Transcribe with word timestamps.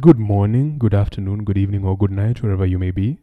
Good 0.00 0.18
morning, 0.18 0.78
good 0.78 0.94
afternoon, 0.94 1.44
good 1.44 1.58
evening, 1.58 1.84
or 1.84 1.96
good 1.96 2.10
night, 2.10 2.42
wherever 2.42 2.64
you 2.66 2.78
may 2.78 2.90
be. 2.90 3.18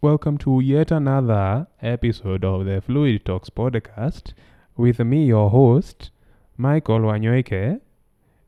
Welcome 0.00 0.38
to 0.38 0.60
yet 0.60 0.90
another 0.90 1.66
episode 1.82 2.44
of 2.44 2.64
the 2.64 2.80
Fluid 2.80 3.24
Talks 3.24 3.50
podcast 3.50 4.32
with 4.76 5.00
me, 5.00 5.26
your 5.26 5.50
host, 5.50 6.10
Michael 6.56 7.00
Wanyoike, 7.00 7.80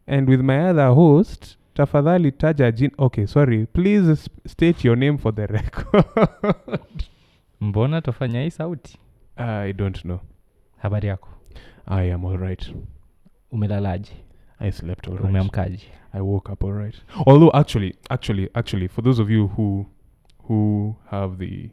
and 0.07 0.29
with 0.29 0.40
my 0.40 0.71
other 0.71 0.89
host, 0.89 1.57
Tafadhali 1.75 2.33
Taja 2.33 2.75
Jin. 2.75 2.93
Okay, 2.99 3.26
sorry, 3.26 3.67
please 3.67 4.29
state 4.47 4.83
your 4.85 4.97
name 4.97 5.19
for 5.19 5.33
the 5.33 5.47
record. 5.58 7.04
mbona 7.61 8.01
tofanya 8.03 8.40
hii 8.43 8.51
sauti 8.51 8.99
I 9.37 9.72
don't 9.72 10.01
know. 10.03 10.21
habari 10.77 11.08
yako 11.08 11.29
I 11.87 12.13
am 12.13 12.24
all 12.24 12.38
right. 12.38 12.74
umelalaje 13.51 14.13
I 14.61 14.72
slept 14.72 15.08
alright. 15.08 15.24
umeamkaje 15.29 15.81
I 16.16 16.20
woke 16.23 16.48
up 16.51 16.65
all 16.65 16.73
right. 16.73 16.95
Although 17.27 17.51
actually, 17.55 17.95
actually, 18.11 18.48
actually, 18.55 18.88
for 18.88 19.02
those 19.02 19.19
of 19.19 19.29
you 19.30 19.48
who 19.48 19.87
who 20.45 20.97
have 21.11 21.38
the 21.38 21.70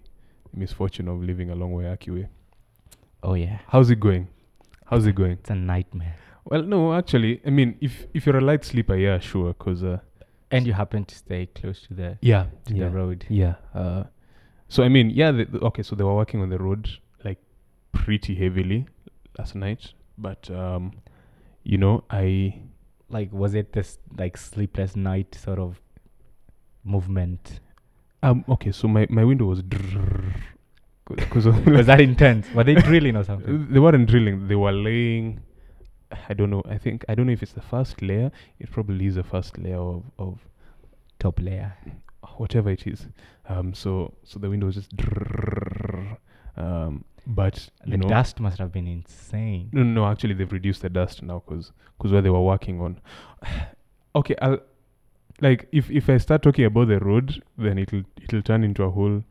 misfortune 0.54 1.08
of 1.08 1.22
living 1.24 1.50
along 1.50 1.72
Waiyaki 1.74 2.10
Way, 2.16 2.28
oh 3.24 3.36
yeah 3.36 3.60
how's 3.68 3.90
it 3.90 4.00
going? 4.00 4.28
How's 4.86 5.06
it 5.06 5.16
going? 5.16 5.34
it's 5.34 5.50
a 5.50 5.56
nightmare 5.56 6.16
Well, 6.46 6.64
no, 6.64 6.94
actually, 6.94 7.42
I 7.46 7.52
mean, 7.52 7.78
if 7.82 8.06
if 8.14 8.26
you're 8.26 8.38
a 8.38 8.42
light 8.42 8.64
sleeper, 8.66 8.96
yeah, 8.98 9.20
sure, 9.20 9.54
cause 9.54 9.82
uh, 9.84 10.00
and 10.52 10.68
you 10.68 10.74
happen 10.74 11.06
to 11.06 11.16
stay 11.16 11.46
close 11.60 11.82
to 11.88 11.94
the 11.94 12.18
yeah, 12.22 12.46
to 12.66 12.74
yeah, 12.76 12.84
the 12.86 12.90
road 13.00 13.26
yeah. 13.30 13.56
Uh, 13.74 14.04
so 14.68 14.84
I 14.84 14.90
mean, 14.90 15.10
yeah, 15.10 15.32
the, 15.32 15.46
the- 15.46 15.60
okay, 15.70 15.84
so 15.84 15.96
they 15.96 16.04
were 16.04 16.16
working 16.24 16.42
on 16.42 16.50
the 16.50 16.58
road 16.60 16.90
like 17.24 17.40
pretty 17.92 18.36
heavily 18.36 18.86
last 19.38 19.56
night, 19.56 19.94
but 20.18 20.50
um, 20.52 20.92
you 21.64 21.78
know, 21.78 22.04
I 22.10 22.60
like 23.14 23.32
was 23.32 23.54
it 23.54 23.72
this 23.74 23.98
like 24.18 24.36
sleepless 24.36 24.96
night 24.96 25.34
sort 25.36 25.60
of 25.60 25.80
movement 26.84 27.60
um, 28.24 28.46
okay, 28.48 28.72
so 28.72 28.88
my 28.88 29.06
my 29.10 29.26
window 29.26 29.46
was 29.46 29.62
because 29.62 31.46
was 31.46 31.88
that 31.88 32.00
intense 32.00 32.50
were 32.52 32.64
they 32.64 32.76
drilling 32.90 33.18
or 33.18 33.26
something 33.26 33.68
They 33.70 33.80
weren't 33.80 34.08
drilling. 34.08 34.48
They 34.48 34.56
were 34.56 34.72
laying. 34.72 35.42
I 36.30 36.34
don't 36.34 36.50
know. 36.50 36.64
I 36.66 36.78
think 36.78 37.04
I 37.10 37.16
don't 37.16 37.28
know 37.28 37.34
if 37.34 37.44
it's 37.44 37.52
the 37.52 37.62
first 37.62 38.02
layer. 38.02 38.32
It 38.60 38.72
probably 38.72 39.08
is 39.08 39.16
the 39.16 39.24
first 39.24 39.58
layer 39.58 39.78
of, 39.78 40.04
of 40.18 40.40
top 41.20 41.40
layer 41.42 41.76
whatever 42.38 42.70
it 42.70 42.88
is. 42.88 43.08
Um. 43.50 43.74
So 43.74 44.14
so 44.24 44.40
the 44.40 44.50
window 44.50 44.68
was 44.68 44.76
just. 44.76 44.92
Um. 46.56 47.04
But 47.26 47.70
the 47.86 47.98
know. 47.98 48.08
dust 48.10 48.40
must 48.40 48.58
have 48.58 48.72
been 48.72 48.88
insane 48.88 49.70
No, 49.72 49.84
no. 49.84 50.06
Actually, 50.06 50.34
they've 50.34 50.52
reduced 50.52 50.82
the 50.82 50.90
dust 50.90 51.24
now 51.24 51.42
because 51.46 51.72
because 51.98 52.12
where 52.12 52.22
they 52.22 52.30
were 52.30 52.42
working 52.42 52.82
on. 52.82 53.00
okay, 54.16 54.36
I'll 54.42 54.60
like 55.42 55.68
if 55.72 55.90
if 55.90 56.10
I 56.10 56.18
start 56.18 56.42
talking 56.44 56.66
about 56.66 56.88
the 56.90 57.00
road, 57.00 57.42
then 57.58 57.78
it'll 57.78 58.04
it'll 58.22 58.42
turn 58.42 58.64
into 58.64 58.84
a 58.84 58.90
whole 58.92 59.24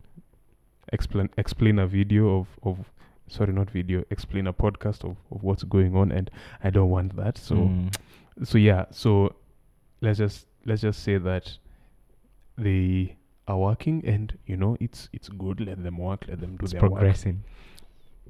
explain 0.92 1.28
explain 1.36 1.78
a 1.78 1.86
video 1.86 2.38
of 2.38 2.46
of 2.62 2.90
sorry 3.28 3.52
not 3.52 3.70
video 3.70 4.04
explain 4.10 4.46
a 4.46 4.52
podcast 4.52 5.04
of 5.04 5.16
of 5.30 5.42
what's 5.42 5.62
going 5.64 5.94
on, 5.94 6.12
and 6.12 6.30
I 6.64 6.70
don't 6.70 6.90
want 6.90 7.16
that. 7.16 7.38
So 7.38 7.54
Mm. 7.54 7.94
so 8.42 8.58
yeah. 8.58 8.86
So 8.90 9.34
let's 10.00 10.18
just 10.18 10.46
let's 10.64 10.80
just 10.82 11.02
say 11.02 11.18
that 11.18 11.58
they 12.56 13.16
are 13.46 13.58
working, 13.58 14.02
and 14.06 14.36
you 14.46 14.56
know 14.56 14.76
it's 14.80 15.08
it's 15.12 15.28
good. 15.28 15.60
Let 15.60 15.82
them 15.82 15.98
work. 15.98 16.24
Let 16.28 16.40
them 16.40 16.56
do 16.56 16.64
it's 16.64 16.72
their 16.72 16.82
work 16.82 16.92
progressing 16.92 17.44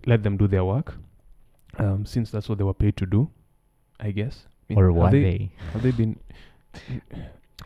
let 0.06 0.22
them 0.22 0.36
do 0.36 0.46
their 0.48 0.64
work 0.64 0.94
um, 1.78 2.04
since 2.04 2.30
that's 2.30 2.48
what 2.48 2.58
they 2.58 2.64
were 2.64 2.74
paid 2.74 2.96
to 2.96 3.06
do 3.06 3.30
i 4.00 4.10
guess. 4.10 4.46
I 4.70 4.74
mean, 4.74 4.78
or 4.78 4.92
were 4.92 5.10
they, 5.10 5.22
they, 5.22 5.52
have 5.72 5.82
they 5.82 5.90
been 5.90 6.18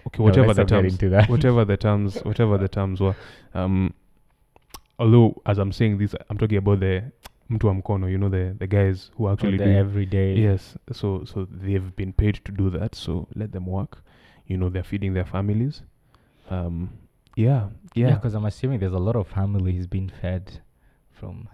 okay 0.06 0.22
whatever 0.22 0.48
let's 0.48 0.58
the 0.58 0.64
terms 0.64 1.28
whatever 1.28 1.64
the 1.64 1.76
terms 1.86 2.16
whatever 2.22 2.58
the 2.58 2.68
terms 2.68 3.00
were 3.00 3.16
um 3.54 3.94
although 4.98 5.40
as 5.46 5.58
i'm 5.58 5.72
saying 5.72 5.98
this 5.98 6.14
i'm 6.28 6.38
talking 6.38 6.58
about 6.58 6.80
the 6.80 7.02
mtu 7.50 7.66
wa 7.66 7.74
mkono 7.74 8.10
you 8.10 8.18
know 8.18 8.28
the 8.28 8.54
the 8.58 8.66
guys 8.66 9.10
who 9.16 9.28
actually 9.28 9.58
the 9.58 9.64
do 9.64 9.70
everyday. 9.70 10.34
Yes 10.34 10.76
so 10.92 11.24
so 11.24 11.46
they've 11.50 11.94
been 11.96 12.12
paid 12.12 12.34
to 12.44 12.52
do 12.52 12.70
that 12.70 12.94
so 12.94 13.28
let 13.34 13.52
them 13.52 13.66
work. 13.66 14.02
You 14.46 14.56
know 14.56 14.68
they're 14.68 14.84
feeding 14.84 15.14
their 15.14 15.24
families. 15.24 15.82
Um 16.50 16.90
yeah 17.36 17.68
yeah. 17.94 18.08
Yeah, 18.08 18.14
because 18.14 18.34
i'm 18.34 18.44
assuming 18.46 18.80
there's 18.80 18.92
a 18.92 18.98
lot 18.98 19.16
of 19.16 19.28
families 19.28 19.86
being 19.86 20.10
fed 20.20 20.60
from 21.12 21.48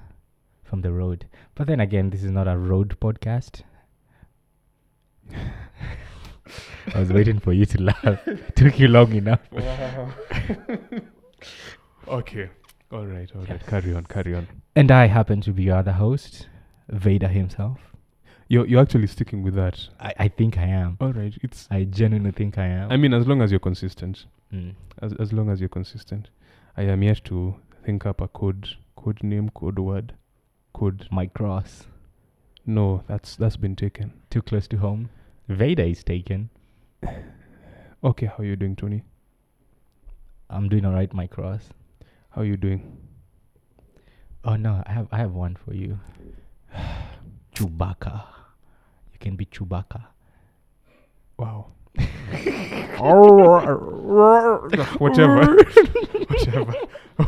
from 0.72 0.80
the 0.80 0.90
road 0.90 1.26
but 1.54 1.66
then 1.66 1.80
again 1.80 2.08
this 2.08 2.24
is 2.24 2.30
not 2.30 2.48
a 2.48 2.56
road 2.56 2.96
podcast 2.98 3.60
i 6.94 6.98
was 6.98 7.12
waiting 7.12 7.38
for 7.38 7.52
you 7.52 7.66
to 7.66 7.82
laugh 7.82 8.18
took 8.56 8.78
you 8.80 8.88
long 8.88 9.12
enough 9.12 9.40
okay 12.08 12.48
all 12.90 13.04
right 13.04 13.30
all 13.36 13.42
right 13.42 13.66
carry 13.66 13.92
on 13.94 14.02
carry 14.06 14.34
on 14.34 14.48
and 14.74 14.90
i 14.90 15.04
happen 15.06 15.42
to 15.42 15.52
be 15.52 15.64
your 15.64 15.76
other 15.76 15.92
host 15.92 16.48
vader 16.88 17.28
himself 17.28 17.78
You're 18.48 18.66
you're 18.66 18.80
actually 18.80 19.08
sticking 19.08 19.42
with 19.42 19.54
that. 19.56 19.78
i, 20.00 20.14
I 20.20 20.28
think 20.28 20.56
i 20.56 20.64
am 20.64 20.96
All 21.02 21.12
right. 21.12 21.36
It's. 21.42 21.68
i 21.70 21.84
genuinely 21.84 22.32
think 22.32 22.56
i 22.56 22.64
am 22.66 22.90
I 22.90 22.96
mean, 22.96 23.12
as 23.12 23.26
long 23.26 23.42
as 23.42 23.50
you're 23.52 23.60
consistent. 23.60 24.24
Mm. 24.54 24.72
As 25.02 25.12
as 25.20 25.32
long 25.34 25.50
as 25.50 25.60
you're 25.60 25.68
consistent. 25.80 26.30
I 26.78 26.82
am 26.94 27.02
yet 27.02 27.22
to 27.24 27.54
think 27.84 28.06
up 28.06 28.20
a 28.22 28.28
code 28.28 28.68
code 28.96 29.22
name 29.22 29.48
code 29.50 29.78
word 29.78 30.14
code. 30.72 31.06
my 31.10 31.26
cross 31.26 31.86
No, 32.66 33.02
that's 33.08 33.36
that's 33.36 33.56
been 33.56 33.76
taken. 33.76 34.12
too 34.30 34.42
close 34.42 34.68
to 34.68 34.76
home 34.78 35.08
vader 35.48 35.82
is 35.84 36.02
taken 36.04 36.50
Okay, 38.04 38.26
how 38.26 38.38
are 38.38 38.44
you 38.44 38.56
doing, 38.56 38.74
Tony? 38.76 39.02
i'm 40.50 40.68
doing 40.68 40.84
all 40.84 40.92
right 40.92 41.12
my 41.14 41.26
cross 41.26 41.68
How 42.30 42.42
are 42.42 42.44
you 42.48 42.56
doing? 42.56 42.82
Oh 44.44 44.56
no, 44.56 44.82
I 44.86 44.92
have 44.92 45.06
I 45.12 45.18
have 45.18 45.32
one 45.38 45.54
for 45.64 45.72
you. 45.74 45.98
Chewbacca. 47.54 48.14
You 49.12 49.18
can 49.20 49.36
be 49.36 49.44
Chewbacca. 49.46 50.00
Wow. 51.38 51.66
Whatever, 54.98 55.56
whatever, 55.56 56.72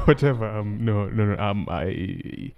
whatever. 0.04 0.46
Um, 0.48 0.84
no, 0.84 1.06
no, 1.08 1.24
no. 1.34 1.42
Um, 1.42 1.66
I. 1.70 2.52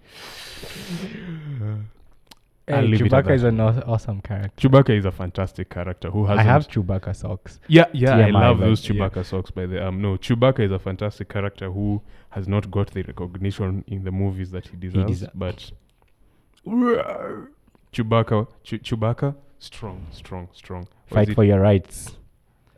I'll 2.68 2.80
Hey, 2.82 2.82
leave 2.88 3.00
it 3.06 3.12
at 3.12 3.24
Chewbacca 3.24 3.30
is 3.32 3.44
an 3.44 3.60
awesome 3.60 4.20
character. 4.22 4.68
Chewbacca 4.68 4.98
is 4.98 5.04
a 5.04 5.12
fantastic 5.12 5.70
character 5.70 6.10
who 6.10 6.26
has. 6.26 6.36
I 6.38 6.42
have 6.42 6.66
Chewbacca 6.66 7.14
socks. 7.14 7.60
Yeah, 7.68 7.84
yeah, 7.92 8.16
I 8.16 8.22
TMI, 8.22 8.32
love 8.32 8.58
but 8.58 8.64
those 8.66 8.88
yeah. 8.88 8.94
Chewbacca 8.94 9.24
socks. 9.24 9.52
By 9.52 9.66
the 9.66 9.86
um, 9.86 10.02
no, 10.02 10.16
Chewbacca 10.16 10.60
is 10.60 10.72
a 10.72 10.78
fantastic 10.80 11.28
character 11.28 11.70
who 11.70 12.02
has 12.30 12.48
not 12.48 12.68
got 12.72 12.88
the 12.90 13.02
recognition 13.04 13.84
in 13.86 14.02
the 14.02 14.10
movies 14.10 14.50
that 14.50 14.66
he 14.66 14.76
deserves. 14.76 15.22
desa- 15.22 15.30
but 15.32 15.70
Chewbacca, 17.92 18.48
Chew- 18.64 18.78
Chewbacca, 18.80 19.36
strong, 19.58 20.06
strong, 20.12 20.48
strong. 20.52 20.82
Or 21.10 21.14
Fight 21.14 21.34
for 21.34 21.44
your 21.44 21.60
rights. 21.60 22.16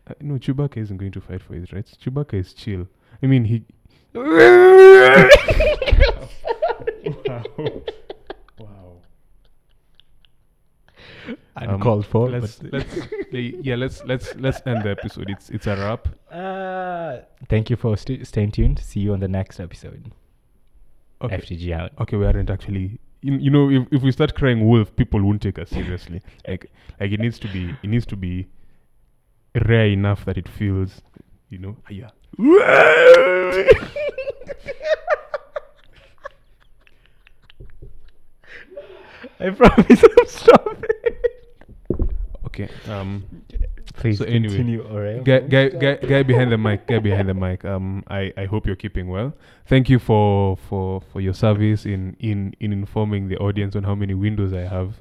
uh, 0.06 0.14
no, 0.20 0.34
Chewbacca 0.34 0.78
isn't 0.78 0.96
going 0.96 1.12
to 1.12 1.20
fight 1.20 1.42
for 1.42 1.54
his 1.54 1.72
rights. 1.72 1.96
Chewbacca 2.02 2.34
is 2.34 2.52
chill. 2.52 2.86
I 3.22 3.26
mean, 3.26 3.44
he. 3.44 3.64
wow. 4.14 5.28
Wow. 8.58 8.96
Um, 11.56 11.70
Uncalled 11.74 12.06
for. 12.06 12.30
Let's 12.30 12.56
but- 12.58 12.72
let's 12.72 12.96
yeah 13.32 13.74
let's 13.74 14.04
let's 14.04 14.34
let's 14.36 14.60
end 14.66 14.84
the 14.84 14.90
episode. 14.90 15.28
It's 15.28 15.50
it's 15.50 15.66
a 15.66 15.76
wrap. 15.76 16.08
Uh, 16.30 17.18
thank 17.48 17.70
you 17.70 17.76
for 17.76 17.96
st- 17.96 18.26
staying 18.26 18.52
tuned. 18.52 18.78
See 18.78 19.00
you 19.00 19.12
on 19.12 19.20
the 19.20 19.28
next 19.28 19.60
episode. 19.60 20.12
Okay. 21.20 21.36
FTG 21.38 21.72
out. 21.72 21.92
okay, 22.00 22.16
we 22.16 22.26
aren't 22.26 22.50
actually. 22.50 23.00
You, 23.20 23.34
you 23.34 23.50
know, 23.50 23.70
if, 23.70 23.88
if 23.90 24.02
we 24.02 24.12
start 24.12 24.34
crying 24.34 24.66
wolf, 24.68 24.94
people 24.96 25.22
won't 25.22 25.42
take 25.42 25.58
us 25.58 25.70
seriously. 25.70 26.22
like, 26.46 26.70
like 27.00 27.10
it 27.10 27.20
needs 27.20 27.38
to 27.40 27.48
be, 27.48 27.74
it 27.82 27.88
needs 27.88 28.06
to 28.06 28.16
be 28.16 28.48
rare 29.66 29.86
enough 29.86 30.24
that 30.24 30.38
it 30.38 30.48
feels, 30.48 31.02
you 31.48 31.58
know, 31.58 31.76
ah, 31.84 31.90
yeah. 31.90 32.10
I 39.40 39.50
promise 39.50 40.02
I'm 40.04 40.26
stopping. 40.26 40.90
Okay. 42.46 42.68
Um, 42.88 43.24
Please 43.98 44.18
So 44.18 44.24
anyway, 44.24 44.56
continue, 44.56 44.82
alright? 44.86 45.24
guy, 45.24 45.40
guy, 45.40 45.68
guy, 45.70 45.96
guy 45.96 46.22
behind 46.22 46.52
the 46.52 46.56
mic, 46.58 46.86
guy 46.86 47.00
behind 47.00 47.28
the 47.28 47.34
mic. 47.34 47.64
Um, 47.64 48.04
I, 48.08 48.32
I 48.36 48.44
hope 48.46 48.64
you're 48.66 48.76
keeping 48.76 49.08
well. 49.08 49.34
Thank 49.66 49.90
you 49.90 49.98
for, 49.98 50.56
for, 50.56 51.00
for 51.12 51.20
your 51.20 51.34
service 51.34 51.84
in, 51.84 52.16
in, 52.20 52.54
in 52.60 52.72
informing 52.72 53.28
the 53.28 53.36
audience 53.38 53.74
on 53.74 53.82
how 53.82 53.96
many 53.96 54.14
windows 54.14 54.52
I 54.52 54.60
have. 54.62 55.00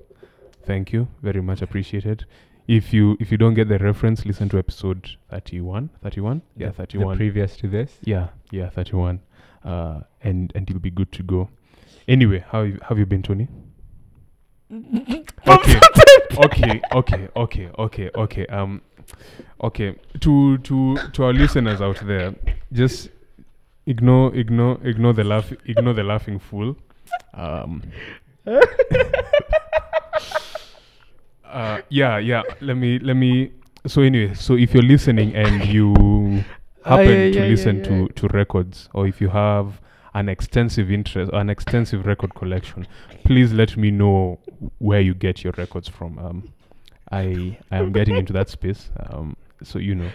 Thank 0.66 0.92
you, 0.92 1.08
very 1.22 1.42
much 1.42 1.62
appreciated. 1.62 2.26
If 2.68 2.92
you 2.92 3.16
if 3.22 3.32
you 3.32 3.38
don't 3.38 3.54
get 3.54 3.70
the 3.70 3.78
reference, 3.78 4.26
listen 4.26 4.50
to 4.50 4.58
episode 4.58 5.12
31. 5.30 5.90
31? 6.04 6.42
Yeah, 6.58 6.72
31. 6.72 7.12
The 7.14 7.18
previous 7.18 7.56
to 7.58 7.68
this. 7.70 7.94
Yeah, 8.04 8.28
yeah, 8.52 8.70
31. 8.72 9.22
Uh, 9.64 10.02
and 10.22 10.52
and 10.54 10.70
you'll 10.70 10.80
be 10.80 10.92
good 10.92 11.14
to 11.14 11.24
go. 11.24 11.50
Anyway, 12.10 12.44
how 12.50 12.64
you, 12.64 12.78
have 12.90 13.00
you 13.00 13.06
been, 13.06 13.24
Tony? 13.24 13.48
okay, 14.74 15.80
okay, 16.46 16.82
okay, 16.94 17.28
okay, 17.36 17.70
okay, 17.78 18.10
okay. 18.16 18.46
Um, 18.48 18.82
Okay, 19.64 19.96
to 20.20 20.58
to 20.60 20.98
to 21.14 21.24
our 21.24 21.32
listeners 21.34 21.80
out 21.82 21.96
there, 22.06 22.36
just 22.74 23.10
ignore 23.86 24.36
ignore 24.36 24.78
ignore 24.84 25.14
the 25.14 25.24
laugh 25.24 25.52
ignore 25.66 25.94
the 25.94 26.04
laughing 26.04 26.40
fool. 26.40 26.76
Um, 27.34 27.82
uh, 31.46 31.82
yeah, 31.90 32.18
yeah. 32.18 32.44
Let 32.62 32.76
me 32.78 33.00
let 33.00 33.16
me. 33.16 33.52
So 33.88 34.02
anyway, 34.02 34.34
so 34.34 34.56
if 34.56 34.74
you're 34.74 34.84
listening 34.84 35.36
and 35.36 35.66
you 35.66 36.44
Ah, 36.86 36.98
happen 36.98 37.08
yeah, 37.08 37.16
to 37.16 37.30
yeah, 37.32 37.44
yeah, 37.44 37.50
listen 37.50 37.78
yeah. 37.78 37.84
to 37.84 38.08
to 38.10 38.28
records, 38.30 38.90
or 38.94 39.08
if 39.08 39.22
you 39.22 39.30
have 39.30 39.80
an 40.18 40.30
extensive 40.30 40.90
interest, 40.92 41.32
an 41.32 41.48
extensive 41.48 42.08
record 42.08 42.34
collection, 42.34 42.88
please 43.24 43.54
let 43.54 43.78
me 43.78 43.92
know 43.92 44.40
where 44.80 45.00
you 45.00 45.14
get 45.14 45.44
your 45.44 45.54
records 45.58 45.88
from. 45.88 46.18
Um, 46.18 46.54
I 47.12 47.58
I 47.70 47.78
am 47.78 47.92
getting 47.92 48.18
into 48.18 48.34
that 48.34 48.50
space. 48.50 48.90
Um, 49.10 49.38
so 49.64 49.78
you 49.78 49.94
know, 49.94 50.10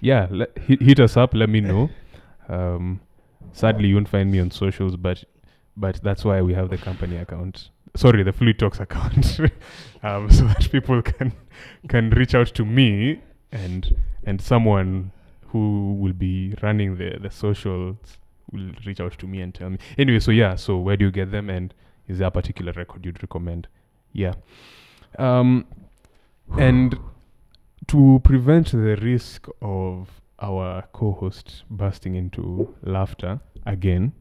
yeah, 0.00 0.26
hit, 0.56 0.80
hit 0.80 1.00
us 1.00 1.18
up. 1.18 1.34
Let 1.34 1.50
me 1.50 1.60
know. 1.60 1.90
Um, 2.48 3.00
sadly, 3.52 3.88
you 3.88 3.96
won't 3.96 4.08
find 4.08 4.32
me 4.32 4.40
on 4.40 4.50
socials, 4.50 4.96
but 4.96 5.22
but 5.76 6.00
that's 6.02 6.24
why 6.24 6.40
we 6.40 6.54
have 6.54 6.70
the 6.70 6.78
company 6.78 7.18
account. 7.18 7.68
Sorry, 7.96 8.22
the 8.22 8.32
Fluid 8.32 8.58
Talks 8.58 8.80
account, 8.80 9.38
um, 10.02 10.30
so 10.30 10.46
that 10.46 10.66
people 10.72 11.02
can 11.02 11.32
can 11.88 12.08
reach 12.08 12.34
out 12.34 12.46
to 12.54 12.64
me 12.64 13.20
and 13.52 13.94
and 14.24 14.40
someone 14.40 15.12
who 15.48 15.92
will 16.00 16.14
be 16.14 16.54
running 16.62 16.96
the 16.96 17.18
the 17.20 17.30
socials 17.30 17.98
will 18.52 18.70
reach 18.86 19.00
out 19.00 19.18
to 19.18 19.26
me 19.26 19.40
and 19.40 19.54
tell 19.54 19.70
me. 19.70 19.78
Anyway, 19.98 20.20
so 20.20 20.30
yeah, 20.30 20.56
so 20.56 20.78
where 20.78 20.96
do 20.96 21.06
you 21.06 21.10
get 21.10 21.30
them, 21.30 21.50
and 21.50 21.74
is 22.08 22.18
there 22.18 22.28
a 22.28 22.30
particular 22.30 22.72
record 22.72 23.04
you'd 23.04 23.22
recommend? 23.22 23.68
Yeah. 24.12 24.34
Um, 25.18 25.66
and 26.58 26.98
to 27.88 28.20
prevent 28.24 28.72
the 28.72 28.96
risk 28.96 29.46
of 29.60 30.08
our 30.40 30.82
co-host 30.92 31.64
bursting 31.70 32.16
into 32.16 32.74
laughter 32.82 33.40
again, 33.66 34.12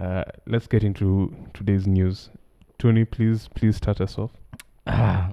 uh, 0.00 0.24
let's 0.46 0.66
get 0.66 0.82
into 0.82 1.34
today's 1.54 1.86
news. 1.86 2.30
Tony, 2.78 3.04
please, 3.04 3.48
please 3.54 3.76
start 3.76 4.00
us 4.00 4.18
off. 4.18 4.30
Ah, 4.86 5.32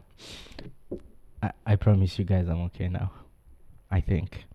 I, 1.41 1.51
I 1.65 1.75
promise 1.75 2.19
you 2.19 2.25
guys 2.25 2.47
I'm 2.47 2.61
okay 2.63 2.87
now. 2.87 3.11
I 3.89 4.01
think. 4.01 4.45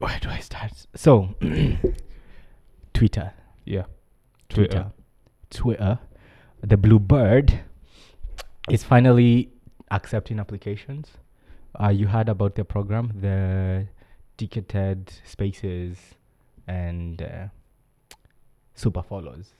Where 0.00 0.18
do 0.18 0.30
I 0.30 0.38
start? 0.38 0.72
So, 0.94 1.34
Twitter. 2.94 3.34
Yeah. 3.66 3.84
Twitter. 4.48 4.92
Twitter. 5.50 5.98
The 6.62 6.78
blue 6.78 6.98
bird 6.98 7.60
is 8.70 8.82
finally 8.82 9.50
accepting 9.90 10.40
applications. 10.40 11.08
Uh, 11.78 11.88
you 11.88 12.06
heard 12.06 12.30
about 12.30 12.54
the 12.54 12.64
program, 12.64 13.12
the 13.20 13.88
ticketed 14.38 15.12
spaces 15.26 15.98
and 16.66 17.20
uh, 17.20 17.48
super 18.74 19.02
follows. 19.02 19.50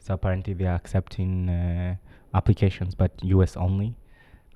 So 0.00 0.14
apparently 0.14 0.54
they 0.54 0.66
are 0.66 0.74
accepting 0.74 1.48
uh, 1.48 1.94
applications, 2.34 2.96
but 2.96 3.12
US 3.22 3.56
only, 3.56 3.94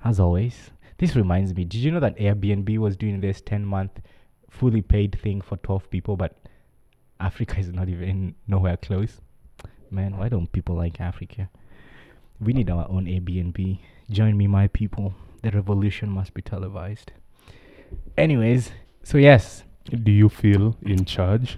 as 0.03 0.19
always. 0.19 0.71
This 0.97 1.15
reminds 1.15 1.55
me. 1.55 1.63
Did 1.63 1.77
you 1.79 1.91
know 1.91 2.01
that 2.01 2.17
Airbnb 2.17 2.77
was 2.79 2.97
doing 2.97 3.21
this 3.21 3.39
ten 3.39 3.65
month 3.65 4.01
fully 4.49 4.81
paid 4.81 5.17
thing 5.21 5.41
for 5.41 5.57
twelve 5.57 5.89
people, 5.89 6.15
but 6.17 6.35
Africa 7.19 7.59
is 7.59 7.69
not 7.69 7.89
even 7.89 8.35
nowhere 8.47 8.77
close. 8.77 9.21
Man, 9.91 10.17
why 10.17 10.29
don't 10.29 10.51
people 10.51 10.75
like 10.75 11.01
Africa? 11.01 11.49
We 12.39 12.53
need 12.53 12.69
our 12.69 12.87
own 12.89 13.05
Airbnb. 13.05 13.79
Join 14.09 14.37
me, 14.37 14.47
my 14.47 14.67
people. 14.67 15.13
The 15.41 15.51
revolution 15.51 16.09
must 16.09 16.33
be 16.33 16.41
televised. 16.41 17.11
Anyways, 18.17 18.71
so 19.03 19.17
yes, 19.17 19.63
Do 19.89 20.11
you 20.11 20.29
feel 20.29 20.77
in 20.83 21.05
charge? 21.05 21.57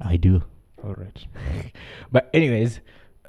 I 0.00 0.16
do. 0.16 0.42
All 0.82 0.94
right. 0.94 1.26
But 2.12 2.30
anyways, 2.32 2.80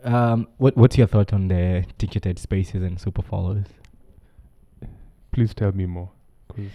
um, 0.03 0.47
what 0.57 0.77
what's 0.77 0.97
your 0.97 1.07
thought 1.07 1.33
on 1.33 1.49
the 1.49 1.85
ticketed 1.97 2.39
spaces 2.39 2.81
and 2.83 2.99
super 2.99 3.21
followers? 3.21 3.67
Please 5.33 5.53
tell 5.53 5.71
me 5.73 5.85
more, 5.85 6.09
cause, 6.49 6.71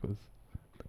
cause, 0.00 0.16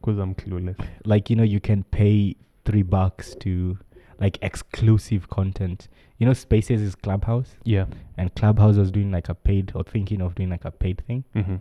cause 0.03 0.17
I'm 0.19 0.35
clueless. 0.35 0.79
Like 1.05 1.29
you 1.29 1.35
know, 1.35 1.43
you 1.43 1.59
can 1.59 1.83
pay 1.85 2.35
three 2.65 2.83
bucks 2.83 3.35
to 3.41 3.77
like 4.19 4.37
exclusive 4.41 5.29
content. 5.29 5.87
You 6.19 6.27
know, 6.27 6.33
Spaces 6.33 6.81
is 6.81 6.95
Clubhouse, 6.95 7.55
Yeah. 7.63 7.85
and 8.17 8.33
Clubhouse 8.35 8.75
was 8.77 8.91
doing 8.91 9.11
like 9.11 9.27
a 9.29 9.33
paid 9.35 9.71
or 9.75 9.83
thinking 9.83 10.21
of 10.21 10.35
doing 10.35 10.49
like 10.49 10.63
a 10.65 10.71
paid 10.71 11.01
thing. 11.07 11.23
Mm-hmm. 11.35 11.55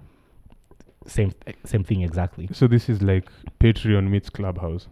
Same 1.06 1.32
same 1.64 1.82
thing 1.82 2.02
exactly. 2.02 2.48
So 2.52 2.68
this 2.68 2.88
is 2.88 3.02
like 3.02 3.28
Patreon 3.58 4.08
meets 4.08 4.30
Clubhouse. 4.30 4.86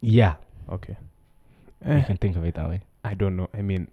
Yeah, 0.00 0.34
Okay. 0.70 0.96
you 1.86 1.92
Eh, 1.92 2.02
can 2.02 2.16
think 2.16 2.36
of 2.36 2.44
it 2.44 2.54
that 2.56 2.68
way. 2.68 2.82
I 3.04 3.14
don't 3.14 3.36
know. 3.36 3.48
I 3.54 3.62
mean, 3.62 3.88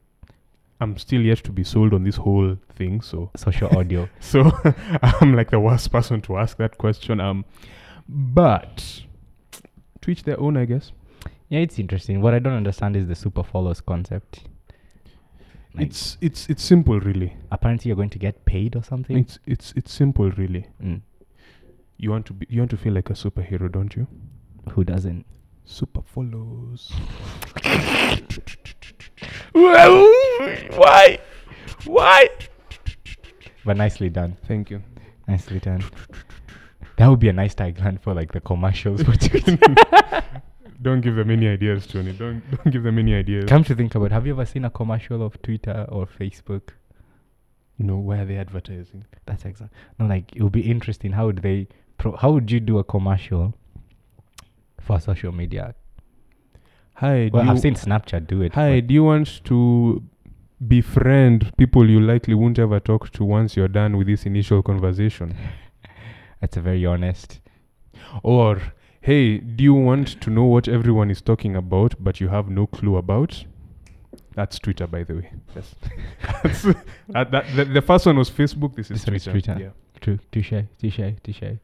I'm 0.82 0.98
still 0.98 1.22
yet 1.22 1.38
to 1.46 1.52
be 1.52 1.64
sold 1.64 1.94
on 1.94 2.04
this 2.04 2.16
whole 2.18 2.58
thing. 2.76 3.02
So, 3.02 3.30
Social 3.38 3.70
audio. 3.78 4.10
so 4.20 4.52
I'm 5.04 5.34
like 5.36 5.52
the 5.52 5.60
worst 5.60 5.92
person 5.92 6.20
to 6.22 6.38
ask 6.38 6.58
that 6.58 6.78
question. 6.78 7.20
Um, 7.22 7.46
but 8.12 9.04
to 10.02 10.12
each 10.12 10.24
their 10.24 10.40
own, 10.40 10.58
I 10.58 10.66
guess. 10.66 10.92
Yeah, 11.50 11.60
it's 11.60 11.78
interesting. 11.80 12.22
What 12.22 12.34
I 12.34 12.40
don't 12.40 12.54
understand 12.54 12.96
is 12.96 13.08
the 13.08 13.16
super 13.16 13.44
follows 13.44 13.82
concept. 13.82 14.42
Like, 15.76 15.88
It's 15.88 16.18
it's 16.20 16.50
it's 16.50 16.64
simple, 16.64 17.00
really. 17.00 17.36
apparently 17.52 17.90
you're 17.90 17.96
going 17.96 18.10
to 18.10 18.20
get 18.20 18.44
paid 18.46 18.76
or 18.76 18.84
something. 18.84 19.18
It's 19.18 19.38
it's 19.46 19.74
it's 19.76 19.92
simple, 19.94 20.30
really. 20.32 20.66
Mm. 20.84 21.02
You 21.98 22.10
want 22.12 22.26
to 22.28 22.34
be 22.34 22.48
you 22.50 22.60
want 22.62 22.72
to 22.72 22.78
feel 22.78 22.94
like 22.94 23.10
a 23.10 23.14
superhero, 23.14 23.72
don't 23.72 23.96
you? 23.96 24.08
Who 24.72 24.84
doesn't? 24.84 25.26
Super 25.66 26.02
follows. 26.02 26.92
Why? 29.54 31.20
Why? 31.86 32.30
But 33.66 33.78
nicely 33.78 34.10
done. 34.10 34.38
Thank 34.48 34.70
you. 34.72 34.82
Nicely 35.28 35.60
done. 35.60 35.84
That 37.00 37.08
would 37.10 37.20
be 37.20 37.30
a 37.30 37.34
nice 37.34 37.56
tagline 37.56 38.00
for 38.00 38.14
like 38.14 38.32
the 38.34 38.42
commercials. 38.42 39.02
for 39.04 39.16
Twitter. 39.28 39.58
Don't 40.82 41.02
give 41.02 41.16
them 41.16 41.30
any 41.32 41.48
ideas, 41.48 41.88
Tony. 41.88 42.14
Don't 42.14 42.42
don't 42.52 42.72
give 42.72 42.84
them 42.84 43.00
any 43.00 43.14
ideas. 43.14 43.46
Come 43.50 43.64
to 43.66 43.76
think 43.76 43.96
about, 43.96 44.06
it, 44.06 44.12
have 44.14 44.26
you 44.28 44.34
ever 44.34 44.46
seen 44.46 44.64
a 44.66 44.70
commercial 44.70 45.22
of 45.26 45.42
Twitter 45.42 45.86
or 45.90 46.06
Facebook? 46.06 46.70
no, 47.82 47.96
why 47.98 48.18
are 48.20 48.26
they 48.26 48.36
advertising? 48.38 49.06
That's 49.26 49.44
exact. 49.46 49.74
No, 49.98 50.06
like 50.06 50.34
it 50.36 50.44
would 50.44 50.52
be 50.52 50.62
interesting. 50.70 51.14
How 51.14 51.26
would 51.28 51.42
they? 51.42 51.68
Pro- 51.98 52.16
how 52.18 52.32
would 52.32 52.52
you 52.52 52.60
do 52.62 52.78
a 52.80 52.84
commercial 52.84 53.54
for 54.82 55.00
social 55.00 55.32
media? 55.34 55.76
Hi, 56.96 57.30
Well, 57.34 57.50
I've 57.50 57.60
seen 57.62 57.76
Snapchat 57.76 58.28
do 58.28 58.42
it. 58.42 58.54
hi. 58.54 58.82
Do 58.82 58.94
you 58.94 59.06
want 59.06 59.42
to 59.46 60.04
befriend 60.68 61.52
people 61.58 61.90
you 61.90 62.02
likely 62.02 62.34
won't 62.34 62.60
ever 62.60 62.80
talk 62.82 63.10
to 63.12 63.24
once 63.24 63.56
you're 63.56 63.70
done 63.70 63.96
with 63.98 64.08
this 64.08 64.26
initial 64.26 64.62
conversation? 64.62 65.36
That's 66.42 66.58
a 66.58 66.62
very 66.62 66.86
honest. 66.86 67.40
Or 68.24 68.62
hey, 69.02 69.38
do 69.38 69.64
you 69.64 69.74
want 69.74 70.20
to 70.22 70.30
know 70.30 70.46
what 70.46 70.68
everyone 70.68 71.10
is 71.12 71.22
talking 71.22 71.56
about 71.56 71.96
but 72.00 72.20
you 72.20 72.30
have 72.30 72.50
no 72.50 72.68
clue 72.68 72.98
about? 72.98 73.46
That's 74.36 74.58
Twitter, 74.60 74.88
by 74.88 75.04
the 75.04 75.16
way. 75.16 75.32
Yes. 75.56 75.76
That's, 76.44 76.66
uh, 76.66 76.74
that, 77.26 77.46
the, 77.56 77.66
the 77.66 77.82
first 77.82 78.06
one 78.06 78.18
was 78.18 78.30
Facebook. 78.30 78.76
This 78.76 78.90
is 78.92 79.04
This 79.04 79.16
is 79.16 79.24
Twitter. 79.26 79.32
Twitter. 79.32 79.58
Yeah. 79.60 80.00
True. 80.00 80.20
Touche. 80.32 80.64
Touche. 80.80 81.14
Touche. 81.24 81.58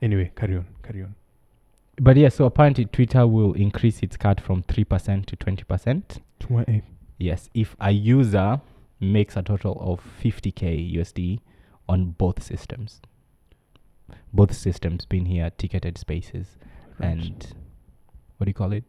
Anyway, 0.00 0.30
carry 0.34 0.56
on. 0.56 0.66
Carry 0.82 1.02
on. 1.02 1.14
But 2.00 2.16
yeah, 2.16 2.28
so 2.28 2.46
apparently 2.46 2.84
Twitter 2.86 3.26
will 3.26 3.52
increase 3.54 4.00
its 4.02 4.16
cut 4.16 4.40
from 4.40 4.62
three 4.62 4.84
percent 4.84 5.26
to 5.26 5.36
twenty 5.36 5.64
percent. 5.64 6.18
Tw- 6.40 6.82
Yes, 7.20 7.50
if 7.52 7.74
a 7.80 7.90
user 7.90 8.60
makes 9.00 9.36
a 9.36 9.42
total 9.42 9.76
of 9.80 10.00
50k 10.22 10.94
USD 10.94 11.40
on 11.88 12.10
both 12.12 12.40
systems. 12.42 13.00
Both 14.32 14.54
systems 14.54 15.04
being 15.06 15.26
here 15.26 15.50
ticketed 15.56 15.98
spaces 15.98 16.58
Right. 16.98 17.12
and 17.12 17.54
what 18.36 18.44
do 18.46 18.50
you 18.50 18.54
call 18.54 18.72
it? 18.72 18.84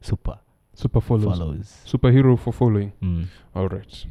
Super 0.00 0.38
super 0.74 1.00
follows. 1.00 1.38
follows. 1.38 1.82
Superhero 1.86 2.38
for 2.38 2.52
following. 2.52 2.92
Mm. 3.02 3.26
All 3.54 3.68
right. 3.68 4.06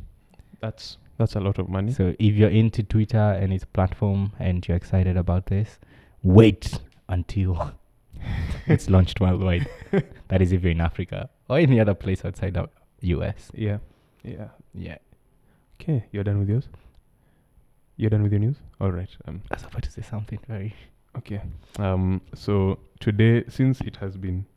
That's 0.60 0.98
that's 1.18 1.36
a 1.36 1.40
lot 1.40 1.60
of 1.60 1.68
money. 1.70 1.92
So 1.92 2.14
if 2.20 2.36
you're 2.36 2.50
into 2.50 2.84
Twitter 2.84 3.18
and 3.42 3.52
its 3.54 3.66
platform 3.66 4.32
and 4.40 4.68
you're 4.68 4.78
excited 4.78 5.18
about 5.18 5.48
this, 5.48 5.78
wait 6.24 6.80
until 7.10 7.74
it's 8.68 8.90
launched 8.90 9.20
worldwide. 9.20 9.68
that 10.30 10.42
is 10.42 10.52
if 10.52 10.64
you're 10.64 10.72
in 10.72 10.82
Africa 10.82 11.30
or 11.50 11.58
any 11.58 11.80
other 11.80 11.94
place 11.96 12.24
outside 12.24 12.54
the 12.54 12.70
US. 13.08 13.52
yeah. 13.54 13.80
Yeah. 14.24 14.50
Yeah. 14.74 14.98
Okay, 15.82 16.06
you're 16.12 16.24
done 16.24 16.38
with 16.40 16.48
yours? 16.50 16.70
You're 18.02 18.10
done 18.10 18.24
with 18.24 18.32
your 18.32 18.40
news? 18.40 18.56
All 18.80 18.92
right. 18.92 19.10
Um 19.28 19.44
I 19.52 19.58
was 19.58 19.64
about 19.66 19.84
to 19.84 19.92
say 19.92 20.02
something 20.02 20.40
very 20.48 20.74
okay. 21.20 21.40
Um 21.78 22.22
so 22.34 22.80
today 23.00 23.44
since 23.48 23.80
it 23.82 23.98
has 23.98 24.18
been 24.18 24.48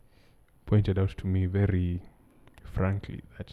pointed 0.64 0.98
out 0.98 1.10
to 1.18 1.26
me 1.26 1.44
very 1.44 2.00
frankly 2.64 3.20
that 3.36 3.52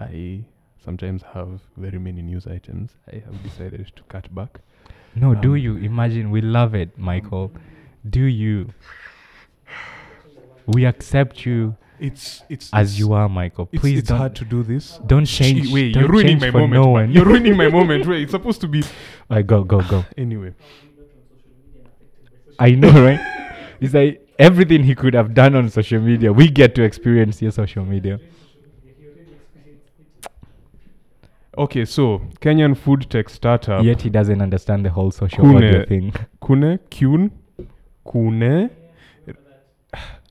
I 0.00 0.46
sometimes 0.82 1.22
have 1.34 1.60
very 1.76 1.98
many 1.98 2.22
news 2.22 2.46
items, 2.46 2.92
I 3.06 3.16
have 3.16 3.42
decided 3.42 3.92
to 3.94 4.02
cut 4.04 4.34
back. 4.34 4.60
No, 5.14 5.34
do 5.34 5.50
Um, 5.50 5.58
you 5.58 5.76
imagine? 5.76 6.30
We 6.30 6.40
love 6.40 6.74
it, 6.74 6.96
Michael. 6.96 7.52
Do 8.08 8.22
you? 8.24 8.70
We 10.66 10.86
accept 10.86 11.44
you 11.44 11.76
It's 12.02 12.42
it's 12.48 12.68
as 12.72 12.88
it's- 12.94 12.98
you 12.98 13.12
are, 13.12 13.28
Michael. 13.28 13.68
It's, 13.72 13.80
Please 13.80 13.98
it's 14.00 14.08
don't 14.08 14.18
hard 14.18 14.34
to 14.36 14.44
do 14.44 14.62
this. 14.64 14.98
don't 15.06 15.24
change. 15.24 15.72
Wait, 15.72 15.92
don't 15.94 16.02
you're 16.02 16.10
ruining 16.10 16.28
change 16.40 16.40
my 16.42 16.50
for 16.50 16.58
moment. 16.66 16.82
No 16.82 16.88
one. 16.98 17.12
You're 17.12 17.24
ruining 17.24 17.56
my 17.56 17.68
moment. 17.68 18.06
Wait, 18.06 18.22
it's 18.22 18.32
supposed 18.32 18.60
to 18.62 18.68
be 18.68 18.82
Like, 19.30 19.46
go 19.46 19.62
go 19.62 19.80
go. 19.82 20.04
anyway. 20.18 20.52
I 22.58 22.72
know, 22.72 22.90
right? 22.90 23.20
It's 23.80 23.94
like 23.94 24.20
everything 24.38 24.82
he 24.84 24.94
could 24.96 25.14
have 25.14 25.32
done 25.34 25.54
on 25.54 25.68
social 25.68 26.00
media. 26.00 26.32
We 26.32 26.48
get 26.48 26.74
to 26.76 26.82
experience 26.82 27.40
your 27.40 27.52
social 27.52 27.84
media. 27.84 28.18
Okay, 31.56 31.84
so 31.84 32.22
Kenyan 32.40 32.74
food 32.76 33.10
tech 33.10 33.28
startup 33.28 33.84
Yet 33.84 34.00
he 34.02 34.08
doesn't 34.10 34.40
understand 34.40 34.86
the 34.86 34.90
whole 34.90 35.10
social 35.10 35.44
Kune. 35.44 35.56
audio 35.56 35.84
thing. 35.84 36.12
Kune 36.44 36.78
Kune, 36.90 37.30
Kune 38.10 38.70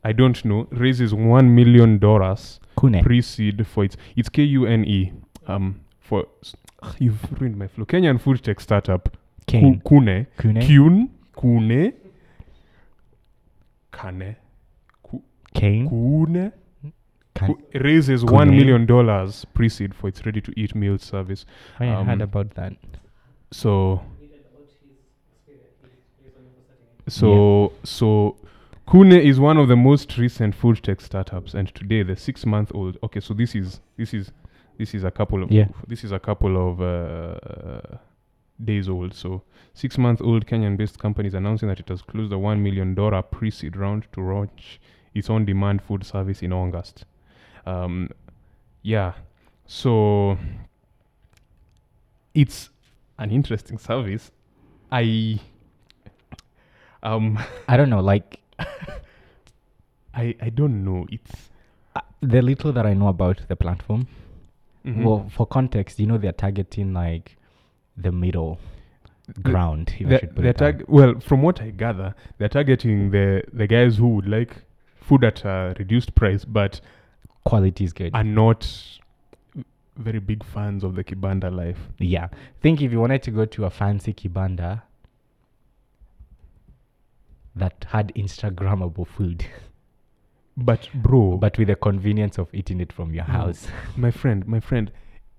I 0.03 0.11
don't 0.13 0.43
know 0.45 0.67
raises 0.71 1.13
one 1.13 1.53
million 1.55 1.99
dollars 1.99 2.59
Kune. 2.79 3.03
pre-seed 3.03 3.67
for 3.67 3.83
its 3.85 3.97
it's 4.15 4.29
K 4.29 4.43
U 4.43 4.65
N 4.65 4.83
E 4.85 5.11
um 5.47 5.81
for 5.99 6.25
you've 6.99 7.39
ruined 7.39 7.57
my 7.57 7.67
flow 7.67 7.85
Kenyan 7.85 8.19
food 8.19 8.43
tech 8.43 8.59
startup 8.59 9.09
Ku- 9.47 9.59
Kane. 9.59 9.81
Kune 9.85 10.27
Kune. 10.37 11.09
Kune 11.39 11.93
Kane 13.91 14.35
Ku- 15.03 15.23
Kane. 15.53 15.87
Kune 15.87 16.51
Kan- 17.35 17.55
Ku- 17.55 17.79
raises 17.79 18.21
Kune. 18.23 18.33
one 18.33 18.49
million 18.51 18.85
dollars 18.85 19.45
pre-seed 19.53 19.93
for 19.93 20.07
its 20.07 20.25
ready-to-eat 20.25 20.73
meal 20.75 20.97
service. 20.97 21.45
I 21.79 21.85
heard 21.87 22.21
um, 22.21 22.21
about 22.21 22.51
that. 22.55 22.73
So, 23.51 24.01
so, 27.07 27.73
so, 27.83 28.37
Kune 28.91 29.13
is 29.13 29.39
one 29.39 29.57
of 29.57 29.69
the 29.69 29.77
most 29.77 30.17
recent 30.17 30.53
food 30.53 30.83
tech 30.83 30.99
startups, 30.99 31.53
and 31.53 31.73
today 31.73 32.03
the 32.03 32.17
six-month-old. 32.17 32.97
Okay, 33.01 33.21
so 33.21 33.33
this 33.33 33.55
is 33.55 33.79
this 33.95 34.13
is 34.13 34.33
this 34.77 34.93
is 34.93 35.05
a 35.05 35.11
couple 35.11 35.41
of 35.43 35.49
Yeah. 35.49 35.67
this 35.87 36.03
is 36.03 36.11
a 36.11 36.19
couple 36.19 36.57
of 36.57 36.81
uh, 36.81 37.97
days 38.61 38.89
old. 38.89 39.13
So, 39.13 39.43
six-month-old 39.73 40.45
Kenyan-based 40.45 40.99
company 40.99 41.27
is 41.29 41.33
announcing 41.33 41.69
that 41.69 41.79
it 41.79 41.87
has 41.87 42.01
closed 42.01 42.33
a 42.33 42.37
one 42.37 42.61
million 42.61 42.93
dollar 42.93 43.21
pre-seed 43.21 43.77
round 43.77 44.07
to 44.11 44.21
launch 44.21 44.81
its 45.13 45.29
on-demand 45.29 45.81
food 45.81 46.05
service 46.05 46.41
in 46.41 46.51
August. 46.51 47.05
Um, 47.65 48.09
yeah, 48.81 49.13
so 49.67 50.37
it's 52.33 52.69
an 53.17 53.31
interesting 53.31 53.77
service. 53.77 54.31
I 54.91 55.39
um 57.03 57.39
I 57.69 57.77
don't 57.77 57.89
know. 57.89 58.01
Like 58.01 58.41
I 60.13 60.35
I 60.41 60.49
don't 60.49 60.83
know. 60.83 61.05
It's 61.09 61.49
uh, 61.95 62.01
the 62.21 62.41
little 62.41 62.71
that 62.73 62.85
I 62.85 62.93
know 62.93 63.07
about 63.07 63.41
the 63.47 63.55
platform. 63.55 64.07
Mhm. 64.85 65.03
Well, 65.03 65.29
for 65.29 65.45
context, 65.45 65.99
you 65.99 66.07
know 66.07 66.17
they're 66.17 66.31
targeting 66.31 66.93
like 66.93 67.37
the 67.97 68.11
middle 68.11 68.59
ground. 69.41 69.93
If 69.99 70.07
I 70.07 70.09
They're- 70.09 70.19
should 70.19 70.35
put 70.35 70.41
they're 70.41 70.51
it 70.51 70.57
that 70.57 70.89
well, 70.89 71.19
from 71.19 71.41
what 71.43 71.61
I 71.61 71.69
gather, 71.69 72.15
they're 72.37 72.49
targeting 72.49 73.11
the 73.11 73.43
the 73.53 73.67
guys 73.67 73.97
who 73.97 74.09
would 74.15 74.27
like 74.27 74.55
food 74.99 75.23
at 75.23 75.45
a 75.45 75.75
reduced 75.77 76.15
price, 76.15 76.45
but 76.45 76.81
quality 77.45 77.83
is 77.83 77.93
good. 77.93 78.13
are 78.15 78.23
not 78.23 78.67
very 79.97 80.19
big 80.19 80.43
fans 80.43 80.83
of 80.83 80.95
the 80.95 81.03
kibanda 81.03 81.53
life. 81.53 81.77
Yeah. 81.99 82.29
Think 82.61 82.81
if 82.81 82.91
you 82.91 82.99
wanted 82.99 83.23
to 83.23 83.31
go 83.31 83.45
to 83.45 83.65
a 83.65 83.69
fancy 83.69 84.13
kibanda 84.13 84.81
that 87.55 87.85
had 87.89 88.13
Instagrammable 88.15 89.07
food, 89.07 89.45
But 90.57 90.89
bro, 90.93 91.37
but 91.37 91.57
with 91.57 91.69
the 91.69 91.75
convenience 91.75 92.37
of 92.37 92.53
eating 92.53 92.81
it 92.81 92.91
from 92.91 93.13
your 93.13 93.25
No. 93.27 93.33
house. 93.33 93.67
my 93.95 94.11
friend, 94.11 94.45
my 94.47 94.59
friend, 94.59 94.91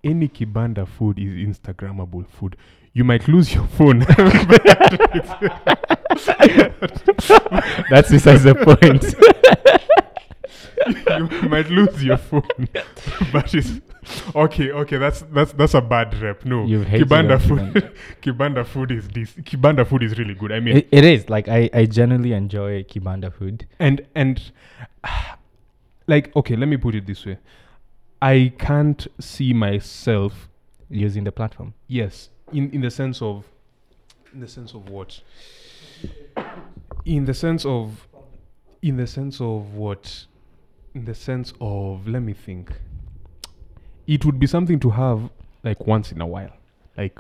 any 0.02 0.26
kibanda 0.28 0.86
food 0.88 1.18
is 1.18 1.34
Instagrammable 1.58 2.26
food. 2.28 2.56
You 2.94 3.04
might 3.04 3.28
lose 3.28 3.54
your 3.54 3.66
phone. 3.66 4.00
That's 7.90 8.10
besides 8.10 8.42
the 8.44 8.54
point. 8.54 9.14
you 11.42 11.48
might 11.48 11.68
lose 11.70 12.02
your 12.04 12.16
phone, 12.16 12.42
but 13.32 13.54
it's 13.54 13.80
okay. 14.34 14.70
Okay, 14.72 14.96
that's 14.98 15.22
that's 15.32 15.52
that's 15.52 15.74
a 15.74 15.80
bad 15.80 16.14
rep. 16.20 16.44
No, 16.44 16.64
You've 16.64 16.86
hated 16.86 17.08
Kibanda 17.08 17.34
on 17.34 17.40
food. 17.72 17.92
Kibanda 18.22 18.66
food 18.66 18.90
is 18.92 19.08
this. 19.08 19.32
Kibanda 19.34 19.86
food 19.86 20.02
is 20.02 20.18
really 20.18 20.34
good. 20.34 20.52
I 20.52 20.60
mean, 20.60 20.78
It, 20.78 20.88
it 20.90 21.04
is 21.04 21.28
like 21.28 21.48
I, 21.48 21.70
I 21.72 21.86
generally 21.86 22.32
enjoy 22.32 22.82
kibanda 22.84 23.32
food. 23.32 23.66
and 23.78 24.06
and 24.14 24.50
like 26.06 26.34
okay, 26.36 26.56
let 26.56 26.66
me 26.68 26.76
put 26.76 26.94
it 26.94 27.06
this 27.06 27.24
way. 27.26 27.38
I 28.20 28.52
can't 28.58 29.06
see 29.20 29.52
myself. 29.52 30.48
using 30.90 31.24
the 31.24 31.32
platform. 31.32 31.72
Yes, 31.88 32.28
in 32.52 32.70
in 32.70 32.80
the 32.82 32.90
sense 32.90 33.22
of, 33.22 33.44
in 34.34 34.40
the 34.40 34.48
sense 34.48 34.74
of 34.74 34.88
what? 34.90 35.20
In 37.04 37.24
the 37.24 37.34
sense 37.34 37.64
of, 37.64 38.06
in 38.82 38.96
the 38.96 39.06
sense 39.06 39.40
of 39.40 39.74
what? 39.74 40.26
In 40.94 41.04
the 41.04 41.14
sense 41.14 41.52
of 41.60 42.06
let 42.06 42.22
me 42.22 42.32
think. 42.32 42.72
It 44.06 44.24
would 44.24 44.38
be 44.38 44.46
something 44.46 44.78
to 44.80 44.90
have 44.90 45.30
like 45.62 45.86
once 45.86 46.12
in 46.12 46.20
a 46.20 46.26
while, 46.26 46.52
like, 46.98 47.18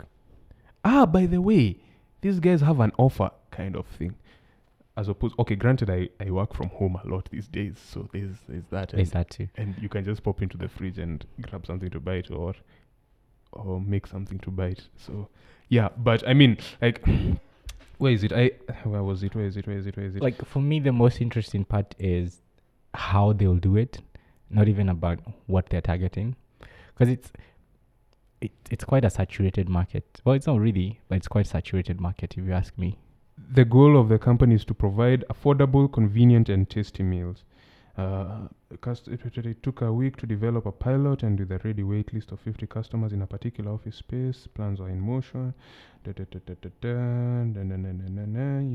ah, 0.84 1.06
by 1.06 1.26
the 1.26 1.40
way, 1.40 1.78
these 2.20 2.40
guys 2.40 2.60
have 2.60 2.80
an 2.80 2.92
offer 2.98 3.30
kind 3.50 3.76
of 3.76 3.86
thing. 3.86 4.14
As 4.96 5.08
opposed, 5.08 5.34
okay, 5.38 5.54
granted, 5.54 5.88
I, 5.88 6.08
I 6.20 6.30
work 6.30 6.54
from 6.54 6.68
home 6.68 7.00
a 7.02 7.08
lot 7.08 7.28
these 7.30 7.48
days, 7.48 7.78
so 7.78 8.08
there's 8.12 8.36
there's 8.46 8.64
that, 8.70 8.92
and, 8.92 9.06
that 9.06 9.30
too? 9.30 9.48
and 9.56 9.74
you 9.80 9.88
can 9.88 10.04
just 10.04 10.22
pop 10.22 10.42
into 10.42 10.58
the 10.58 10.68
fridge 10.68 10.98
and 10.98 11.24
grab 11.40 11.66
something 11.66 11.88
to 11.90 12.00
bite 12.00 12.30
or 12.30 12.54
or 13.52 13.80
make 13.80 14.06
something 14.06 14.38
to 14.40 14.50
bite. 14.50 14.82
So 14.98 15.28
yeah, 15.68 15.88
but 15.96 16.28
I 16.28 16.34
mean, 16.34 16.58
like, 16.82 17.02
where 17.98 18.12
is 18.12 18.22
it? 18.22 18.32
I 18.32 18.50
where 18.84 19.02
was 19.02 19.22
it? 19.22 19.34
Where 19.34 19.46
is 19.46 19.56
it? 19.56 19.66
Where 19.66 19.78
is 19.78 19.86
it? 19.86 19.96
Where 19.96 20.04
is 20.04 20.16
it? 20.16 20.22
Like 20.22 20.44
for 20.44 20.60
me, 20.60 20.78
the 20.80 20.92
most 20.92 21.22
interesting 21.22 21.64
part 21.64 21.94
is 21.98 22.41
how 22.94 23.32
they'll 23.32 23.56
do 23.56 23.76
it, 23.76 24.00
not 24.50 24.68
even 24.68 24.88
about 24.88 25.18
what 25.46 25.68
they're 25.70 25.80
targeting, 25.80 26.36
because 26.94 27.08
it's 27.08 27.32
it, 28.40 28.52
it's 28.70 28.84
quite 28.84 29.04
a 29.04 29.10
saturated 29.10 29.68
market. 29.68 30.20
Well, 30.24 30.34
it's 30.34 30.46
not 30.46 30.60
really, 30.60 31.00
but 31.08 31.16
it's 31.16 31.28
quite 31.28 31.46
saturated 31.46 32.00
market 32.00 32.34
if 32.36 32.44
you 32.44 32.52
ask 32.52 32.76
me. 32.76 32.98
the 33.54 33.64
goal 33.64 33.98
of 33.98 34.08
the 34.08 34.18
company 34.18 34.54
is 34.54 34.64
to 34.66 34.74
provide 34.74 35.24
affordable, 35.30 35.90
convenient, 35.92 36.48
and 36.48 36.68
tasty 36.68 37.02
meals. 37.02 37.44
Uh, 37.96 38.48
it, 38.70 39.62
took 39.62 39.82
a 39.82 39.92
week 39.92 40.16
to 40.16 40.26
develop 40.26 40.64
a 40.64 40.72
pilot, 40.72 41.22
and 41.22 41.38
with 41.38 41.52
a 41.52 41.58
ready 41.62 41.82
wait 41.82 42.12
list 42.14 42.32
of 42.32 42.40
50 42.40 42.66
customers 42.66 43.12
in 43.12 43.20
a 43.20 43.26
particular 43.26 43.70
office 43.72 43.96
space, 43.96 44.46
plans 44.54 44.80
are 44.80 44.88
in 44.88 44.98
motion. 44.98 45.52
In 46.04 46.14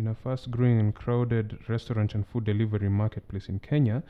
a 0.08 0.16
fast-growing 0.24 0.80
and 0.80 0.94
crowded 0.94 1.58
restaurant 1.68 2.14
and 2.14 2.28
food 2.28 2.46
delivery 2.46 2.90
marketplace 2.90 3.50
in 3.50 3.58
Kenya, 3.60 4.04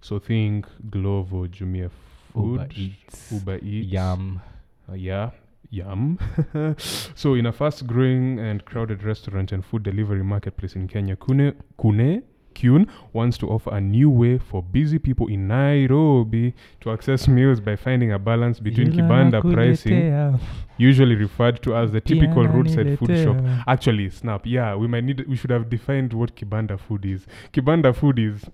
so 0.00 0.20
think 0.20 0.66
Glovo, 0.88 1.48
Jumia 1.48 1.90
Food, 2.32 2.60
Uber 2.60 2.68
Eats, 2.76 3.32
Uber 3.32 3.58
Eats, 3.58 3.92
Yum. 3.92 4.40
uh, 4.88 4.94
yeah, 4.94 5.30
yum. 5.70 6.18
so, 7.16 7.34
in 7.34 7.46
a 7.46 7.52
fast-growing 7.52 8.38
and 8.38 8.64
crowded 8.64 9.02
restaurant 9.02 9.50
and 9.50 9.64
food 9.64 9.82
delivery 9.82 10.22
marketplace 10.22 10.76
in 10.76 10.86
Kenya, 10.86 11.16
Kune, 11.16 11.52
Kune 11.80 12.22
Kyun 12.54 12.88
wants 13.12 13.36
to 13.38 13.48
offer 13.48 13.70
a 13.74 13.80
new 13.80 14.08
way 14.10 14.38
for 14.38 14.62
busy 14.62 14.98
people 14.98 15.26
in 15.28 15.48
Nairobi 15.48 16.54
to 16.80 16.90
access 16.90 17.26
meals 17.28 17.60
by 17.60 17.76
finding 17.76 18.12
a 18.12 18.18
balance 18.18 18.60
between 18.60 18.92
kibanda 18.92 19.40
pricing, 19.54 20.38
usually 20.78 21.14
referred 21.16 21.62
to 21.62 21.76
as 21.76 21.92
the 21.92 22.00
typical 22.00 22.46
roadside 22.46 22.98
food 22.98 23.16
shop. 23.24 23.36
Actually, 23.66 24.10
snap. 24.10 24.42
Yeah, 24.46 24.74
we 24.76 24.86
might 24.88 25.04
need. 25.04 25.26
We 25.28 25.36
should 25.36 25.50
have 25.50 25.68
defined 25.68 26.12
what 26.12 26.34
kibanda 26.36 26.78
food 26.78 27.04
is. 27.04 27.26
Kibanda 27.52 27.94
food 27.94 28.18
is. 28.18 28.44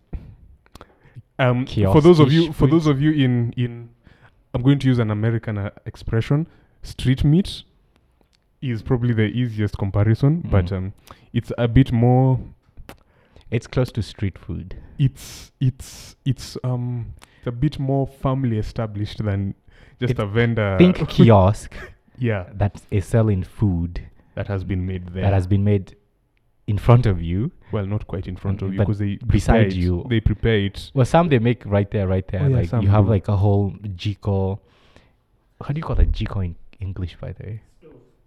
Um, 1.39 1.67
for 1.67 2.01
those 2.01 2.19
of 2.19 2.33
you, 2.33 2.53
for 2.53 2.67
those 2.67 2.87
of 2.87 3.01
you 3.01 3.13
in 3.13 3.53
in, 3.57 3.91
I'm 4.55 4.63
going 4.63 4.79
to 4.81 4.87
use 4.89 4.99
an 4.99 5.11
American 5.11 5.57
uh, 5.59 5.71
expression. 5.87 6.47
Street 6.83 7.23
meat 7.25 7.63
is 8.61 8.83
probably 8.83 9.15
the 9.15 9.23
easiest 9.27 9.79
comparison, 9.79 10.41
but 10.51 10.67
Mm. 10.67 10.77
um, 10.77 10.93
it's 11.33 11.53
a 11.59 11.69
bit 11.69 11.93
more. 11.93 12.41
It's 13.51 13.67
close 13.67 13.91
to 13.93 14.03
street 14.03 14.39
food. 14.39 14.77
It's 14.99 15.53
it's 15.61 16.17
it's 16.25 16.57
um 16.65 17.15
it's 17.39 17.47
a 17.47 17.53
bit 17.53 17.79
more 17.79 18.07
firmly 18.07 18.59
established 18.59 19.25
than 19.25 19.55
just 20.01 20.13
It- 20.13 20.19
a 20.19 20.27
vendor. 20.27 20.77
Think 20.79 21.09
kiosk 21.15 21.75
yeah, 22.19 22.47
that 22.55 22.77
is 22.77 22.83
a 22.91 23.01
selling 23.07 23.45
food 23.45 24.01
that 24.35 24.49
has 24.49 24.65
been 24.65 24.85
made 24.87 25.09
there. 25.15 25.23
that 25.23 25.33
has 25.33 25.47
been 25.47 25.63
made 25.65 25.97
in 26.67 26.77
front 26.77 27.07
of 27.07 27.23
you. 27.23 27.51
well, 27.73 27.87
not 27.87 28.07
quite 28.07 28.27
in 28.27 28.37
front 28.37 28.61
of 28.61 28.73
you 28.73 28.79
because 28.79 28.99
they 28.99 29.17
beside 29.27 29.69
it- 29.69 29.75
you. 29.75 30.05
They 30.09 30.21
prepare 30.21 30.59
it. 30.59 30.91
Well, 30.95 31.07
some 31.07 31.29
they 31.29 31.39
make 31.39 31.65
right 31.65 31.91
there, 31.91 32.07
right 32.09 32.27
there. 32.29 32.43
Oh, 32.43 32.49
yeah, 32.49 32.57
like 32.57 32.73
you 32.83 32.89
have 32.89 33.05
do. 33.05 33.11
like 33.11 33.29
a 33.29 33.37
whole 33.37 33.71
jiko. 33.97 34.59
How 35.63 35.73
do 35.73 35.79
you 35.79 35.83
call 35.85 35.99
a 36.01 36.05
jiko 36.07 36.45
in 36.45 36.57
English, 36.81 37.17
by 37.21 37.33
the 37.33 37.45
way? 37.45 37.63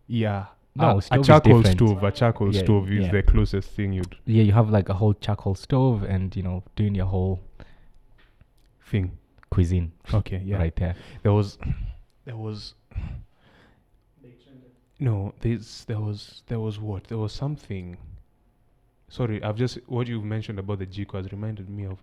Yeah, 0.08 0.46
No, 0.76 0.86
uh, 0.86 0.98
a, 0.98 1.02
stove 1.02 1.20
a 1.20 1.24
charcoal 1.24 1.64
stove. 1.64 2.04
A 2.04 2.12
charcoal 2.12 2.56
Yeah, 2.56 2.64
stove 2.64 2.90
is 2.92 3.06
yeah. 3.06 3.12
the 3.12 3.24
closest 3.24 3.70
thing 3.72 3.92
you'd 3.94 4.16
Yeah, 4.26 4.44
you 4.44 4.54
have 4.54 4.70
like 4.70 4.88
a 4.90 4.94
whole 4.94 5.14
charcoal 5.14 5.56
stove 5.56 6.04
and 6.04 6.34
you 6.36 6.44
know 6.44 6.64
doing 6.76 6.96
your 6.96 7.08
whole 7.08 7.42
thing. 8.86 9.18
cuisine 9.50 9.92
Okay, 10.14 10.42
yeah. 10.46 10.58
right 10.58 10.76
there. 10.78 10.96
There 11.24 11.34
was, 11.34 11.58
there 12.26 12.38
was. 12.38 12.76
No, 15.00 15.34
this 15.42 15.84
there 15.86 16.00
was 16.00 16.44
there 16.48 16.60
was 16.60 16.80
what 16.80 17.06
there 17.06 17.18
was 17.18 17.34
something. 17.34 17.98
Sorry, 19.10 19.42
I've 19.44 19.58
just 19.58 19.80
what 19.88 20.08
you 20.08 20.22
mentioned 20.22 20.60
about 20.60 20.80
the 20.80 20.86
Jiko 20.86 21.16
has 21.18 21.32
reminded 21.32 21.70
me 21.70 21.86
of. 21.86 22.02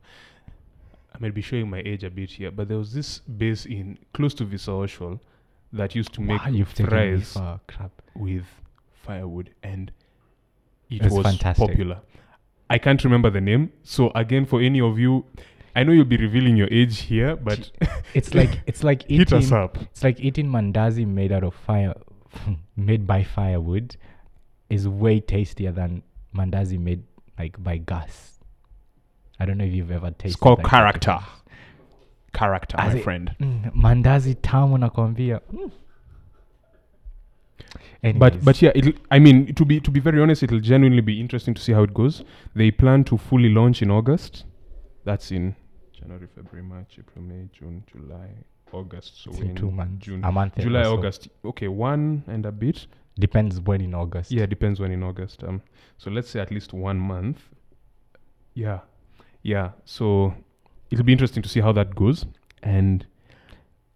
I 1.14 1.18
might 1.20 1.32
be 1.32 1.40
showing 1.40 1.70
my 1.70 1.80
age 1.86 2.04
a 2.04 2.10
bit 2.10 2.30
here, 2.32 2.50
but 2.50 2.68
there 2.68 2.76
was 2.76 2.92
this 2.92 3.20
base 3.20 3.64
in 3.66 3.98
close 4.12 4.34
to 4.34 4.44
Visa 4.44 4.72
Oshwal 4.72 5.20
that 5.72 5.94
used 5.94 6.12
to 6.14 6.20
make 6.20 6.40
Wow, 6.44 6.50
you've 6.50 6.68
fries 6.70 7.36
crap. 7.66 7.90
with 8.14 8.44
firewood, 9.02 9.50
and 9.62 9.90
it 10.90 11.02
was 11.10 11.24
fantastic. 11.26 11.68
popular. 11.68 12.00
I 12.70 12.78
can't 12.78 13.02
remember 13.04 13.30
the 13.30 13.40
name, 13.40 13.72
so 13.82 14.10
again, 14.14 14.44
for 14.46 14.60
any 14.60 14.80
of 14.80 14.98
you, 14.98 15.24
I 15.74 15.84
know 15.84 15.92
you'll 15.92 16.04
be 16.04 16.16
revealing 16.16 16.56
your 16.56 16.68
age 16.70 17.00
here, 17.00 17.36
but 17.36 17.70
It's 18.14 18.34
like 18.34 18.60
it's 18.66 18.82
like 18.82 19.02
hit 19.08 19.32
us 19.32 19.44
eating 19.46 19.56
up. 19.56 19.76
it's 19.78 20.02
like 20.02 20.20
eating 20.20 20.46
mandazi 20.48 21.06
made 21.06 21.32
out 21.32 21.44
of 21.44 21.54
fire, 21.54 21.94
made 22.76 23.06
by 23.06 23.22
firewood, 23.24 23.96
is 24.70 24.88
way 24.88 25.20
tastier 25.20 25.72
than 25.72 26.02
mandazi 26.34 26.78
made 26.78 27.02
like 27.38 27.62
by 27.62 27.76
gas. 27.78 28.38
I 29.40 29.46
don't 29.46 29.56
know 29.58 29.64
if 29.64 29.72
you've 29.72 29.92
ever 29.92 30.10
tasted. 30.10 30.26
It's 30.26 30.36
called 30.36 30.58
like 30.58 30.66
character. 30.68 31.18
Character, 32.32 32.76
As 32.78 32.92
my 32.94 32.98
it- 33.00 33.04
friend. 33.04 33.30
Mm, 33.40 33.70
mandazi 33.74 34.34
tamu 34.34 34.78
nakwambia. 34.78 35.40
Mm. 35.52 35.70
But 38.00 38.14
Anyways, 38.32 38.44
but 38.44 38.62
yeah, 38.62 38.70
it'll, 38.76 38.92
I 39.10 39.18
mean 39.18 39.54
to 39.54 39.64
be 39.64 39.80
to 39.80 39.90
be 39.90 39.98
very 40.00 40.22
honest, 40.22 40.42
it'll 40.44 40.60
genuinely 40.60 41.00
be 41.02 41.20
interesting 41.20 41.52
to 41.54 41.60
see 41.60 41.72
how 41.72 41.82
it 41.82 41.92
goes. 41.92 42.22
They 42.54 42.70
plan 42.70 43.02
to 43.04 43.18
fully 43.18 43.48
launch 43.48 43.82
in 43.82 43.90
August. 43.90 44.44
That's 45.04 45.32
in 45.32 45.56
January, 45.92 46.28
February, 46.34 46.62
March, 46.62 46.96
April, 46.98 47.24
May, 47.24 47.48
June, 47.52 47.82
July, 47.90 48.28
August. 48.72 49.22
So 49.24 49.32
in 49.32 49.54
two 49.56 49.70
months, 49.72 50.06
June, 50.06 50.24
a 50.24 50.30
month, 50.30 50.58
July, 50.58 50.84
so. 50.84 50.92
August. 50.94 51.28
Okay, 51.44 51.66
one 51.68 52.22
and 52.28 52.46
a 52.46 52.52
bit. 52.52 52.86
Depends 53.18 53.60
when 53.60 53.80
in 53.80 53.94
August. 53.94 54.30
Yeah, 54.30 54.46
depends 54.46 54.78
when 54.78 54.92
in 54.92 55.02
August. 55.02 55.42
Um, 55.42 55.60
so 55.96 56.08
let's 56.10 56.30
say 56.30 56.38
at 56.38 56.52
least 56.52 56.72
one 56.72 56.98
month. 57.00 57.40
Yeah, 58.54 58.80
yeah. 59.42 59.70
So 59.84 60.34
it'll 60.90 61.04
be 61.04 61.12
interesting 61.12 61.42
to 61.42 61.48
see 61.48 61.60
how 61.60 61.72
that 61.72 61.94
goes. 61.94 62.26
And 62.62 63.06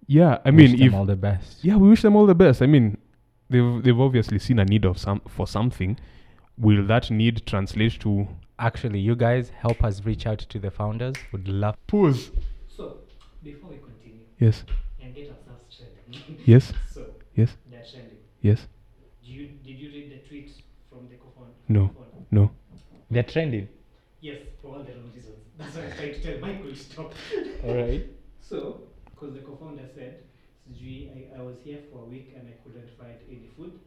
yeah, 0.06 0.38
I 0.44 0.50
Wish 0.50 0.70
mean, 0.70 0.78
them 0.78 0.88
if 0.88 0.94
all 0.94 1.04
the 1.04 1.16
best. 1.16 1.64
yeah, 1.64 1.76
we 1.76 1.88
wish 1.88 2.02
them 2.02 2.16
all 2.16 2.26
the 2.26 2.34
best. 2.34 2.62
I 2.62 2.66
mean, 2.66 2.98
they've 3.50 3.82
they've 3.82 3.98
obviously 4.00 4.38
seen 4.38 4.58
a 4.58 4.64
need 4.64 4.84
of 4.84 4.98
some 4.98 5.20
for 5.28 5.46
something. 5.46 5.98
Will 6.58 6.86
that 6.86 7.10
need 7.10 7.46
translate 7.46 7.98
to 8.00 8.28
Actually, 8.58 9.00
you 9.00 9.16
guys 9.16 9.50
help 9.50 9.82
us 9.82 10.04
reach 10.04 10.24
out 10.26 10.38
to 10.38 10.58
the 10.58 10.70
founders. 10.70 11.16
Would 11.32 11.48
love. 11.48 11.74
pause? 11.88 12.30
So, 12.68 12.98
before 13.42 13.70
we 13.70 13.76
continue 13.78 14.20
Yes, 14.38 14.62
and 15.02 15.12
get 15.14 15.30
ourselves 15.30 15.64
trending, 15.76 16.38
yes, 16.44 16.72
so 16.92 17.06
yes, 17.34 17.56
they're 17.68 17.82
trending. 17.90 18.18
yes. 18.40 18.68
Do 19.24 19.32
you, 19.32 19.48
did 19.64 19.78
you 19.78 19.88
read 19.90 20.12
the 20.12 20.28
tweet 20.28 20.50
from 20.88 21.08
the 21.08 21.16
co-founder? 21.16 21.52
No. 21.68 21.88
co-founder? 21.88 22.26
No. 22.30 22.50
They're 23.10 23.22
trending. 23.24 23.68
Yes, 24.20 24.38
for 24.60 24.68
all 24.76 24.82
the 24.84 24.92
wrong 24.92 25.06
reasons. 25.06 25.11
That's 25.62 25.76
why 25.76 25.82
I 25.82 25.86
was 25.86 25.94
trying 25.96 26.14
to 26.14 26.20
tell 26.22 26.38
Michael 26.40 26.70
to 26.70 26.76
stop. 26.76 27.12
All 27.64 27.74
right. 27.74 28.06
So, 28.40 28.82
because 29.10 29.34
the 29.34 29.40
co-founder 29.40 29.86
said, 29.94 30.24
I, 30.70 31.38
I 31.38 31.42
was 31.42 31.56
here 31.62 31.78
for 31.92 32.02
a 32.02 32.06
week 32.06 32.34
and 32.36 32.48
I 32.48 32.54
couldn't 32.64 32.90
find 32.98 33.16
any 33.28 33.50
food. 33.56 33.78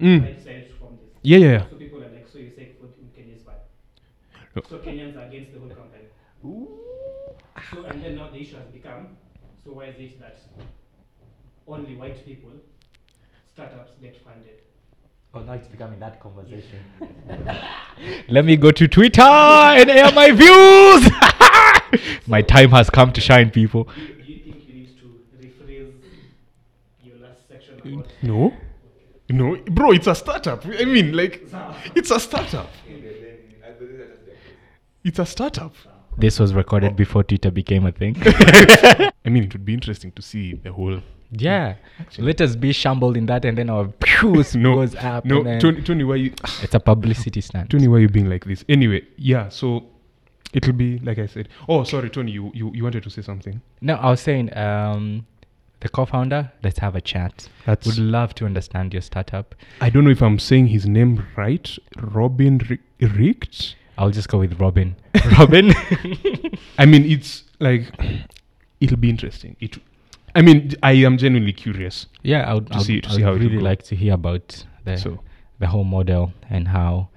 I 0.00 0.04
Mm. 0.04 0.36
decided 0.36 0.68
to 0.68 0.74
form 0.74 0.98
this. 1.00 1.14
Yeah, 1.22 1.38
yeah, 1.38 1.52
yeah. 1.52 1.66
So 1.70 1.76
people 1.76 2.02
are 2.02 2.08
like, 2.08 2.26
so 2.28 2.38
you 2.38 2.50
say 2.50 2.72
food 2.80 2.92
in 3.00 3.08
Kenya 3.14 3.36
is 3.36 3.42
bad. 3.42 3.60
No. 4.56 4.62
So 4.68 4.78
Kenyans 4.78 5.16
are 5.16 5.26
against 5.28 5.52
the 5.52 5.60
whole 5.60 5.68
company. 5.70 6.04
So 7.72 7.84
and 7.84 8.02
then 8.02 8.16
now 8.16 8.28
the 8.30 8.40
issue 8.40 8.56
has 8.56 8.66
become, 8.68 9.16
so 9.64 9.70
why 9.72 9.84
is 9.86 9.96
it 9.98 10.20
that 10.20 10.36
only 11.66 11.96
white 11.96 12.24
people, 12.26 12.50
startups 13.52 13.92
get 14.02 14.16
funded? 14.22 14.60
Oh, 15.36 15.42
now 15.42 15.54
it's 15.54 15.66
becoming 15.66 15.98
that 15.98 16.20
conversation. 16.20 16.78
Let 18.28 18.44
me 18.44 18.56
go 18.56 18.70
to 18.70 18.86
Twitter 18.86 19.22
and 19.22 19.90
air 19.90 20.12
my 20.12 20.30
views. 20.30 21.10
my 22.28 22.40
time 22.40 22.70
has 22.70 22.88
come 22.88 23.12
to 23.12 23.20
shine, 23.20 23.50
people. 23.50 23.84
Do 23.84 23.90
you, 24.00 24.14
do 24.14 24.22
you 24.32 24.42
think 24.44 24.68
you 24.68 24.74
need 24.74 24.96
to 24.98 25.20
rephrase 25.36 25.92
your 27.02 27.16
last 27.18 27.48
section 27.48 27.80
about 27.80 28.06
No, 28.22 28.54
no, 29.28 29.56
bro. 29.56 29.90
It's 29.90 30.06
a 30.06 30.14
startup. 30.14 30.64
I 30.66 30.84
mean, 30.84 31.16
like, 31.16 31.48
it's 31.96 32.12
a 32.12 32.20
startup. 32.20 32.70
It's 35.02 35.18
a 35.18 35.26
startup. 35.26 35.74
This 36.16 36.38
was 36.38 36.54
recorded 36.54 36.94
before 36.94 37.24
Twitter 37.24 37.50
became 37.50 37.86
a 37.86 37.92
thing. 37.92 38.16
I 38.24 39.10
mean, 39.24 39.44
it 39.44 39.52
would 39.52 39.64
be 39.64 39.74
interesting 39.74 40.12
to 40.12 40.22
see 40.22 40.54
the 40.54 40.72
whole. 40.72 41.00
Yeah. 41.30 41.74
Let 42.18 42.40
us 42.40 42.56
be 42.56 42.72
shambled 42.72 43.16
in 43.16 43.26
that, 43.26 43.44
and 43.44 43.56
then 43.56 43.70
our 43.70 43.86
pews 43.88 44.54
No, 44.56 44.76
goes 44.76 44.94
up. 44.96 45.24
No, 45.24 45.42
Tony, 45.58 45.82
Tony, 45.82 46.04
why 46.04 46.16
you? 46.16 46.32
it's 46.62 46.74
a 46.74 46.80
publicity 46.80 47.40
stunt. 47.40 47.70
Tony, 47.70 47.88
why 47.88 47.98
you 47.98 48.08
being 48.08 48.28
like 48.28 48.44
this? 48.44 48.64
Anyway, 48.68 49.02
yeah. 49.16 49.48
So 49.48 49.84
it'll 50.52 50.72
be 50.72 50.98
like 51.00 51.18
I 51.18 51.26
said. 51.26 51.48
Oh, 51.68 51.84
sorry, 51.84 52.10
Tony. 52.10 52.32
You 52.32 52.50
you, 52.54 52.72
you 52.74 52.82
wanted 52.82 53.02
to 53.04 53.10
say 53.10 53.22
something. 53.22 53.60
No, 53.80 53.94
I 53.94 54.10
was 54.10 54.20
saying, 54.20 54.56
um, 54.56 55.26
the 55.80 55.88
co-founder. 55.88 56.50
Let's 56.62 56.78
have 56.78 56.96
a 56.96 57.00
chat. 57.00 57.48
That's. 57.66 57.86
Would 57.86 57.98
love 57.98 58.34
to 58.36 58.46
understand 58.46 58.92
your 58.92 59.02
startup. 59.02 59.54
I 59.80 59.90
don't 59.90 60.04
know 60.04 60.10
if 60.10 60.22
I'm 60.22 60.38
saying 60.38 60.68
his 60.68 60.86
name 60.86 61.24
right. 61.36 61.76
Robin 61.98 62.58
Ri- 62.58 63.06
Richt. 63.06 63.76
I'll 63.96 64.10
just 64.10 64.28
go 64.28 64.38
with 64.38 64.58
Robin. 64.58 64.96
Robin. 65.38 65.72
I 66.78 66.86
mean, 66.86 67.04
it's 67.04 67.44
like 67.60 67.86
it'll 68.80 68.96
be 68.96 69.10
interesting. 69.10 69.56
It. 69.60 69.76
I 70.34 70.42
mean, 70.42 70.72
I 70.82 70.92
am 70.92 71.16
genuinely 71.16 71.52
curious. 71.52 72.06
yeah, 72.22 72.48
I 72.50 72.54
would, 72.54 72.66
To 72.68 72.74
I 72.74 72.76
would, 72.78 72.86
see- 72.86 73.00
to 73.02 73.08
I 73.08 73.12
see 73.12 73.16
would 73.18 73.24
how 73.24 73.30
it 73.30 73.38
will 73.38 73.40
really 73.50 73.58
like 73.62 73.82
to 73.84 73.94
hear 73.96 74.14
about 74.14 74.64
the 74.84 74.96
So 74.96 75.20
the 75.60 75.68
whole 75.68 75.84
model 75.84 76.32
and 76.50 76.68
how 76.68 77.08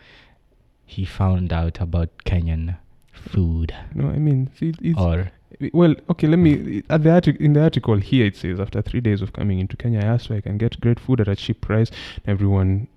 he 0.86 1.04
found 1.06 1.52
out 1.52 1.82
about 1.82 2.10
Kenyan 2.26 2.78
food. 3.12 3.74
no, 3.96 4.10
I 4.10 4.18
mean, 4.20 4.50
it, 4.62 4.76
it's 4.82 5.00
Or 5.00 5.32
well. 5.74 5.96
Okay, 6.12 6.28
let 6.28 6.38
me. 6.38 6.84
At 6.90 7.02
the 7.04 7.12
artic- 7.12 7.42
in 7.42 7.54
the 7.54 7.64
article 7.64 7.96
here, 7.98 8.26
it 8.28 8.36
says 8.36 8.60
after 8.60 8.82
three 8.84 9.02
days 9.02 9.22
of 9.24 9.34
coming 9.34 9.60
into 9.60 9.76
Kenya, 9.76 10.00
I 10.00 10.04
asked 10.06 10.30
where 10.30 10.38
I 10.38 10.42
can 10.42 10.58
get 10.60 10.80
great 10.80 11.00
food 11.00 11.20
at 11.20 11.28
a 11.28 11.36
cheap 11.36 11.62
price. 11.62 11.90
Everyone. 12.28 12.88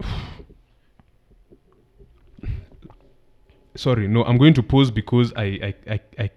Sorry, 3.76 4.08
no, 4.08 4.24
I'm 4.24 4.36
going 4.38 4.54
to 4.54 4.62
pause 4.62 4.90
because 4.90 5.32
I, 5.36 5.44
I, 5.44 5.74
I, 5.94 6.00
I 6.18 6.30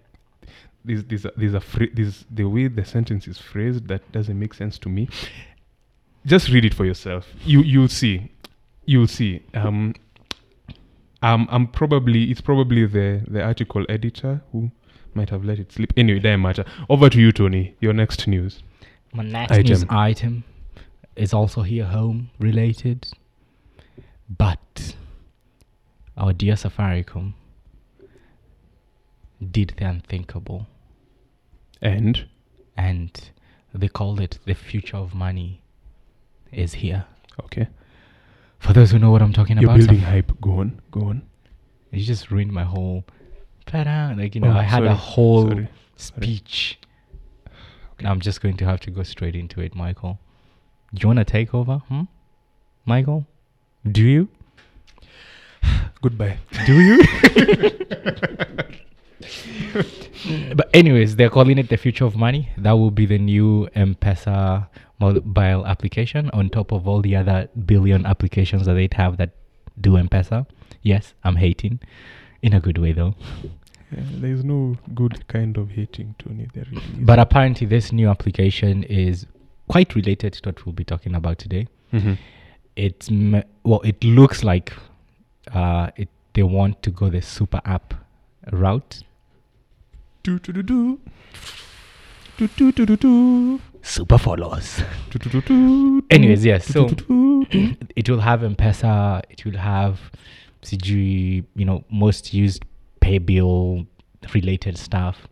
there's, 0.85 1.03
there's, 1.05 1.25
a, 1.25 1.31
there's 1.37 1.53
a 1.53 1.59
phra- 1.59 1.93
there's 1.95 2.25
the 2.29 2.45
way 2.45 2.67
the 2.67 2.85
sentence 2.85 3.27
is 3.27 3.37
phrased 3.37 3.87
that 3.87 4.09
doesn't 4.11 4.37
make 4.37 4.53
sense 4.53 4.77
to 4.79 4.89
me. 4.89 5.07
Just 6.25 6.49
read 6.49 6.65
it 6.65 6.73
for 6.73 6.85
yourself. 6.85 7.27
You, 7.45 7.61
you'll 7.61 7.87
see, 7.89 8.31
you'll 8.85 9.07
see. 9.07 9.41
Um, 9.53 9.93
um, 11.21 11.47
I'm 11.51 11.67
probably 11.67 12.31
it's 12.31 12.41
probably 12.41 12.85
the 12.85 13.23
the 13.27 13.41
article 13.41 13.85
editor 13.89 14.41
who 14.51 14.71
might 15.13 15.29
have 15.29 15.43
let 15.45 15.59
it 15.59 15.71
slip. 15.71 15.93
Anyway, 15.95 16.19
doesn't 16.19 16.41
matter. 16.41 16.65
Over 16.89 17.09
to 17.09 17.19
you, 17.19 17.31
Tony. 17.31 17.75
Your 17.79 17.93
next 17.93 18.27
news. 18.27 18.61
my 19.13 19.23
next 19.23 19.51
Item. 19.51 19.65
news 19.67 19.85
item 19.89 20.43
is 21.15 21.33
also 21.33 21.61
here 21.61 21.85
home 21.85 22.29
related, 22.39 23.07
but 24.29 24.95
our 26.17 26.33
dear 26.33 26.55
Safaricom 26.55 27.33
did 29.51 29.73
the 29.77 29.85
unthinkable, 29.85 30.67
And 31.83 32.25
and 32.75 33.29
they 33.73 33.87
called 33.87 34.19
it 34.19 34.39
the 34.45 34.53
future 34.55 34.97
of 34.97 35.13
money 35.13 35.61
is 36.51 36.73
here. 36.75 37.05
okay, 37.43 37.67
For 38.57 38.73
those 38.73 38.91
who 38.91 38.99
know 38.99 39.11
what 39.11 39.21
I'm 39.21 39.33
talking 39.33 39.57
you're 39.57 39.69
about, 39.69 39.77
building 39.79 39.99
hype. 39.99 40.31
Go 40.41 40.59
on, 40.59 40.81
go 40.91 41.01
on. 41.09 41.21
you 41.91 42.03
just 42.03 42.31
ruined 42.31 42.51
my 42.53 42.63
whole. 42.63 43.03
Like 43.73 44.35
you 44.35 44.41
know, 44.41 44.49
Oh, 44.49 44.57
I 44.57 44.63
had 44.63 44.77
sorry, 44.79 44.87
a 44.89 44.93
whole 44.93 45.47
sorry. 45.49 45.67
speech. 45.95 46.79
Now 48.01 48.11
I'm 48.11 48.19
just 48.21 48.39
going 48.41 48.57
to 48.57 48.65
have 48.65 48.79
to 48.81 48.91
go 48.91 49.03
straight 49.03 49.35
into 49.35 49.61
it, 49.61 49.73
Michael. 49.75 50.19
Do 50.93 50.99
you 51.01 51.07
want 51.07 51.19
to 51.19 51.25
take 51.25 51.53
over, 51.55 51.77
hmm? 51.87 52.03
Michael? 52.85 53.25
Do 53.89 54.03
you? 54.03 54.29
Goodbye. 56.01 56.37
Do 56.65 56.79
you? 56.81 57.01
but 60.55 60.69
anyways, 60.73 61.15
they're 61.15 61.29
calling 61.29 61.57
it 61.57 61.69
the 61.69 61.77
future 61.77 62.05
of 62.05 62.15
money. 62.15 62.49
That 62.57 62.73
will 62.73 62.91
be 62.91 63.05
the 63.05 63.17
new 63.17 63.67
M-Pesa 63.75 64.67
mobile 64.99 65.65
application 65.65 66.29
on 66.31 66.49
top 66.49 66.71
of 66.71 66.87
all 66.87 67.01
the 67.01 67.15
other 67.15 67.49
billion 67.65 68.05
applications 68.05 68.65
that 68.65 68.73
they'd 68.73 68.93
have 68.93 69.17
that 69.17 69.31
do 69.79 69.97
M-Pesa. 69.97 70.45
Yes, 70.81 71.13
I'm 71.23 71.35
hating. 71.37 71.79
In 72.41 72.53
a 72.53 72.59
good 72.59 72.77
way 72.77 72.91
though. 72.91 73.15
Yeah, 73.91 74.03
there 74.15 74.31
is 74.31 74.43
no 74.43 74.75
good 74.93 75.27
kind 75.27 75.55
of 75.57 75.69
hating, 75.71 76.15
Tony. 76.19 76.47
There 76.53 76.65
really. 76.71 76.83
But 76.99 77.19
apparently 77.19 77.67
this 77.67 77.91
new 77.91 78.09
application 78.09 78.83
is 78.83 79.25
quite 79.69 79.95
related 79.95 80.33
to 80.33 80.49
what 80.49 80.65
we'll 80.65 80.73
be 80.73 80.83
talking 80.83 81.15
about 81.15 81.37
today. 81.37 81.67
Mhm. 81.93 82.17
it's 82.75 83.09
well, 83.63 83.81
it 83.81 84.03
looks 84.03 84.43
like 84.43 84.73
uh, 85.53 85.89
it 85.95 86.09
they 86.33 86.41
want 86.43 86.81
to 86.81 86.89
go 86.91 87.09
the 87.09 87.21
super 87.21 87.61
app 87.65 87.93
route. 88.51 89.03
Do 90.23 90.39
do 90.39 90.53
do 90.53 90.63
do. 90.63 90.99
Do 92.37 92.47
do 92.47 92.71
do 92.71 92.85
do 92.85 92.95
do. 92.95 93.59
Super 93.81 94.17
follows. 94.17 94.81
Do 95.11 95.19
do 95.19 95.29
do 95.29 95.41
do. 95.41 96.03
Anyways, 96.09 96.45
yes. 96.45 96.65
So 96.65 96.87
it 97.51 98.09
will 98.09 98.21
have 98.21 98.41
M-Pesa. 98.43 99.21
It 99.29 99.43
will 99.43 99.57
have 99.57 99.99
CG. 100.61 101.43
You 101.55 101.65
know, 101.65 101.83
most 101.89 102.33
used 102.33 102.63
pay 103.01 103.17
bill 103.17 103.85
related 104.33 104.77
stuff. 104.77 105.27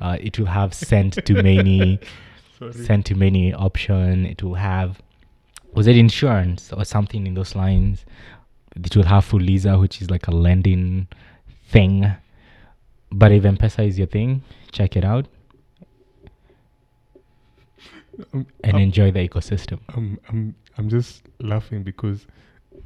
Uh, 0.00 0.16
it 0.20 0.38
will 0.38 0.46
have 0.46 0.72
sent 0.72 1.14
to 1.26 1.42
many. 1.42 1.98
Send 2.72 3.06
to 3.06 3.14
many 3.14 3.54
option. 3.54 4.26
It 4.26 4.42
will 4.42 4.54
have 4.56 5.00
was 5.74 5.86
it 5.86 5.96
insurance 5.96 6.72
or 6.72 6.84
something 6.84 7.24
in 7.26 7.34
those 7.34 7.54
lines? 7.54 8.04
It 8.74 8.96
will 8.96 9.04
have 9.04 9.24
Fuliza, 9.28 9.78
which 9.80 10.02
is 10.02 10.10
like 10.10 10.26
a 10.26 10.32
lending 10.32 11.06
thing. 11.68 12.12
But 13.10 13.32
if 13.32 13.44
M-Pesa 13.44 13.86
is 13.86 13.98
your 13.98 14.06
thing, 14.06 14.42
check 14.70 14.96
it 14.96 15.04
out 15.04 15.26
and 18.32 18.46
um, 18.74 18.80
enjoy 18.80 19.10
the 19.10 19.26
ecosystem. 19.28 19.78
I'm 19.88 20.18
I'm 20.28 20.54
I'm 20.76 20.88
just 20.88 21.22
laughing 21.40 21.82
because 21.82 22.26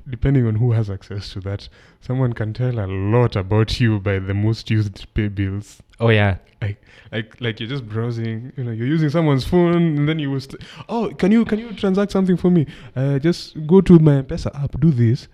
depending 0.08 0.46
on 0.46 0.56
who 0.56 0.72
has 0.72 0.90
access 0.90 1.32
to 1.32 1.40
that, 1.40 1.68
someone 2.00 2.32
can 2.32 2.52
tell 2.52 2.78
a 2.78 2.86
lot 2.86 3.36
about 3.36 3.80
you 3.80 4.00
by 4.00 4.18
the 4.18 4.34
most 4.34 4.70
used 4.70 5.12
pay 5.14 5.28
bills. 5.28 5.82
Oh 6.00 6.08
yeah, 6.08 6.38
Like 6.60 6.82
like 7.10 7.40
like 7.40 7.60
you're 7.60 7.68
just 7.68 7.86
browsing, 7.86 8.52
you 8.56 8.64
know, 8.64 8.72
you're 8.72 8.86
using 8.86 9.10
someone's 9.10 9.44
phone 9.44 9.74
and 9.74 10.08
then 10.08 10.18
you 10.18 10.30
was 10.30 10.48
oh 10.88 11.12
can 11.18 11.32
you 11.32 11.44
can 11.44 11.58
you 11.58 11.72
transact 11.74 12.12
something 12.12 12.36
for 12.36 12.50
me? 12.50 12.66
Uh, 12.94 13.18
just 13.18 13.66
go 13.66 13.80
to 13.80 13.98
my 13.98 14.22
Pesa 14.22 14.54
app, 14.62 14.78
do 14.80 14.90
this. 14.90 15.28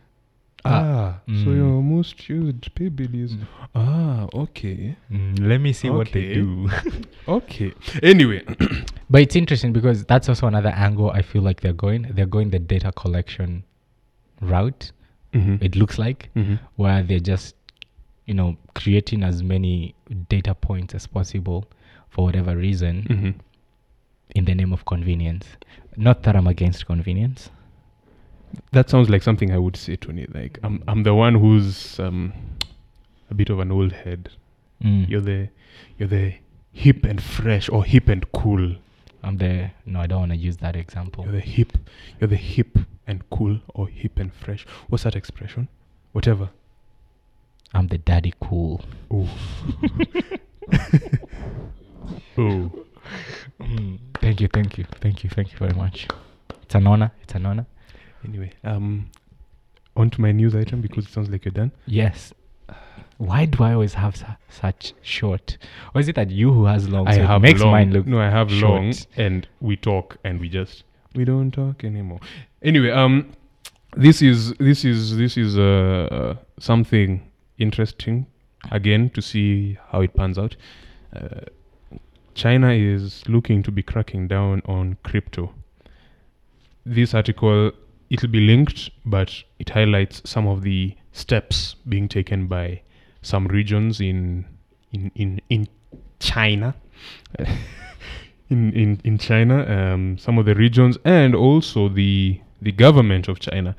Ah, 0.65 0.71
Ah, 0.71 1.21
so 1.27 1.33
mm. 1.51 1.57
your 1.57 1.83
most 1.83 2.29
used 2.29 2.75
pay 2.75 2.89
bill 2.89 3.15
is 3.15 3.33
Mm. 3.35 3.47
ah 3.75 4.27
okay 4.35 4.97
Mm, 5.11 5.41
let 5.49 5.61
me 5.61 5.73
see 5.73 5.89
what 5.91 6.11
they 6.13 6.35
do. 6.35 6.69
okay. 7.29 7.73
Anyway, 8.03 8.43
but 9.11 9.23
it's 9.23 9.37
interesting 9.37 9.73
because 9.73 10.05
that's 10.05 10.29
also 10.29 10.47
another 10.47 10.71
angle 10.71 11.11
I 11.11 11.23
feel 11.23 11.43
like 11.43 11.61
they're 11.61 11.73
going. 11.87 12.03
They're 12.11 12.27
going 12.27 12.51
the 12.51 12.59
data 12.59 12.91
collection 12.93 13.63
route. 14.41 14.93
mm-hmm. 15.33 15.57
It 15.61 15.77
looks 15.77 15.99
like 15.99 16.31
Mm-hmm. 16.37 16.57
where 16.77 17.03
they're 17.03 17.21
just 17.35 17.55
you 18.27 18.35
know 18.35 18.57
creating 18.75 19.23
as 19.23 19.43
many 19.43 19.95
data 20.29 20.55
points 20.55 20.95
as 20.95 21.07
possible 21.07 21.65
for 22.11 22.25
whatever 22.27 22.57
reason 22.57 23.07
Mm-hmm. 23.09 23.31
in 24.35 24.45
the 24.45 24.55
name 24.55 24.73
of 24.73 24.85
convenience 24.85 25.47
not 25.97 26.23
that 26.25 26.37
i'm 26.37 26.47
against 26.47 26.85
convenience 26.87 27.49
That 28.73 28.91
sounds 28.91 29.09
like 29.11 29.23
something 29.23 29.51
I 29.53 29.59
would 29.59 29.77
say, 29.77 29.97
Tony. 29.97 30.27
Like 30.33 30.59
I'm 30.63 30.83
I'm 30.89 31.03
the 31.03 31.15
one 31.15 31.35
who's 31.35 31.99
um 32.01 32.33
a 33.31 33.35
bit 33.35 33.51
of 33.51 33.59
an 33.61 33.71
old 33.73 33.93
head. 33.93 34.31
Mm. 34.83 35.09
You're 35.09 35.21
the 35.21 35.49
you're 35.99 36.09
the 36.09 36.35
hip 36.73 37.05
and 37.05 37.21
fresh 37.23 37.69
or 37.69 37.85
hip 37.85 38.09
and 38.09 38.31
cool. 38.33 38.77
i'm 39.25 39.37
the 39.39 39.71
no 39.85 39.99
i 40.01 40.07
don't 40.07 40.21
want 40.21 40.31
to 40.33 40.37
use 40.37 40.59
that 40.59 40.77
example 40.77 41.25
You're 41.25 41.33
the 41.33 41.41
hip 41.41 41.73
you're 42.21 42.29
the 42.29 42.37
hip 42.37 42.79
and 43.07 43.29
cool 43.31 43.59
or 43.75 43.89
hip 43.89 44.19
and 44.21 44.33
fresh. 44.33 44.65
What's 44.89 45.03
that 45.05 45.17
expression? 45.17 45.67
Whatever. 46.13 46.51
i'm 47.75 47.89
the 47.89 47.99
daddy 47.99 48.33
cool 48.41 48.81
Oh. 49.11 49.29
oh. 52.39 52.71
Mm. 53.61 53.99
thank 54.21 54.41
you 54.41 54.49
thank 54.49 54.79
you 54.79 54.85
thank 55.01 55.25
you 55.25 55.31
thank 55.31 55.51
you 55.53 55.59
very 55.59 55.75
much 55.75 56.07
it's 56.63 56.75
an 56.77 56.87
honor 56.87 57.11
it's 57.23 57.35
an 57.35 57.47
honor 57.47 57.67
Anyway, 58.29 58.53
um 58.65 59.11
on 59.97 60.11
to 60.11 60.21
my 60.21 60.31
news 60.33 60.55
item 60.55 60.81
because 60.81 61.07
it 61.07 61.13
sounds 61.13 61.29
like 61.29 61.45
you're 61.45 61.53
done. 61.53 61.73
yes 61.87 62.33
why 63.17 63.45
do 63.47 63.65
i 63.65 63.73
always 63.73 63.95
have 63.95 64.17
su- 64.17 64.27
such 64.49 64.95
short 65.03 65.59
or 65.93 66.01
is 66.01 66.07
it 66.09 66.15
that 66.15 66.31
you 66.31 66.53
who 66.53 66.67
has 66.67 66.89
long 66.89 67.09
I 67.09 67.17
so 67.17 67.27
have 67.27 67.43
makes 67.43 67.61
long. 67.61 67.73
mine 67.73 67.93
look 67.93 68.07
no, 68.07 68.21
I 68.21 68.31
have 68.31 68.53
long, 68.53 68.95
and 69.17 69.49
we 69.61 69.77
talk, 69.77 70.17
and 70.23 70.39
we 70.39 70.49
just 70.49 70.85
we 71.17 71.25
don't 71.25 71.51
talk 71.51 71.83
anymore. 71.83 72.21
Anyway, 72.63 72.91
um, 72.93 73.33
this 73.97 74.23
is 74.23 74.53
this 74.61 74.85
is 74.85 75.17
this 75.17 75.37
is 75.37 75.59
uh 75.59 76.37
something 76.61 77.29
interesting 77.59 78.27
again 78.71 79.11
to 79.11 79.21
see 79.21 79.79
how 79.91 80.01
it 80.03 80.15
pans 80.15 80.39
out. 80.39 80.55
Uh, 81.17 81.41
China 82.35 82.71
is 82.71 83.25
looking 83.27 83.65
to 83.65 83.73
be 83.73 83.83
cracking 83.83 84.29
down 84.29 84.63
on 84.67 84.97
crypto. 85.03 85.53
This 86.87 87.15
article 87.15 87.73
it'll 88.11 88.29
be 88.29 88.41
linked, 88.41 88.91
but 89.05 89.43
it 89.59 89.71
highlights 89.71 90.23
some 90.25 90.47
of 90.47 90.63
the 90.63 90.95
steps 91.13 91.77
being 91.89 92.09
taken 92.09 92.47
by 92.47 92.83
some 93.23 93.47
regions 93.49 94.01
in 94.01 94.47
in 94.93 95.11
in 95.15 95.41
in 95.49 95.69
China. 96.21 96.75
in, 98.51 98.73
in 98.73 99.01
in 99.05 99.19
China, 99.19 99.65
um, 99.69 100.19
some 100.19 100.39
of 100.39 100.47
the 100.47 100.55
regions, 100.55 100.99
and 101.05 101.35
also 101.35 101.89
the 101.89 102.41
the 102.63 102.73
government 102.73 103.29
of 103.29 103.39
China. 103.39 103.77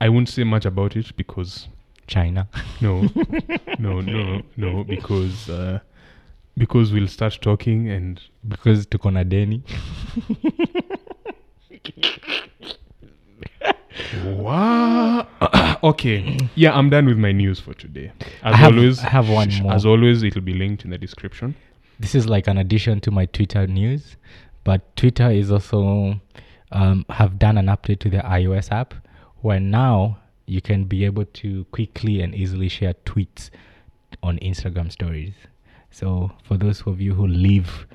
I 0.00 0.08
won't 0.08 0.28
say 0.28 0.44
much 0.44 0.64
about 0.64 0.96
it 0.96 1.16
because 1.16 1.68
china 2.06 2.48
no, 2.80 3.02
no, 3.78 4.00
no, 4.00 4.42
no, 4.56 4.84
because 4.84 5.48
uh, 5.48 5.78
because 6.56 6.92
we'll 6.92 7.08
start 7.08 7.38
talking 7.40 7.88
and 7.88 8.20
because 8.46 8.86
tuko 8.86 9.10
na 9.12 9.22
deni 9.24 9.62
wow. 14.24 15.26
okay, 15.82 16.38
yeah, 16.54 16.76
I'm 16.76 16.90
done 16.90 17.06
with 17.06 17.18
my 17.18 17.32
news 17.32 17.60
for 17.60 17.74
today. 17.74 18.12
As 18.42 18.54
I 18.54 18.56
have- 18.56 18.74
always, 18.76 18.98
I 19.00 19.08
have 19.08 19.28
one 19.28 19.50
more. 19.62 19.72
As 19.72 19.86
always, 19.86 20.22
it'll 20.22 20.40
be 20.42 20.54
linked 20.54 20.84
in 20.84 20.90
the 20.90 20.98
description. 20.98 21.54
this 22.00 22.14
is 22.14 22.26
like 22.26 22.46
an 22.48 22.58
addition 22.58 23.00
to 23.00 23.10
my 23.10 23.26
Twitter 23.26 23.66
news, 23.66 24.16
but 24.64 24.96
Twitter 24.96 25.30
is 25.30 25.50
also 25.52 26.20
um, 26.72 27.04
have 27.10 27.38
done 27.38 27.58
an 27.58 27.66
update 27.66 28.00
to 28.00 28.10
their 28.10 28.22
iOS 28.22 28.70
app 28.72 28.94
where 29.40 29.60
now 29.60 30.18
you 30.46 30.60
can 30.60 30.84
be 30.84 31.04
able 31.04 31.24
to 31.24 31.64
quickly 31.66 32.20
and 32.20 32.34
easily 32.34 32.68
share 32.68 32.94
tweets 33.04 33.50
on 34.22 34.38
Instagram 34.38 34.90
stories. 34.90 35.34
So 35.90 36.32
for 36.44 36.56
those 36.56 36.82
of 36.86 37.00
you 37.00 37.14
who 37.14 37.26
live 37.26 37.86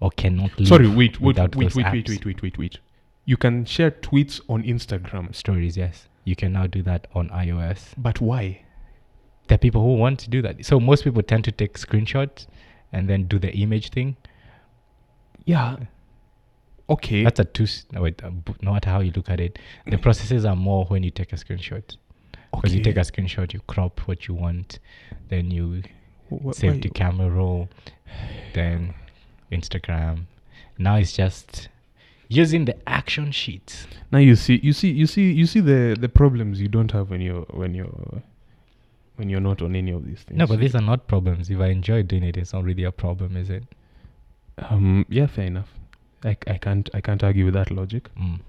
or 0.00 0.10
cannot 0.12 0.58
live 0.58 0.68
Sorry, 0.68 0.88
wait, 0.88 1.20
wait, 1.20 1.20
without 1.20 1.56
wait, 1.56 1.64
those 1.66 1.74
wait, 1.76 1.92
wait, 1.92 2.08
wait, 2.08 2.24
wait, 2.24 2.42
wait, 2.42 2.58
wait. 2.58 2.78
You 3.30 3.36
can 3.36 3.64
share 3.64 3.92
tweets 3.92 4.40
on 4.48 4.64
Instagram, 4.64 5.32
stories, 5.32 5.76
yes, 5.76 6.08
you 6.24 6.34
can 6.34 6.52
now 6.52 6.66
do 6.66 6.82
that 6.82 7.06
on 7.14 7.28
iOS. 7.28 7.94
but 7.96 8.20
why? 8.20 8.62
There 9.46 9.54
are 9.54 9.58
people 9.66 9.82
who 9.82 9.94
want 9.94 10.18
to 10.24 10.30
do 10.30 10.42
that. 10.42 10.66
So 10.66 10.80
most 10.80 11.04
people 11.04 11.22
tend 11.22 11.44
to 11.44 11.52
take 11.52 11.78
screenshots 11.78 12.48
and 12.92 13.08
then 13.08 13.28
do 13.28 13.38
the 13.38 13.52
image 13.54 13.90
thing. 13.90 14.16
Yeah. 15.44 15.76
Okay. 16.88 17.22
That's 17.22 17.38
a 17.38 17.44
two. 17.44 17.68
No, 17.92 18.02
wait, 18.02 18.20
uh, 18.24 18.30
b- 18.30 18.54
no 18.62 18.72
matter 18.72 18.90
how 18.90 18.98
you 18.98 19.12
look 19.12 19.30
at 19.30 19.38
it, 19.38 19.60
the 19.86 19.98
processes 20.06 20.44
are 20.44 20.56
more 20.56 20.86
when 20.86 21.04
you 21.04 21.12
take 21.12 21.32
a 21.32 21.36
screenshot. 21.36 21.84
Because 22.52 22.74
you 22.74 22.82
take 22.82 22.96
a 22.96 23.06
screenshot, 23.10 23.52
you 23.52 23.60
crop 23.68 24.00
what 24.08 24.26
you 24.26 24.34
want, 24.34 24.80
then 25.28 25.52
you 25.52 25.84
save 26.50 26.80
to 26.80 26.88
camera 26.88 27.30
roll, 27.30 27.68
then 28.54 28.92
Instagram. 29.52 30.24
Now 30.78 30.96
it's 30.96 31.12
just 31.12 31.68
using 32.30 32.64
the 32.64 32.76
action 32.88 33.30
sheet. 33.32 33.86
Now 34.10 34.18
you 34.18 34.36
see, 34.36 34.58
you 34.62 34.72
see, 34.72 34.90
you 34.90 35.06
see, 35.06 35.30
you 35.32 35.46
see 35.46 35.60
the 35.60 35.96
the 36.00 36.08
problems 36.08 36.60
you 36.60 36.68
don't 36.68 36.90
have 36.92 37.10
when 37.10 37.20
you're 37.20 37.42
when 37.50 37.74
you're 37.74 38.22
when 39.16 39.28
you're 39.28 39.40
not 39.40 39.60
on 39.60 39.76
any 39.76 39.90
of 39.90 40.06
these 40.06 40.20
things. 40.22 40.38
No, 40.38 40.46
but 40.46 40.60
these 40.60 40.74
are 40.74 40.80
not 40.80 41.06
problems. 41.08 41.50
If 41.50 41.60
I 41.60 41.66
enjoy 41.66 42.02
doing 42.04 42.22
it, 42.22 42.36
it's 42.38 42.52
not 42.54 42.64
really 42.64 42.84
a 42.84 42.92
problem, 42.92 43.36
is 43.36 43.50
it? 43.50 43.64
um 44.68 45.06
yeah, 45.08 45.26
fair 45.26 45.46
enough. 45.46 45.68
I, 46.22 46.36
I 46.46 46.58
can't 46.58 46.88
I 46.94 47.00
can't 47.00 47.22
argue 47.24 47.44
with 47.46 47.54
that 47.54 47.70
logic. 47.70 48.10
Mm. 48.18 48.40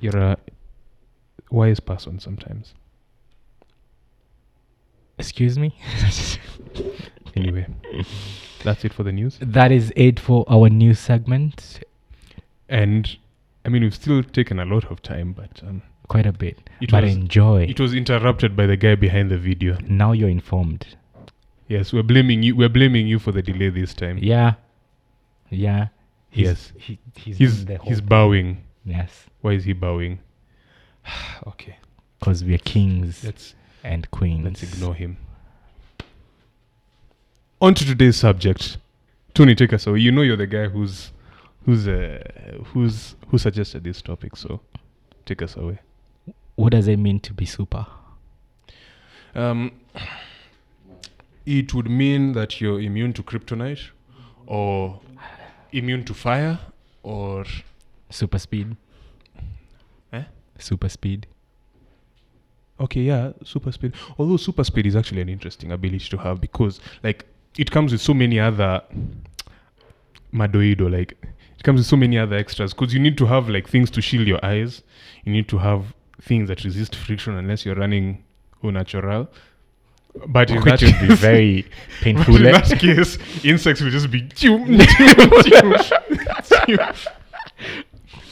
You're 0.00 0.16
a 0.18 0.36
wise 1.50 1.80
person 1.80 2.18
sometimes. 2.20 2.74
Excuse 5.18 5.58
me? 5.58 5.74
Anyway, 7.34 7.66
that's 8.64 8.84
it 8.84 8.92
for 8.92 9.02
the 9.04 9.12
news. 9.12 9.38
that 9.40 9.70
is 9.72 9.92
it 9.96 10.18
for 10.20 10.44
our 10.48 10.68
news 10.68 10.98
segment. 10.98 11.80
And 12.68 13.16
I 13.64 13.68
mean, 13.70 13.82
we've 13.82 13.94
still 13.94 14.22
taken 14.22 14.58
a 14.58 14.64
lot 14.64 14.84
of 14.90 15.02
time, 15.02 15.32
but 15.32 15.62
um, 15.66 15.82
Quite 16.08 16.26
a 16.26 16.32
bit. 16.32 16.58
it 16.80 16.90
but 16.90 17.04
was 17.04 17.14
enjoy. 17.14 17.64
it 17.64 17.78
was 17.80 17.92
interrupted 17.94 18.56
by 18.56 18.66
the 18.66 18.76
guy 18.76 18.94
behind 18.94 19.30
the 19.30 19.38
video. 19.38 19.76
now 19.88 20.12
you're 20.12 20.28
informed. 20.30 20.86
Yes, 21.66 21.92
we're 21.92 22.02
blaming 22.02 22.42
you. 22.42 22.56
We're 22.56 22.70
blaming 22.70 23.06
you 23.06 23.18
for 23.18 23.30
the 23.32 23.42
delay 23.42 23.68
this 23.68 23.92
time. 23.92 24.18
Yeah. 24.22 24.54
Yeah. 25.50 25.88
He's, 26.30 26.46
Yes. 26.46 26.72
He, 26.78 26.98
he's 27.14 27.36
He's 27.38 27.64
the 27.66 27.76
whole 27.76 27.88
he's 27.88 28.00
bowing. 28.00 28.64
Yes. 28.86 29.26
Why 29.42 29.52
is 29.52 29.64
he 29.64 29.74
bowing? 29.74 30.20
okay, 31.46 31.76
Because 32.18 32.42
we're 32.42 32.56
kings 32.58 33.22
let's 33.24 33.54
and 33.84 34.10
queens. 34.10 34.44
let's 34.44 34.62
ignore 34.62 34.94
him. 34.94 35.18
On 37.60 37.74
to 37.74 37.84
today's 37.84 38.16
subject. 38.16 38.78
Tony, 39.34 39.54
take 39.54 39.72
us 39.72 39.86
away. 39.86 40.00
You 40.00 40.12
know 40.12 40.22
you're 40.22 40.36
the 40.36 40.46
guy 40.46 40.68
who's 40.68 41.10
who's 41.64 41.86
uh, 41.88 42.22
who's 42.72 43.16
who 43.28 43.38
suggested 43.38 43.84
this 43.84 44.02
topic, 44.02 44.36
so 44.36 44.60
take 45.26 45.42
us 45.42 45.56
away. 45.56 45.78
what 46.56 46.72
does 46.72 46.88
it 46.88 46.98
mean 46.98 47.20
to 47.20 47.32
be 47.34 47.44
super? 47.46 47.86
Um, 49.34 49.72
it 51.46 51.72
would 51.74 51.88
mean 51.88 52.32
that 52.32 52.60
you're 52.60 52.80
immune 52.80 53.12
to 53.14 53.22
kryptonite, 53.22 53.90
or 54.46 55.00
immune 55.72 56.04
to 56.04 56.14
fire, 56.14 56.58
or 57.02 57.44
Super 58.10 58.38
speed. 58.38 58.76
Eh? 60.12 60.24
Super 60.58 60.88
speed. 60.88 61.26
okay, 62.80 63.02
yeah, 63.02 63.32
super 63.44 63.70
speed. 63.72 63.92
Although 64.18 64.36
super 64.38 64.64
speed 64.64 64.86
is 64.86 64.96
actually 64.96 65.20
an 65.20 65.28
interesting 65.28 65.72
ability 65.72 66.08
to 66.10 66.16
have 66.18 66.40
because, 66.40 66.80
like, 67.02 67.26
it 67.58 67.70
comes 67.70 67.92
with 67.92 68.00
so 68.00 68.14
many 68.14 68.40
other 68.40 68.82
madoido. 70.32 70.90
Like, 70.90 71.16
it 71.58 71.64
comes 71.64 71.80
with 71.80 71.86
so 71.86 71.96
many 71.96 72.16
other 72.18 72.36
extras 72.36 72.72
because 72.72 72.94
you 72.94 73.00
need 73.00 73.18
to 73.18 73.26
have 73.26 73.48
like 73.48 73.68
things 73.68 73.90
to 73.90 74.00
shield 74.00 74.26
your 74.28 74.44
eyes. 74.44 74.82
You 75.24 75.32
need 75.32 75.48
to 75.48 75.58
have 75.58 75.94
things 76.22 76.48
that 76.48 76.64
resist 76.64 76.94
friction 76.94 77.34
unless 77.34 77.64
you're 77.64 77.74
running 77.74 78.24
au 78.62 78.70
natural. 78.70 79.28
But 80.28 80.50
in 80.50 80.56
Which 80.62 80.80
that 80.80 80.82
would 80.82 81.08
be 81.08 81.14
very 81.16 81.66
painful. 82.00 82.36
in 82.36 82.46
eh? 82.46 82.52
that 82.52 82.78
case, 82.78 83.18
insects 83.44 83.80
will 83.80 83.90
just 83.90 84.10
be. 84.10 84.26
chum, 84.28 84.78
chum, 84.78 85.30
chum, 85.42 85.74
chum. 86.44 86.94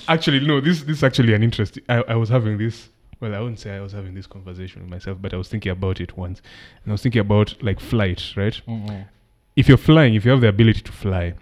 actually, 0.08 0.40
no. 0.40 0.60
This 0.60 0.82
this 0.82 0.98
is 0.98 1.02
actually 1.04 1.34
an 1.34 1.42
interesting. 1.42 1.82
I, 1.88 2.02
I 2.08 2.14
was 2.16 2.28
having 2.28 2.58
this. 2.58 2.88
Well, 3.20 3.34
I 3.34 3.40
wouldn't 3.40 3.60
say 3.60 3.74
I 3.74 3.80
was 3.80 3.92
having 3.92 4.14
this 4.14 4.26
conversation 4.26 4.82
with 4.82 4.90
myself, 4.90 5.18
but 5.20 5.32
I 5.32 5.36
was 5.36 5.48
thinking 5.48 5.72
about 5.72 6.00
it 6.00 6.16
once, 6.16 6.40
and 6.84 6.90
I 6.90 6.92
was 6.92 7.02
thinking 7.02 7.20
about 7.20 7.60
like 7.62 7.80
flight, 7.80 8.32
right? 8.36 8.60
Mm-mm. 8.68 9.06
If 9.54 9.68
you're 9.68 9.78
flying, 9.78 10.14
if 10.14 10.24
you 10.24 10.30
have 10.32 10.40
the 10.42 10.48
ability 10.48 10.82
to 10.82 10.92
fly, 10.92 11.34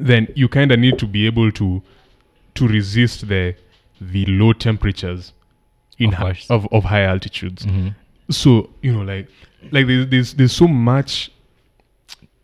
then 0.00 0.28
you 0.34 0.48
kind 0.48 0.72
of 0.72 0.78
need 0.78 0.98
to 0.98 1.06
be 1.06 1.26
able 1.26 1.50
to 1.52 1.82
to 2.54 2.68
resist 2.68 3.28
the 3.28 3.54
the 4.00 4.24
low 4.26 4.52
temperatures 4.52 5.32
in 5.98 6.08
Of 6.10 6.14
hi- 6.14 6.40
of, 6.50 6.66
of 6.72 6.84
high 6.84 7.02
altitudes. 7.04 7.66
Mhm. 7.66 7.94
So 8.30 8.70
you 8.82 8.92
know, 8.92 9.02
like 9.02 9.28
like 9.72 9.86
there's 9.86 10.06
there's, 10.08 10.34
there's 10.34 10.52
so 10.52 10.68
much 10.68 11.30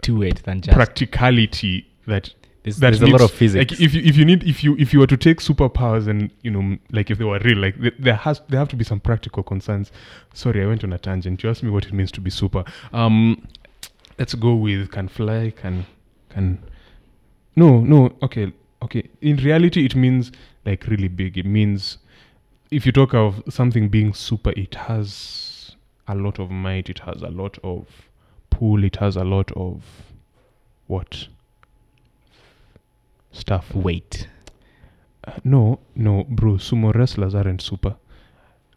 To 0.02 0.22
it 0.22 0.42
than 0.44 0.60
just. 0.60 0.74
practicality 0.74 1.86
that 2.06 2.30
there's 2.62 2.78
that 2.78 2.90
there's 2.90 3.02
a 3.02 3.06
lot 3.06 3.20
of 3.20 3.30
physics. 3.30 3.72
Like 3.72 3.80
if 3.80 3.94
you 3.94 4.02
if 4.02 4.16
you 4.16 4.24
need 4.24 4.42
if 4.44 4.64
you 4.64 4.74
if 4.78 4.92
you 4.92 4.98
were 5.00 5.06
to 5.06 5.16
take 5.16 5.38
superpowers 5.40 6.08
and 6.08 6.30
you 6.42 6.50
know 6.50 6.76
like 6.90 7.10
if 7.10 7.18
they 7.18 7.24
were 7.24 7.38
real, 7.40 7.58
like 7.58 7.80
th- 7.80 7.94
there 7.98 8.14
has 8.16 8.40
there 8.48 8.58
have 8.58 8.68
to 8.70 8.76
be 8.76 8.84
some 8.84 9.00
practical 9.00 9.42
concerns. 9.42 9.92
Sorry, 10.32 10.62
I 10.62 10.66
went 10.66 10.82
on 10.84 10.92
a 10.92 10.98
tangent. 10.98 11.42
You 11.42 11.50
asked 11.50 11.62
me 11.62 11.70
what 11.70 11.84
it 11.86 11.92
means 11.92 12.10
to 12.12 12.20
be 12.20 12.30
super. 12.30 12.64
Um, 12.92 13.46
let's 14.18 14.34
go 14.34 14.54
with 14.54 14.90
can 14.90 15.08
fly, 15.08 15.52
can 15.56 15.86
can. 16.30 16.58
No, 17.56 17.80
no. 17.80 18.16
Okay, 18.22 18.52
okay. 18.82 19.08
In 19.20 19.36
reality, 19.36 19.84
it 19.84 19.94
means 19.94 20.32
like 20.64 20.86
really 20.86 21.08
big. 21.08 21.38
It 21.38 21.46
means 21.46 21.98
if 22.70 22.84
you 22.86 22.92
talk 22.92 23.14
of 23.14 23.42
something 23.48 23.88
being 23.88 24.12
super, 24.14 24.52
it 24.56 24.74
has 24.74 25.76
a 26.08 26.14
lot 26.14 26.38
of 26.38 26.50
might. 26.50 26.88
It 26.90 27.00
has 27.00 27.22
a 27.22 27.30
lot 27.30 27.58
of 27.62 27.86
pull. 28.50 28.84
It 28.84 28.96
has 28.96 29.16
a 29.16 29.24
lot 29.24 29.52
of 29.52 29.82
what 30.86 31.28
stuff. 33.32 33.74
Weight. 33.74 34.28
Uh, 35.26 35.32
no, 35.44 35.78
no, 35.94 36.24
bro. 36.28 36.54
Sumo 36.54 36.94
wrestlers 36.94 37.34
aren't 37.34 37.62
super. 37.62 37.96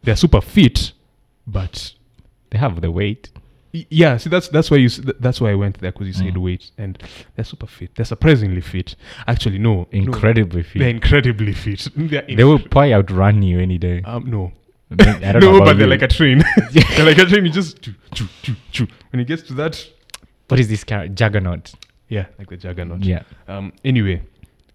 They're 0.02 0.16
super 0.16 0.40
fit, 0.40 0.92
but 1.46 1.92
They 2.50 2.58
have 2.58 2.80
the 2.80 2.90
weight. 2.90 3.30
Yeah. 3.72 4.16
See, 4.16 4.30
that's 4.30 4.48
that's 4.48 4.70
why 4.70 4.78
you. 4.78 4.88
That's 4.88 5.40
why 5.40 5.50
I 5.50 5.54
went 5.54 5.78
there 5.80 5.92
because 5.92 6.06
you 6.06 6.12
said 6.12 6.34
Mm. 6.34 6.42
weight, 6.42 6.70
and 6.78 7.02
they're 7.36 7.44
super 7.44 7.66
fit. 7.66 7.94
They're 7.94 8.04
surprisingly 8.04 8.60
fit. 8.60 8.96
Actually, 9.26 9.58
no, 9.58 9.74
no. 9.74 9.88
Incredibly 9.92 10.62
fit. 10.62 10.78
They're 10.78 10.88
incredibly 10.88 11.52
fit. 11.52 11.88
They're 11.96 12.22
they 12.22 12.44
will 12.44 12.58
probably 12.58 12.94
outrun 12.94 13.42
you 13.42 13.60
any 13.60 13.78
day. 13.78 14.02
Um, 14.04 14.30
no, 14.30 14.52
I 14.90 14.94
don't 14.94 15.20
know 15.42 15.58
no, 15.58 15.64
but 15.64 15.76
they're 15.78 15.86
like 15.86 16.02
a 16.02 16.08
train. 16.08 16.42
they're 16.72 17.04
like 17.04 17.18
a 17.18 17.26
train. 17.26 17.44
You 17.44 17.50
just 17.52 17.82
choo, 17.82 17.94
choo, 18.14 18.26
choo, 18.42 18.56
choo. 18.72 18.86
when 19.12 19.20
it 19.20 19.26
gets 19.26 19.42
to 19.44 19.54
that, 19.54 19.86
what 20.48 20.58
is 20.60 20.68
this 20.68 20.84
character? 20.84 21.14
Juggernaut. 21.14 21.72
yeah, 22.08 22.26
like 22.38 22.48
the 22.48 22.56
juggernaut. 22.56 23.02
Yeah. 23.04 23.22
Um. 23.48 23.72
Anyway, 23.84 24.22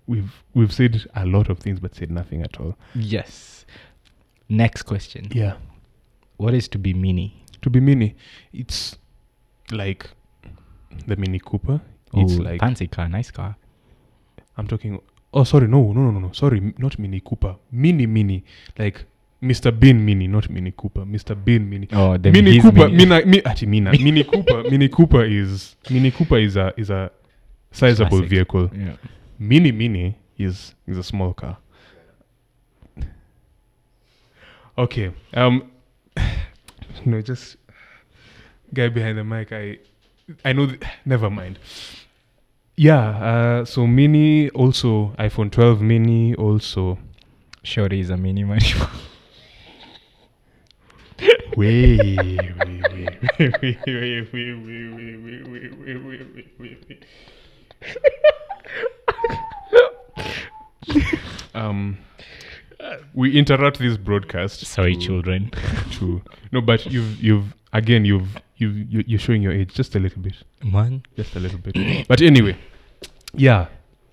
we've 0.08 0.32
we've 0.54 0.72
said 0.72 1.06
a 1.16 1.26
lot 1.26 1.50
of 1.50 1.60
things, 1.60 1.80
but 1.80 1.96
said 1.96 2.12
nothing 2.12 2.42
at 2.44 2.60
all. 2.60 2.78
Yes. 2.94 3.66
Next 4.50 4.84
question. 4.84 5.30
Yeah. 5.32 5.56
What 6.38 6.54
is 6.54 6.68
to 6.70 6.78
be 6.78 6.94
mini? 6.94 7.43
To 7.64 7.70
be 7.70 7.80
mini, 7.80 8.16
it's 8.54 8.98
like 9.72 10.10
the 11.08 11.16
Mini 11.16 11.40
Cooper. 11.40 11.82
It's 12.14 12.34
Ooh, 12.34 12.44
like 12.44 12.60
fancy 12.60 12.88
car, 12.88 13.08
nice 13.10 13.32
car. 13.32 13.56
I'm 14.58 14.68
talking. 14.68 15.00
Oh, 15.34 15.44
sorry, 15.46 15.68
no, 15.68 15.92
no, 15.94 16.12
no, 16.12 16.20
no. 16.20 16.32
Sorry, 16.34 16.58
m- 16.60 16.76
not 16.78 17.00
Mini 17.00 17.22
Cooper. 17.22 17.56
Mini, 17.72 18.06
mini, 18.06 18.44
like 18.78 19.06
Mr. 19.42 19.72
Bean 19.78 20.06
Mini, 20.06 20.28
not 20.28 20.50
Mini 20.50 20.72
Cooper. 20.72 21.06
Mr. 21.06 21.36
Bean 21.44 21.68
Mini. 21.70 21.88
Oh, 21.94 22.18
the 22.18 22.32
Mini 22.32 22.54
his 22.56 22.64
Cooper, 22.64 22.90
mini. 22.90 22.98
Mina, 23.06 23.26
mi, 23.26 23.42
ati 23.44 23.66
Mina, 23.66 23.92
Mini 24.04 24.24
Cooper, 24.26 24.64
Mini 24.70 24.90
Cooper 24.90 25.24
is 25.24 25.76
Mini 25.90 26.12
Cooper 26.12 26.38
is 26.38 26.56
a 26.58 26.74
is 26.78 26.90
a 26.90 27.10
sizable 27.72 28.10
Classic. 28.20 28.30
vehicle. 28.30 28.70
Yeah. 28.76 28.96
Mini 29.40 29.72
Mini 29.72 30.18
is 30.38 30.76
is 30.86 30.98
a 30.98 31.04
small 31.04 31.34
car. 31.34 31.58
Okay. 34.78 35.12
Um. 35.34 35.70
No, 37.06 37.22
just 37.22 37.58
guy 38.74 38.90
behind 38.90 39.18
the 39.18 39.24
mic. 39.24 39.52
I 39.52 39.80
I 40.46 40.54
know. 40.54 40.68
Th- 40.68 40.82
never 41.06 41.30
mind. 41.30 41.60
Yeah. 42.76 43.10
Uh. 43.10 43.66
So 43.66 43.86
Mini 43.88 44.50
also 44.52 45.14
iPhone 45.20 45.52
12 45.52 45.82
Mini 45.82 46.36
also. 46.36 46.98
Shorty 47.64 48.00
is 48.02 48.10
a 48.10 48.18
mini 48.18 48.44
money. 48.44 48.66
Wait, 51.56 52.00
wait, 52.00 52.40
wait, 52.60 52.82
wait, 53.40 53.40
wait, 53.40 53.78
wait, 53.86 53.86
wait, 53.86 54.26
wait, 54.26 54.54
wait, 54.64 55.24
wait, 55.24 55.48
wait, 55.48 56.04
wait, 56.04 56.22
wait, 56.36 56.48
wait, 56.60 56.78
wait. 56.90 57.06
um, 61.54 61.98
we 63.14 63.38
interrupt 63.38 63.80
this 63.80 63.98
broadcast. 63.98 64.66
Sorry, 64.66 64.96
to- 64.96 65.02
children. 65.02 65.52
To 66.00 66.22
no, 66.52 66.62
but 66.62 66.86
you've 66.88 67.22
you've 67.24 67.54
again 67.72 68.06
you've 68.06 68.30
you've 68.58 68.76
you- 68.92 69.04
you're 69.08 69.20
showing 69.20 69.42
your 69.42 69.52
age 69.54 69.74
just 69.74 69.96
a 69.96 70.00
little 70.00 70.22
bit, 70.22 70.34
Man. 70.64 71.04
just 71.16 71.36
a 71.36 71.40
little 71.40 71.60
bit. 71.60 72.08
but 72.08 72.22
anyway, 72.22 72.58
yeah, 73.34 73.68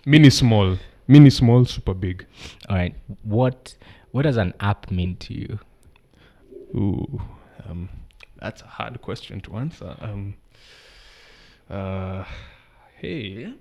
mini 0.06 0.30
small, 0.30 0.76
mini 1.08 1.30
small, 1.30 1.64
super 1.64 1.94
big. 1.94 2.26
All 2.68 2.76
right. 2.76 2.94
What 3.22 3.74
what 4.12 4.22
does 4.22 4.36
an 4.36 4.52
app 4.60 4.90
mean 4.90 5.16
to 5.16 5.34
you? 5.34 5.58
Ooh, 6.74 7.20
um, 7.68 7.88
that's 8.40 8.62
a 8.62 8.66
hard 8.66 9.00
question 9.00 9.40
to 9.42 9.56
answer. 9.56 9.96
Um, 10.00 10.34
uh, 11.68 12.24
hey, 12.98 13.52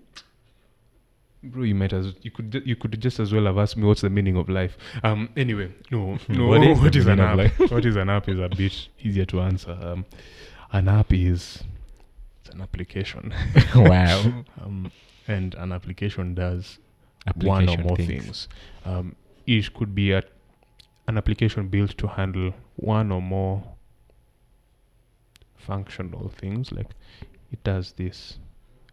bro, 1.43 1.63
you 1.63 1.75
might 1.75 1.93
as 1.93 2.13
you 2.21 2.31
could 2.31 2.61
you 2.65 2.75
could 2.75 2.99
just 2.99 3.19
as 3.19 3.33
well 3.33 3.45
have 3.45 3.57
asked 3.57 3.77
me 3.77 3.85
what's 3.85 4.01
the 4.01 4.09
meaning 4.09 4.37
of 4.37 4.49
life. 4.49 4.77
Um, 5.03 5.29
anyway, 5.35 5.73
no, 5.91 6.17
no, 6.27 6.47
what 6.47 6.63
is, 6.63 6.79
what 6.79 6.95
is 6.95 7.07
an 7.07 7.19
app? 7.19 7.59
what 7.71 7.85
is 7.85 7.95
an 7.95 8.09
app 8.09 8.29
is 8.29 8.39
a 8.39 8.49
bit 8.49 8.87
easier 8.99 9.25
to 9.25 9.41
answer. 9.41 9.77
Um, 9.81 10.05
an 10.71 10.87
app 10.87 11.13
is 11.13 11.63
it's 12.41 12.49
an 12.53 12.61
application. 12.61 13.33
wow. 13.75 14.19
um, 14.61 14.91
and 15.27 15.53
an 15.55 15.71
application 15.71 16.33
does 16.33 16.79
Application 17.27 17.67
one 17.67 17.69
or 17.69 17.77
more 17.83 17.95
things. 17.95 18.07
things. 18.07 18.47
Um, 18.85 19.15
each 19.45 19.73
could 19.73 19.93
be 19.93 20.11
a, 20.11 20.23
an 21.07 21.17
application 21.17 21.67
built 21.67 21.97
to 21.99 22.07
handle 22.07 22.53
one 22.75 23.11
or 23.11 23.21
more 23.21 23.63
functional 25.57 26.29
things, 26.29 26.71
like 26.71 26.91
it 27.51 27.63
does 27.63 27.93
this, 27.93 28.37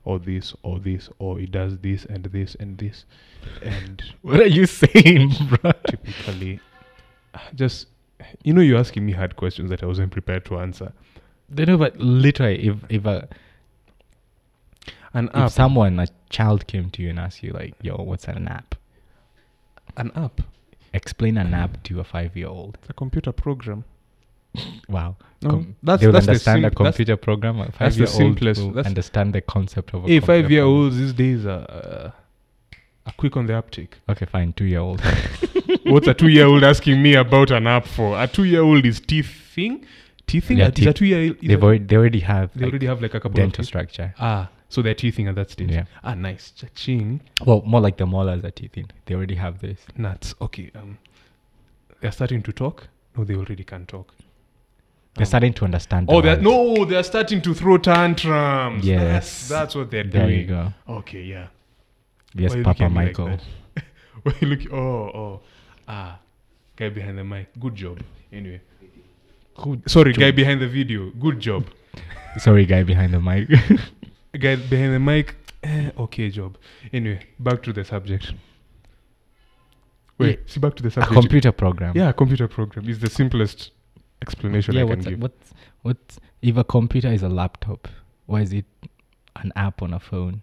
or 0.07 0.19
this, 0.19 0.55
or 0.63 0.79
this, 0.79 1.11
or 1.19 1.39
it 1.41 1.51
does 1.51 1.77
this 1.79 2.07
and 2.07 2.25
this 2.25 2.55
and 2.59 2.79
this, 2.79 3.05
and 3.63 4.03
What 4.23 4.41
are 4.41 4.47
you 4.47 4.67
saying, 4.67 5.33
bro? 5.51 5.73
typically, 5.89 6.61
just 7.55 7.89
you 8.43 8.55
know, 8.55 8.63
you're 8.63 8.79
asking 8.79 9.05
me 9.05 9.13
hard 9.13 9.37
questions 9.37 9.69
that 9.71 9.83
I 9.83 9.87
wasn't 9.87 10.13
prepared 10.13 10.45
to 10.47 10.59
answer. 10.59 10.93
Don't 11.55 11.69
know, 11.69 11.79
but 11.79 11.97
literally, 11.99 12.67
if 12.67 12.77
if 12.89 13.05
a 13.05 13.29
An 15.13 15.29
if 15.29 15.37
app, 15.37 15.51
someone 15.51 15.99
a 16.01 16.07
child 16.31 16.67
came 16.67 16.91
to 16.91 17.03
you 17.03 17.11
and 17.11 17.19
asked 17.19 17.43
you 17.43 17.53
like, 17.53 17.75
"Yo, 17.83 17.97
what's 17.97 18.27
an 18.29 18.49
app?" 18.49 18.75
an 19.97 20.11
app, 20.15 20.41
Explain 20.93 21.37
an 21.39 21.55
app 21.55 21.83
to 21.85 22.01
a 22.01 22.05
five-year-old. 22.05 22.79
it's 22.81 22.91
a 22.91 22.93
computer 22.93 23.33
program. 23.33 23.85
Wow. 24.89 25.17
No, 25.43 25.51
Com- 25.51 25.77
that's 25.83 26.01
they 26.01 26.07
will 26.07 26.13
that's 26.15 26.27
the 26.27 26.31
understand 26.33 26.59
sim- 26.59 26.65
a 26.65 26.71
computer 26.71 27.17
program. 27.17 27.61
A 27.61 27.65
that's 27.65 27.97
the 27.97 28.07
five-year-old 28.07 28.17
simplest- 28.17 28.61
will 28.63 28.71
that's- 28.73 28.87
understand 28.87 29.33
the 29.35 29.41
concept 29.43 29.95
of 29.95 30.05
a 30.05 30.09
Hey, 30.09 30.21
five 30.21 30.51
year 30.51 30.63
program. 30.63 30.83
olds 30.85 30.97
these 30.99 31.13
days 31.13 31.45
are, 31.47 31.67
uh, 31.69 32.11
are 33.07 33.13
quick 33.17 33.37
on 33.37 33.47
the 33.47 33.55
uptake. 33.57 33.99
Okay, 34.09 34.25
fine. 34.27 34.53
Two-year-old. 34.55 35.01
What's 35.85 36.09
a 36.09 36.15
two 36.15 36.29
year 36.29 36.47
old 36.47 36.65
asking 36.65 37.03
me 37.03 37.15
about 37.15 37.51
an 37.51 37.67
app 37.67 37.87
for? 37.87 38.21
A 38.21 38.27
two 38.27 38.45
year 38.45 38.63
old 38.63 38.85
is 38.87 38.99
teething? 39.01 39.85
Teething? 40.27 40.59
Yeah, 40.59 40.69
is 40.69 40.75
teeth- 40.75 40.89
a 40.89 40.93
two 40.93 41.07
year 41.07 41.35
they 41.35 41.57
already 41.97 42.21
have 42.21 42.51
They 42.55 42.65
like, 42.65 42.73
already 42.73 42.87
have 42.87 43.01
like 43.03 43.15
a 43.15 43.21
couple 43.21 43.37
dental 43.37 43.63
of 43.63 43.67
structure. 43.67 44.15
Ah, 44.19 44.49
so 44.69 44.83
they're 44.83 44.95
teething 44.95 45.29
at 45.29 45.35
that 45.37 45.51
stage. 45.51 45.71
Yeah. 45.71 45.85
Ah, 46.03 46.15
nice. 46.15 46.51
Cha-ching. 46.51 47.21
Well, 47.45 47.63
more 47.65 47.81
like 47.81 47.99
the 47.99 48.07
molars 48.07 48.43
are 48.45 48.51
teething. 48.51 48.91
They 49.05 49.15
already 49.15 49.37
have 49.37 49.61
this. 49.61 49.79
Nuts. 49.97 50.35
Okay. 50.41 50.71
Um, 50.75 50.99
they're 52.01 52.11
starting 52.11 52.43
to 52.43 52.53
talk. 52.53 52.89
No, 53.17 53.23
they 53.25 53.35
already 53.37 53.63
can 53.65 53.87
talk. 53.87 54.13
They're 55.17 55.23
Um, 55.23 55.27
starting 55.27 55.53
to 55.55 55.65
understand. 55.65 56.09
Oh, 56.11 56.21
they're, 56.21 56.41
no, 56.41 56.85
they're 56.85 57.03
starting 57.03 57.41
to 57.43 57.55
throw 57.55 57.79
tantrums. 57.79 58.85
Yes. 58.85 59.03
That's, 59.03 59.49
that's 59.49 59.75
what 59.75 59.91
they're 59.91 60.05
There 60.05 60.27
doing. 60.27 60.47
There 60.47 60.59
you 60.59 60.73
go. 60.87 60.95
Okay, 60.99 61.23
yeah. 61.23 61.47
Yes, 62.35 62.55
Why 62.55 62.63
Papa 62.63 62.85
looking 62.85 62.85
at 62.87 62.91
me 62.91 62.97
like 62.97 63.19
Michael. 63.19 63.27
that? 63.27 63.85
Why 64.23 64.33
you 64.41 64.49
look? 64.49 64.73
Oh, 64.73 65.19
oh. 65.21 65.41
Ah, 65.89 66.19
guy 66.77 66.91
behind 66.91 67.17
the 67.19 67.25
mic. 67.25 67.49
Good 67.59 67.75
job. 67.75 68.01
Anyway. 68.33 68.61
Good 69.57 69.89
Sorry, 69.91 70.13
guy 70.13 70.33
behind 70.33 70.61
the 70.61 70.69
video. 70.69 71.11
Good 71.19 71.41
job. 71.41 71.65
Sorry, 72.39 72.67
guy 72.67 72.83
behind 72.83 73.15
the 73.15 73.21
mic. 73.21 73.49
guy 74.39 74.57
behind 74.57 74.93
the 74.95 74.99
mic. 75.01 75.35
Eh, 75.63 75.91
okay 75.99 76.29
job. 76.29 76.59
Anyway, 76.93 77.21
back 77.39 77.63
to 77.63 77.73
the 77.73 77.85
subject. 77.85 78.35
Wait, 80.19 80.41
see 80.47 80.61
back 80.61 80.75
to 80.77 80.83
the 80.83 80.91
subject. 80.91 81.13
a 81.13 81.15
computer 81.21 81.53
program. 81.53 81.97
Yeah, 81.97 82.11
a 82.11 82.13
computer 82.13 82.49
program 82.49 82.89
is 82.89 82.99
the 82.99 83.09
simplest 83.09 83.71
explanation 84.23 84.75
Yeah. 84.75 84.83
I 84.83 84.87
can 84.87 84.97
What's 84.97 85.07
give. 85.07 85.21
what's 85.23 85.53
what? 85.83 85.97
If 86.43 86.57
a 86.57 86.65
computer 86.65 87.09
is 87.09 87.23
a 87.23 87.29
laptop, 87.29 87.89
why 88.27 88.41
is 88.43 88.53
it 88.53 88.65
an 89.37 89.53
app 89.57 89.83
on 89.83 89.93
a 89.95 90.01
phone? 90.01 90.43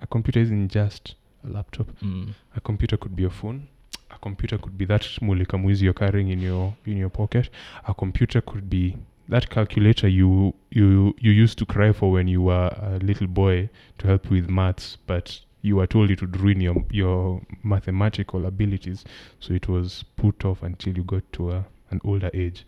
A 0.00 0.06
computer 0.06 0.40
isn't 0.40 0.68
just 0.68 1.14
a 1.44 1.48
laptop. 1.48 1.86
Mm. 2.00 2.34
A 2.56 2.60
computer 2.60 2.96
could 2.96 3.14
be 3.16 3.24
a 3.24 3.30
phone. 3.30 3.68
A 4.10 4.18
computer 4.18 4.58
could 4.58 4.76
be 4.76 4.84
that 4.86 5.02
mulikamuzi 5.20 5.82
you're 5.82 5.94
carrying 5.94 6.28
in 6.28 6.40
your 6.40 6.74
in 6.86 6.96
your 6.96 7.10
pocket. 7.10 7.48
A 7.86 7.94
computer 7.94 8.40
could 8.40 8.68
be 8.68 8.96
that 9.28 9.48
calculator 9.48 10.08
you 10.08 10.54
you 10.70 11.14
you 11.18 11.30
used 11.32 11.58
to 11.58 11.66
cry 11.66 11.92
for 11.92 12.10
when 12.12 12.28
you 12.28 12.42
were 12.42 12.68
a 12.82 12.98
little 13.02 13.26
boy 13.28 13.68
to 13.98 14.06
help 14.06 14.30
with 14.30 14.48
maths, 14.50 14.98
but 15.06 15.40
you 15.62 15.76
were 15.76 15.86
told 15.86 16.10
it 16.10 16.20
would 16.20 16.38
ruin 16.40 16.60
your 16.60 16.84
your 16.90 17.40
mathematical 17.62 18.44
abilities, 18.46 19.04
so 19.40 19.54
it 19.54 19.68
was 19.68 20.04
put 20.16 20.44
off 20.44 20.62
until 20.62 20.96
you 20.96 21.04
got 21.04 21.22
to 21.32 21.52
a, 21.52 21.64
an 21.90 22.00
older 22.04 22.30
age. 22.34 22.66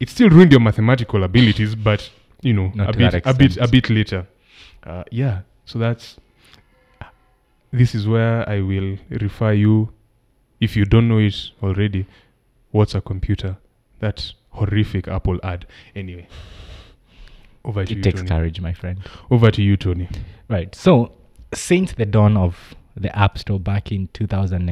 It 0.00 0.08
still 0.10 0.30
ruined 0.30 0.52
your 0.52 0.60
mathematical 0.60 1.24
abilities, 1.24 1.74
but 1.74 2.10
you 2.42 2.52
know 2.52 2.70
Not 2.74 2.94
a 2.94 2.98
bit 2.98 3.26
a 3.26 3.34
bit 3.34 3.56
a 3.56 3.68
bit 3.68 3.90
later. 3.90 4.26
Uh, 4.84 5.04
yeah, 5.10 5.40
so 5.64 5.78
that's 5.78 6.16
this 7.72 7.94
is 7.94 8.06
where 8.08 8.48
I 8.48 8.60
will 8.60 8.96
refer 9.10 9.52
you, 9.52 9.90
if 10.60 10.76
you 10.76 10.84
don't 10.84 11.08
know 11.08 11.18
it 11.18 11.50
already, 11.62 12.06
what's 12.70 12.94
a 12.94 13.00
computer? 13.00 13.58
That 14.00 14.32
horrific 14.50 15.08
Apple 15.08 15.38
ad. 15.42 15.66
Anyway, 15.94 16.28
over 17.64 17.84
to 17.84 17.92
It 17.92 17.96
you, 17.96 18.02
takes 18.02 18.20
Tony. 18.20 18.28
courage, 18.28 18.60
my 18.60 18.72
friend. 18.72 19.00
Over 19.30 19.50
to 19.50 19.62
you, 19.62 19.76
Tony. 19.76 20.08
Right. 20.48 20.74
So, 20.74 21.12
since 21.52 21.92
the 21.92 22.06
dawn 22.06 22.36
of 22.36 22.74
the 22.98 23.16
App 23.18 23.38
Store 23.38 23.58
back 23.60 23.90
in 23.92 24.08
2000 24.12 24.68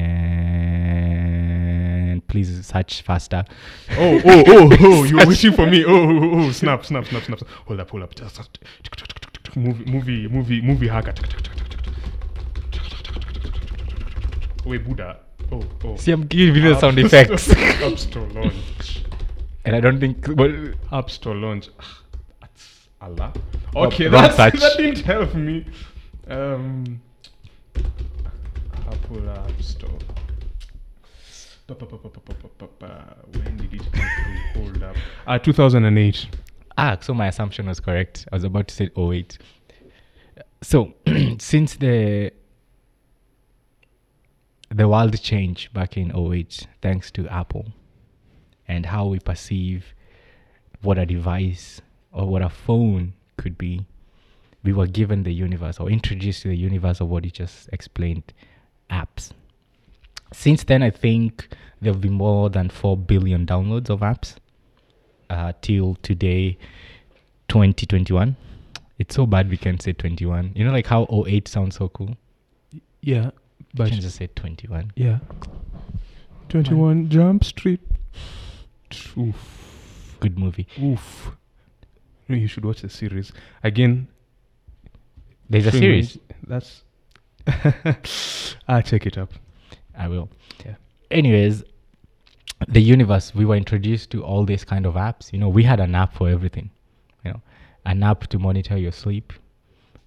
and 2.07 2.27
please 2.27 2.65
search 2.65 3.01
faster. 3.01 3.45
Oh, 3.91 4.21
oh, 4.25 4.43
oh, 4.47 4.69
oh! 4.79 5.03
You 5.07 5.17
were 5.17 5.25
waiting 5.27 5.53
for 5.53 5.65
me. 5.67 5.83
Oh, 5.85 6.09
oh, 6.09 6.39
oh! 6.47 6.51
Snap, 6.51 6.85
snap, 6.85 7.05
snap, 7.05 7.23
snap. 7.23 7.39
Hold 7.65 7.79
up, 7.79 7.89
hold 7.89 8.03
up. 8.03 8.11
Movie, 9.55 9.85
movie, 9.91 10.27
movie, 10.27 10.61
movie 10.61 10.87
hacker. 10.87 11.13
Wait, 14.65 14.83
Buddha. 14.85 15.19
Oh, 15.51 15.63
oh. 15.85 15.95
See, 15.95 16.11
I'm 16.11 16.25
giving 16.27 16.61
you 16.61 16.73
the 16.73 16.79
sound 16.79 16.99
effects, 17.03 17.49
App 17.51 17.97
Store 17.97 18.27
launch. 18.27 19.03
and 19.65 19.75
I 19.75 19.79
don't 19.79 19.99
think. 19.99 20.25
Well, 20.27 20.73
App 20.91 21.09
Store 21.09 21.35
launch. 21.35 21.69
That's 22.41 22.89
Allah. 23.01 23.31
Oh, 23.75 23.85
Okay, 23.85 24.07
that's, 24.09 24.35
that 24.35 24.53
didn't 24.77 24.99
help 25.05 25.33
me. 25.35 25.65
Um, 26.27 27.01
Apple 28.87 29.29
App 29.29 29.61
Store. 29.61 29.89
When 31.67 33.57
did 33.57 33.73
it 33.73 33.91
come 33.91 34.09
to 34.53 34.59
hold 34.59 34.83
up? 34.83 34.95
Ah, 35.27 35.33
uh, 35.33 35.39
2008. 35.39 36.27
Ah, 36.77 36.97
so 37.01 37.13
my 37.13 37.27
assumption 37.27 37.67
was 37.67 37.81
correct. 37.81 38.25
I 38.31 38.35
was 38.35 38.45
about 38.45 38.69
to 38.69 38.75
say 38.75 38.89
08. 38.97 39.37
So, 40.61 40.93
since 41.39 41.75
the 41.75 42.31
the 44.69 44.87
world 44.87 45.19
changed 45.21 45.73
back 45.73 45.97
in 45.97 46.11
08 46.15 46.67
thanks 46.81 47.09
to 47.11 47.27
Apple 47.29 47.67
and 48.67 48.85
how 48.85 49.05
we 49.07 49.19
perceive 49.19 49.93
what 50.81 50.97
a 50.97 51.05
device 51.05 51.81
or 52.11 52.27
what 52.27 52.41
a 52.41 52.49
phone 52.49 53.13
could 53.37 53.57
be, 53.57 53.85
we 54.63 54.73
were 54.73 54.87
given 54.87 55.23
the 55.23 55.33
universe 55.33 55.79
or 55.79 55.89
introduced 55.89 56.41
to 56.41 56.49
the 56.49 56.57
universe 56.57 56.99
of 56.99 57.07
what 57.07 57.23
you 57.23 57.31
just 57.31 57.69
explained 57.71 58.33
apps. 58.89 59.31
Since 60.33 60.63
then, 60.65 60.83
I 60.83 60.89
think 60.89 61.47
there 61.81 61.93
have 61.93 62.01
been 62.01 62.13
more 62.13 62.49
than 62.49 62.69
4 62.69 62.97
billion 62.97 63.45
downloads 63.45 63.89
of 63.89 63.99
apps 64.01 64.35
uh, 65.29 65.53
till 65.61 65.95
today, 66.01 66.57
2021. 67.47 68.35
It's 68.99 69.15
so 69.15 69.25
bad 69.25 69.49
we 69.49 69.57
can 69.57 69.79
say 69.79 69.93
21. 69.93 70.51
You 70.55 70.65
know, 70.65 70.71
like 70.71 70.87
how 70.87 71.05
08 71.27 71.47
sounds 71.47 71.75
so 71.75 71.87
cool? 71.89 72.15
Yeah, 73.01 73.25
We 73.25 73.31
but 73.75 73.89
can 73.89 74.01
just 74.01 74.17
say 74.17 74.27
21. 74.27 74.91
yeah. 74.95 75.19
21 76.49 77.09
Jump 77.09 77.43
Street. 77.43 77.81
Oof. 79.17 80.15
Good 80.19 80.39
movie. 80.39 80.67
Oof. 80.81 81.31
No, 82.27 82.35
you 82.35 82.47
should 82.47 82.65
watch 82.65 82.81
the 82.81 82.89
series. 82.89 83.31
Again, 83.63 84.07
There's 85.49 85.67
a 85.67 85.71
series. 85.71 86.17
That's. 86.47 86.83
ah, 88.67 88.81
check 88.81 89.05
it 89.05 89.17
up. 89.17 89.31
I 89.97 90.07
will. 90.07 90.29
Yeah. 90.65 90.75
Anyways, 91.09 91.63
the 92.67 92.81
universe, 92.81 93.33
we 93.33 93.45
were 93.45 93.55
introduced 93.55 94.09
to 94.11 94.23
all 94.23 94.45
these 94.45 94.63
kind 94.63 94.85
of 94.85 94.95
apps. 94.95 95.31
You 95.31 95.39
know, 95.39 95.49
we 95.49 95.63
had 95.63 95.79
an 95.79 95.95
app 95.95 96.13
for 96.15 96.29
everything. 96.29 96.69
You 97.23 97.31
know, 97.31 97.41
an 97.85 98.03
app 98.03 98.27
to 98.27 98.39
monitor 98.39 98.77
your 98.77 98.91
sleep, 98.91 99.33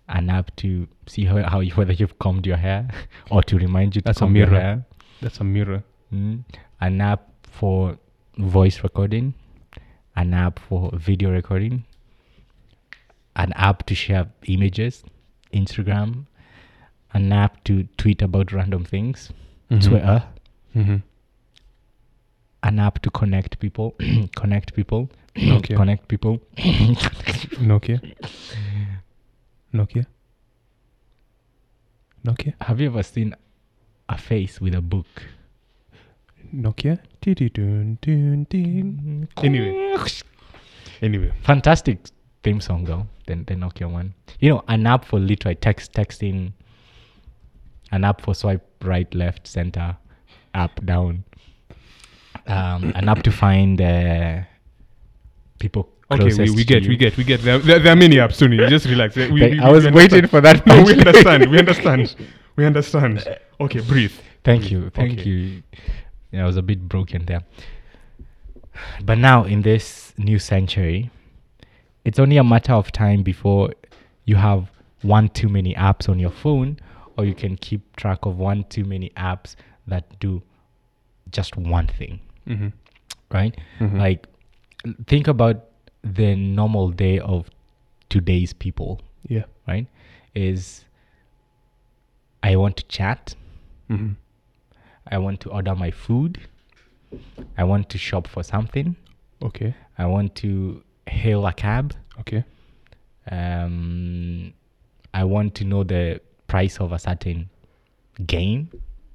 an 0.09 0.31
app 0.31 0.55
to 0.57 0.87
see 1.07 1.25
how, 1.25 1.43
how 1.49 1.61
you, 1.61 1.73
whether 1.73 1.93
you've 1.93 2.19
combed 2.19 2.47
your 2.47 2.57
hair, 2.57 2.89
or 3.31 3.43
to 3.45 3.57
remind 3.59 3.97
you 3.97 4.03
to 4.03 4.07
That's 4.07 4.19
a 4.19 4.21
comb 4.21 4.37
your 4.37 4.47
mirror. 4.49 4.61
hair. 4.61 4.87
That's 5.21 5.39
a 5.41 5.45
mirror. 5.45 5.83
Mm. 6.13 6.45
An 6.81 7.01
app 7.01 7.29
for 7.43 7.99
voice 8.39 8.83
recording, 8.83 9.35
an 10.17 10.35
app 10.35 10.59
for 10.59 10.91
video 10.95 11.31
recording, 11.31 11.85
an 13.37 13.53
app 13.55 13.87
to 13.87 13.95
share 13.95 14.27
images, 14.47 15.03
Instagram, 15.53 16.27
an 17.13 17.33
app 17.33 17.63
to 17.65 17.85
tweet 17.97 18.23
about 18.23 18.53
random 18.53 18.85
things, 18.85 19.31
Twitter, 19.69 20.25
Mm-hmm. 20.77 20.97
an 22.63 22.79
app 22.79 23.01
to 23.03 23.11
connect 23.11 23.59
people, 23.59 23.95
connect 24.37 24.75
people, 24.75 25.09
Nokia. 25.37 25.77
connect 25.81 26.07
people. 26.09 26.39
Nokia. 26.59 28.01
Nokia. 29.75 30.07
Nokia. 32.25 32.55
Have 32.61 32.81
you 32.81 32.87
ever 32.89 33.03
seen 33.03 33.35
a 34.09 34.19
face 34.19 34.61
with 34.61 34.75
a 34.75 34.81
book? 34.81 35.07
Nokia. 36.55 36.99
Dun. 37.21 37.99
Anyway. 39.43 39.97
Anyway. 41.03 41.33
Fantastic 41.43 41.99
theme 42.43 42.61
song 42.61 42.85
though, 42.85 43.07
the, 43.27 43.35
the 43.37 43.55
Nokia 43.55 43.91
one. 43.91 44.15
You 44.41 44.51
know, 44.51 44.65
an 44.69 44.87
app 44.87 45.05
for 45.05 45.19
literally 45.19 45.55
text 45.55 45.93
texting, 45.93 46.53
an 47.93 48.05
app 48.05 48.21
for 48.23 48.35
swipe 48.35 48.67
right, 48.85 49.13
left, 49.15 49.47
center, 49.47 49.97
up, 50.55 50.85
down. 50.85 51.25
Um, 52.47 52.93
an 52.95 53.09
app 53.09 53.23
to 53.25 53.31
find 53.33 53.81
uh, 53.81 54.41
people. 55.59 55.89
Okay, 56.13 56.25
we, 56.43 56.51
we 56.51 56.65
get, 56.65 56.87
we 56.89 56.97
get, 56.97 57.17
we 57.17 57.23
get. 57.25 57.41
There, 57.43 57.59
there, 57.59 57.79
there 57.79 57.93
are 57.93 57.97
many 57.97 58.17
apps, 58.17 58.39
Tony. 58.39 58.57
Just 58.69 58.87
relax. 58.87 59.15
We, 59.15 59.31
we- 59.31 59.61
I 59.61 59.71
was 59.71 59.89
waiting 59.91 60.27
for 60.27 60.41
that. 60.41 60.67
No, 60.67 60.83
we 60.85 60.93
understand. 60.99 61.51
We 61.51 61.59
understand. 61.59 62.17
We 62.57 62.67
understand. 62.67 63.39
Okay, 63.61 63.81
breathe. 63.81 64.13
Thank 64.43 64.71
you. 64.71 64.91
Thank 64.91 65.21
Okay. 65.21 65.29
you. 65.29 65.63
Yeah, 66.33 66.43
I 66.45 66.47
was 66.47 66.57
a 66.57 66.63
bit 66.63 66.89
broken 66.89 67.27
there. 67.27 67.43
But 69.05 69.19
now, 69.19 69.45
in 69.45 69.63
this 69.63 70.15
new 70.17 70.39
century, 70.39 71.11
it's 72.05 72.19
only 72.19 72.39
a 72.39 72.45
matter 72.45 72.73
of 72.73 72.91
time 72.91 73.23
before 73.23 73.75
you 74.25 74.37
have 74.37 74.71
one 75.03 75.29
too 75.29 75.49
many 75.49 75.75
apps 75.75 76.09
on 76.09 76.19
your 76.19 76.31
phone, 76.31 76.79
or 77.21 77.25
you 77.27 77.35
can 77.35 77.57
keep 77.57 77.95
track 77.97 78.25
of 78.27 78.39
one 78.39 78.65
too 78.71 78.85
many 78.85 79.11
apps 79.17 79.55
that 79.87 80.19
do 80.21 80.43
just 81.31 81.57
one 81.57 81.87
thing, 81.87 82.19
Mm-hmm. 82.47 82.69
right? 83.31 83.55
Mhm. 83.79 83.99
Like, 83.99 84.27
think 85.07 85.29
about 85.29 85.65
the 86.03 86.35
normal 86.35 86.91
day 86.91 87.19
of 87.19 87.51
today's 88.09 88.53
people, 88.55 89.01
yeah. 89.29 89.45
right? 89.69 89.87
Is 90.35 90.85
I 92.43 92.57
want 92.57 92.77
to 92.79 92.85
chat. 92.85 93.35
Mm-hmm. 93.91 94.13
I 95.11 95.19
want 95.19 95.41
to 95.41 95.51
order 95.51 95.75
my 95.75 95.91
food. 95.91 96.39
I 97.59 97.65
want 97.65 97.89
to 97.91 97.99
shop 97.99 98.27
for 98.29 98.43
something. 98.43 98.97
Okay. 99.43 99.75
I 99.99 100.07
want 100.07 100.35
to 100.37 100.83
hail 101.07 101.47
a 101.47 101.53
cab. 101.53 101.95
Okay. 102.21 102.45
Um, 103.31 104.53
I 105.13 105.25
want 105.25 105.55
to 105.57 105.65
know 105.65 105.85
the 105.85 106.21
price 106.51 106.77
of 106.81 106.93
a 106.93 106.99
certain 106.99 107.49
game 108.27 108.69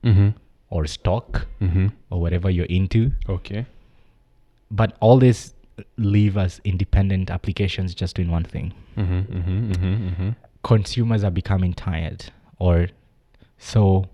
Mm-hmm. 0.03 0.29
or 0.69 0.86
stock 0.88 1.47
Mm-hmm. 1.61 1.88
or 2.11 2.21
whatever 2.21 2.49
you're 2.49 2.71
into. 2.79 3.11
Okay. 3.38 3.65
but 4.71 4.89
all 4.99 5.17
this 5.19 5.53
leave 5.97 6.38
us 6.38 6.59
independent 6.63 7.29
applications 7.29 7.93
just 8.01 8.15
doing 8.15 8.31
one 8.31 8.43
thing. 8.43 8.73
Mm-hmm, 8.97 9.19
mm-hmm, 9.38 9.71
mm-hmm, 9.71 10.07
mm-hmm. 10.09 10.29
Consumers 10.63 11.23
are 11.23 11.31
becoming 11.31 11.73
tired, 11.73 12.25
or 12.59 12.88
so 13.57 14.05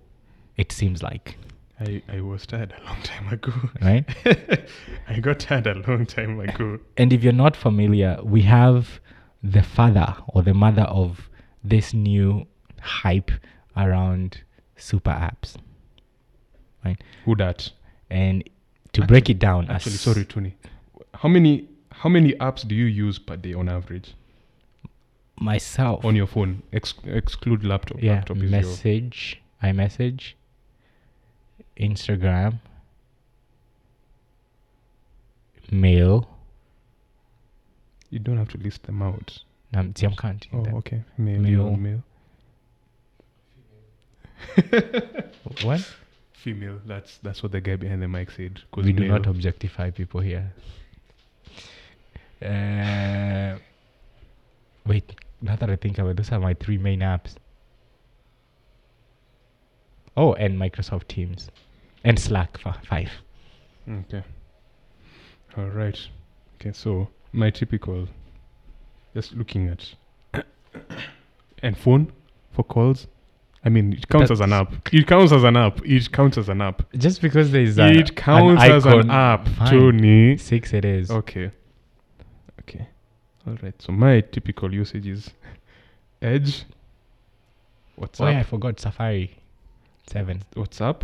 it 0.58 0.72
seems 0.72 1.04
like, 1.04 1.38
I, 1.80 2.02
I 2.18 2.22
was 2.22 2.46
tired 2.48 2.74
a 2.80 2.84
long 2.86 3.02
time 3.04 3.28
ago. 3.32 3.54
right? 3.82 4.06
I 5.08 5.20
got 5.20 5.40
tired 5.40 5.68
a 5.68 5.76
long 5.88 6.06
time 6.06 6.40
ago. 6.40 6.80
and 6.98 7.14
if 7.14 7.24
you're 7.24 7.34
not 7.46 7.56
familiar, 7.56 8.18
we 8.24 8.42
have 8.44 9.00
the 9.44 9.62
father 9.64 10.16
or 10.30 10.42
the 10.42 10.54
mother 10.54 10.84
of 11.02 11.30
this 11.64 11.94
new 11.94 12.46
hype 12.82 13.32
around 13.78 14.42
super 14.76 15.12
apps. 15.12 15.56
Right? 16.84 17.00
Who 17.26 17.36
that? 17.36 17.72
And 18.10 18.44
to 18.94 19.06
break 19.06 19.30
it 19.30 19.40
down, 19.40 19.70
Actually, 19.70 19.94
s- 19.94 20.02
sorry, 20.02 20.26
Tony. 20.26 20.56
How 21.14 21.30
many 21.30 21.68
how 21.92 22.10
many 22.10 22.34
apps 22.34 22.68
do 22.68 22.74
you 22.76 22.86
use 22.86 23.20
per 23.20 23.36
day 23.38 23.54
on 23.54 23.70
average 23.70 24.16
myself, 25.40 26.04
on 26.04 26.16
your 26.16 26.28
phone? 26.28 26.64
Ex- 26.74 26.94
exclude 27.06 27.64
laptop. 27.64 28.02
yeah, 28.02 28.14
laptop 28.16 28.38
is 28.38 28.44
your 28.44 28.52
message, 28.52 29.42
iMessage, 29.64 30.34
Instagram, 31.80 32.60
mail. 35.72 36.28
You 38.10 38.20
don't 38.20 38.38
have 38.38 38.50
to 38.50 38.58
list 38.58 38.84
them 38.84 39.02
out. 39.02 39.40
See, 39.96 40.06
I'm 40.06 40.16
Oh, 40.54 40.66
okay. 40.80 41.02
Mail, 41.18 41.40
Mail. 41.40 41.78
mail, 41.78 42.04
What? 45.64 45.82
Female. 46.34 46.80
That's 46.86 47.18
that's 47.20 47.44
what 47.44 47.52
the 47.52 47.62
guy 47.62 47.76
behind 47.76 48.02
the 48.02 48.08
mic 48.08 48.32
said. 48.32 48.62
We 48.76 48.94
do 48.94 49.02
male- 49.04 49.12
not 49.12 49.28
objectify 49.28 49.92
people 49.92 50.22
here. 50.22 50.52
Uh, 52.42 53.60
wait, 54.88 55.14
now 55.42 55.56
that 55.56 55.70
I 55.70 55.76
think 55.76 56.00
about 56.00 56.10
it, 56.12 56.18
those 56.18 56.32
are 56.32 56.40
my 56.40 56.56
three 56.56 56.78
main 56.80 57.02
apps. 57.02 57.36
Oh, 60.18 60.34
and 60.34 60.58
Microsoft 60.60 61.08
Teams. 61.08 61.50
And 62.04 62.20
Slack, 62.20 62.58
fi- 62.58 62.80
five. 62.90 63.12
Okay. 63.88 64.24
All 65.58 65.66
right. 65.68 66.00
Okay, 66.60 66.72
so 66.74 67.08
my 67.34 67.50
typical, 67.52 68.08
just 69.14 69.34
looking 69.34 69.68
at, 69.70 69.94
and 71.62 71.78
phone 71.78 72.12
for 72.52 72.64
calls. 72.64 73.08
I 73.64 73.70
mean, 73.70 73.94
it 73.94 74.08
counts 74.08 74.32
as 74.32 74.40
an 74.40 74.54
app. 74.54 74.74
It 74.92 75.06
counts 75.06 75.32
as 75.32 75.44
an 75.44 75.56
app. 75.56 75.86
It 75.86 76.12
counts 76.12 76.38
as 76.38 76.50
an 76.50 76.62
app. 76.62 76.82
Just 76.94 77.22
because 77.22 77.52
there 77.52 77.62
is 77.62 77.78
a, 77.78 77.90
it 77.92 78.16
counts 78.16 78.64
an 78.64 78.72
as 78.72 78.86
an 78.86 79.12
app, 79.12 79.48
fine. 79.48 79.70
Tony. 79.70 80.38
Six 80.38 80.74
it 80.74 80.84
is. 80.84 81.12
Okay. 81.12 81.52
Okay. 82.62 82.88
All 83.48 83.56
right. 83.62 83.80
So 83.80 83.92
my 83.92 84.22
typical 84.22 84.74
usage 84.74 85.06
is 85.08 85.30
Edge, 86.22 86.66
WhatsApp, 88.00 88.22
Oh 88.22 88.30
yeah, 88.30 88.40
I 88.40 88.44
forgot 88.44 88.80
Safari. 88.80 89.38
Seven. 90.08 90.44
WhatsApp, 90.56 91.04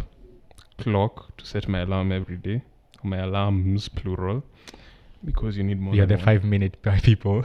clock 0.80 1.38
to 1.38 1.46
set 1.46 1.68
my 1.68 1.80
alarm 1.82 2.12
every 2.12 2.38
day. 2.38 2.62
My 3.04 3.20
alarms 3.20 3.88
plural, 3.88 4.44
because 5.24 5.56
you 5.58 5.64
need 5.64 5.80
more. 5.80 5.94
You're 5.96 6.08
the 6.08 6.16
one. 6.16 6.26
five 6.26 6.44
minute 6.44 6.82
by 6.82 7.00
people. 7.04 7.44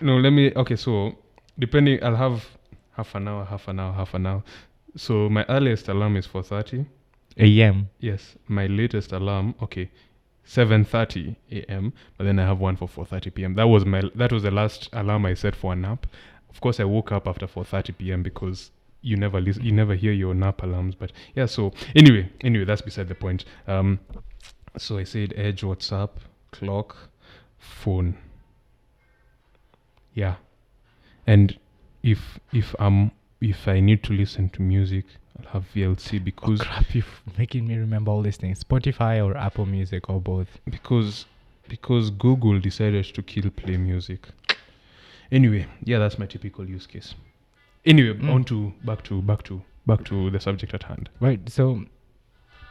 No, 0.00 0.16
let 0.16 0.30
me. 0.30 0.52
Okay, 0.54 0.76
so 0.76 1.16
depending, 1.58 2.02
I'll 2.02 2.16
have 2.16 2.46
half 2.92 3.14
an 3.14 3.28
hour, 3.28 3.44
half 3.44 3.68
an 3.68 3.80
hour, 3.80 3.92
half 3.92 4.14
an 4.14 4.26
hour. 4.26 4.42
So 4.96 5.28
my 5.28 5.44
earliest 5.48 5.88
alarm 5.88 6.16
is 6.16 6.26
four 6.26 6.42
thirty. 6.42 6.86
AM. 7.38 7.88
Yes, 8.00 8.36
my 8.48 8.66
latest 8.66 9.12
alarm. 9.12 9.54
Okay, 9.62 9.90
seven 10.44 10.84
thirty 10.84 11.36
a.m. 11.50 11.92
But 12.18 12.24
then 12.24 12.38
I 12.38 12.46
have 12.46 12.58
one 12.58 12.76
for 12.76 12.88
four 12.88 13.06
thirty 13.06 13.30
p.m. 13.30 13.54
That 13.54 13.68
was 13.68 13.84
my. 13.86 14.02
That 14.14 14.32
was 14.32 14.42
the 14.42 14.50
last 14.50 14.88
alarm 14.92 15.26
I 15.26 15.34
set 15.34 15.54
for 15.54 15.72
a 15.72 15.76
nap. 15.76 16.06
Of 16.50 16.60
course, 16.60 16.80
I 16.80 16.84
woke 16.84 17.12
up 17.12 17.28
after 17.28 17.46
four 17.46 17.64
thirty 17.64 17.92
p.m. 17.92 18.22
because 18.22 18.72
you 19.02 19.16
never 19.16 19.40
listen, 19.40 19.64
you 19.64 19.72
never 19.72 19.94
hear 19.94 20.12
your 20.12 20.34
nap 20.34 20.62
alarms. 20.62 20.94
But 20.94 21.12
yeah, 21.34 21.46
so 21.46 21.72
anyway, 21.94 22.30
anyway, 22.40 22.64
that's 22.64 22.82
beside 22.82 23.08
the 23.08 23.14
point. 23.14 23.44
Um, 23.66 24.00
so 24.76 24.98
I 24.98 25.04
said 25.04 25.32
Edge, 25.36 25.62
WhatsApp, 25.62 26.10
clock, 26.50 26.96
phone. 27.58 28.16
Yeah, 30.12 30.34
and 31.26 31.56
if 32.02 32.38
if 32.52 32.74
um 32.80 33.10
if 33.40 33.66
I 33.68 33.80
need 33.80 34.02
to 34.04 34.12
listen 34.12 34.48
to 34.50 34.62
music, 34.62 35.04
I'll 35.38 35.52
have 35.52 35.64
VLC 35.74 36.20
Oh 36.20 36.24
because 36.24 36.60
crap! 36.60 36.94
You're 36.94 37.04
making 37.38 37.66
me 37.66 37.76
remember 37.76 38.10
all 38.10 38.22
these 38.22 38.36
things. 38.36 38.62
Spotify 38.62 39.24
or 39.24 39.36
Apple 39.36 39.66
Music 39.66 40.08
or 40.10 40.20
both. 40.20 40.48
because 40.68 41.26
because 41.68 42.10
Google 42.10 42.58
decided 42.60 43.04
to 43.14 43.22
kill 43.22 43.50
play 43.50 43.76
music. 43.76 44.26
Anyway, 45.32 45.66
yeah, 45.84 45.98
that's 45.98 46.18
my 46.18 46.26
typical 46.26 46.68
use 46.68 46.86
case. 46.86 47.14
Anyway, 47.84 48.18
Mm. 48.18 48.32
on 48.34 48.44
to 48.44 48.72
back 48.84 49.02
to 49.04 49.22
back 49.22 49.42
to 49.44 49.62
back 49.86 50.04
to 50.06 50.30
the 50.30 50.40
subject 50.40 50.74
at 50.74 50.82
hand. 50.84 51.08
Right. 51.20 51.48
So 51.48 51.84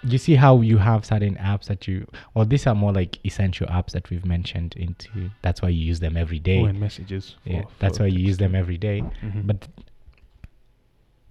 you 0.03 0.17
see 0.17 0.35
how 0.35 0.61
you 0.61 0.77
have 0.77 1.03
certain 1.05 1.35
apps 1.35 1.65
that 1.65 1.87
you 1.87 2.07
or 2.33 2.45
these 2.45 2.65
are 2.67 2.75
more 2.75 2.93
like 2.93 3.19
essential 3.25 3.67
apps 3.67 3.91
that 3.91 4.09
we've 4.09 4.25
mentioned 4.25 4.73
into 4.77 5.29
that's 5.41 5.61
why 5.61 5.67
you 5.69 5.83
use 5.85 5.99
them 5.99 6.15
every 6.15 6.39
day. 6.39 6.61
Oh, 6.61 6.65
and 6.65 6.79
messages. 6.79 7.35
yeah. 7.43 7.63
for- 7.63 7.69
That's 7.79 7.99
why 7.99 8.05
you 8.07 8.19
use 8.19 8.37
them 8.37 8.55
every 8.55 8.77
day. 8.77 9.01
Mhm. 9.21 9.45
But 9.47 9.67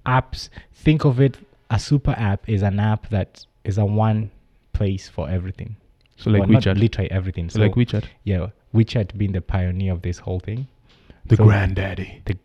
apps 0.07 0.49
think 0.73 1.05
of 1.05 1.21
it 1.21 1.39
a 1.71 1.79
super 1.79 2.13
app 2.13 2.49
is 2.49 2.63
an 2.63 2.79
app 2.81 3.09
that 3.11 3.45
is 3.65 3.79
a 3.79 3.85
one 3.85 4.31
place 4.73 5.09
for 5.09 5.29
everything. 5.29 5.77
so 6.17 6.31
like 6.31 6.41
Well, 6.41 6.61
WeChat, 6.61 6.79
literally 6.79 7.11
everything. 7.11 7.49
So 7.51 7.61
like 7.61 7.75
WeChat, 7.75 8.05
yeah, 8.25 8.49
WeChat 8.75 9.17
being 9.17 9.33
the 9.33 9.41
pioneer 9.41 9.93
of 9.93 10.03
this 10.03 10.19
whole 10.19 10.41
thing. 10.41 10.67
the 11.27 11.37
So- 11.37 11.45
granddaddy, 11.45 12.23
The 12.25 12.37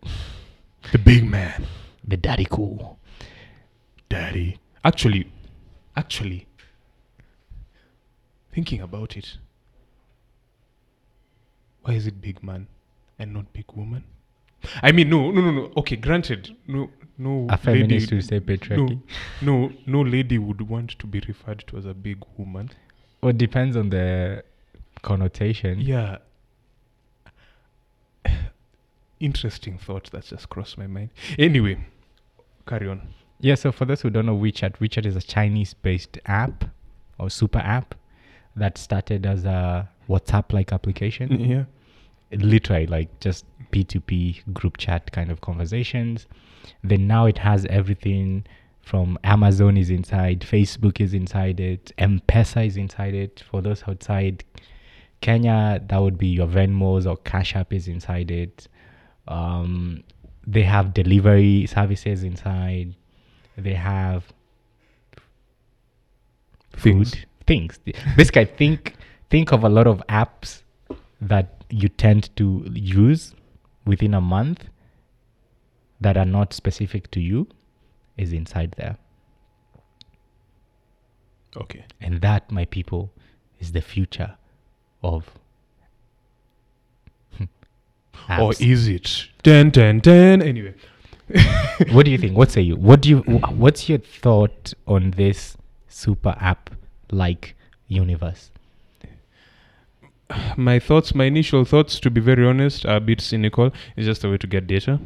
the 0.92 0.98
big 1.00 1.24
man, 1.30 1.64
the 2.06 2.18
daddy 2.18 2.46
cool. 2.50 3.00
daddy. 4.10 4.58
Actually, 4.84 5.28
actually, 5.96 6.48
thinking 8.52 8.82
about 8.82 9.18
it, 9.18 9.38
why 11.82 11.94
is 11.94 12.08
it 12.08 12.22
big 12.22 12.44
man 12.44 12.68
and 13.20 13.34
not 13.34 13.52
big 13.54 13.66
woman? 13.74 14.04
I 14.82 14.92
mean, 14.92 15.10
no, 15.10 15.32
no, 15.32 15.42
no, 15.42 15.52
no. 15.52 15.72
Okay, 15.78 15.98
granted, 15.98 16.56
no, 16.68 16.90
no. 17.18 17.48
A 17.50 17.58
feminist 17.58 18.12
lady, 18.12 18.22
say 18.22 18.40
patriarchy. 18.40 19.02
No, 19.42 19.68
no, 19.68 19.74
no 19.86 20.02
lady 20.02 20.38
would 20.38 20.62
want 20.62 20.92
to 21.00 21.08
be 21.08 21.22
referred 21.28 21.64
to 21.68 21.78
as 21.78 21.86
a 21.86 21.94
big 21.94 22.24
woman. 22.38 22.72
Well, 23.22 23.32
it 23.32 23.38
depends 23.38 23.76
on 23.76 23.90
the 23.90 24.44
connotation. 25.02 25.82
Yeah. 25.82 26.20
Interesting 29.20 29.78
thought 29.78 30.12
that 30.12 30.26
just 30.26 30.50
crossed 30.50 30.78
my 30.78 30.88
mind. 30.88 31.10
Anyway, 31.38 31.86
carry 32.66 32.88
on. 32.88 33.14
Yeah, 33.44 33.56
so 33.56 33.74
for 33.74 33.84
those 33.84 34.00
who 34.00 34.10
don't 34.10 34.26
know 34.26 34.38
WeChat, 34.38 34.78
WeChat 34.78 35.06
is 35.06 35.18
a 35.18 35.22
Chinese 35.22 35.74
based 35.74 36.18
app 36.28 36.64
or 37.20 37.30
super 37.30 37.60
app 37.60 37.94
that 38.56 38.78
started 38.78 39.26
as 39.26 39.44
a 39.44 39.90
WhatsApp 40.08 40.54
like 40.54 40.72
application. 40.72 41.38
Yeah. 41.42 41.66
Literally, 42.32 42.88
like 42.88 43.20
just 43.20 43.44
P2P 43.74 44.54
group 44.54 44.78
chat 44.78 45.12
kind 45.12 45.30
of 45.30 45.42
conversations. 45.42 46.26
Then 46.86 47.06
now 47.06 47.26
it 47.26 47.38
has 47.38 47.66
everything 47.66 48.46
from 48.82 49.20
Amazon 49.26 49.76
is 49.76 49.90
inside, 49.90 50.40
Facebook 50.40 51.02
is 51.02 51.14
inside 51.14 51.60
it, 51.60 51.92
M 51.98 52.22
Pesa 52.30 52.66
is 52.66 52.78
inside 52.78 53.14
it. 53.14 53.44
For 53.52 53.62
those 53.62 53.84
outside 53.86 54.46
Kenya, 55.20 55.82
that 55.86 55.98
would 55.98 56.18
be 56.18 56.28
your 56.28 56.48
Venmos 56.48 57.06
or 57.06 57.18
Cash 57.18 57.58
App 57.58 57.74
is 57.74 57.90
inside 57.90 58.32
it. 58.32 58.70
Um, 59.28 60.06
they 60.48 60.64
have 60.64 60.94
delivery 60.94 61.66
services 61.66 62.24
inside. 62.24 62.96
They 63.58 63.74
have 63.74 64.32
Things. 66.78 67.12
food 67.12 67.26
things. 67.46 67.80
Basically, 68.18 68.46
think 68.46 68.96
think 69.30 69.52
of 69.52 69.64
a 69.64 69.70
lot 69.70 69.88
of 69.88 70.02
apps 70.10 70.64
that 71.22 71.64
you 71.70 71.90
tend 71.90 72.36
to 72.38 72.66
use 72.74 73.34
within 73.86 74.14
a 74.14 74.22
month 74.22 74.66
that 76.02 76.18
are 76.18 76.26
not 76.26 76.54
specific 76.54 77.10
to 77.12 77.20
you 77.20 77.48
is 78.18 78.34
inside 78.34 78.74
there. 78.78 78.98
Okay. 81.56 81.86
And 82.02 82.22
that, 82.22 82.52
my 82.52 82.66
people, 82.66 83.12
is 83.60 83.72
the 83.72 83.82
future 83.82 84.36
of 85.04 85.30
Apps. 88.28 88.40
Or 88.42 88.54
is 88.64 88.88
it? 88.88 89.28
Ten, 89.44 89.72
ten, 89.72 90.02
ten. 90.02 90.42
Anyway. 90.42 90.74
what 91.92 92.06
do 92.06 92.12
you 92.12 92.18
think? 92.18 92.36
What 92.38 92.52
say 92.52 92.62
you? 92.62 92.76
What 92.76 93.02
do 93.02 93.10
you? 93.10 93.20
wh- 93.20 93.58
What's 93.60 93.88
your 93.90 94.00
thought 94.00 94.74
on 94.88 95.12
this 95.12 95.58
super 95.88 96.36
app 96.40 96.70
like 97.12 97.56
universe? 97.88 98.52
my 100.58 100.80
thoughts, 100.80 101.16
my 101.16 101.26
initial 101.26 101.64
thoughts, 101.66 102.00
to 102.02 102.10
be 102.10 102.20
very 102.22 102.46
honest, 102.46 102.86
are 102.86 102.98
a 102.98 103.00
bit 103.02 103.22
cynical. 103.22 103.72
It's 103.96 104.06
just 104.06 104.24
a 104.24 104.30
way 104.30 104.38
to 104.38 104.48
get 104.48 104.68
data. 104.68 105.00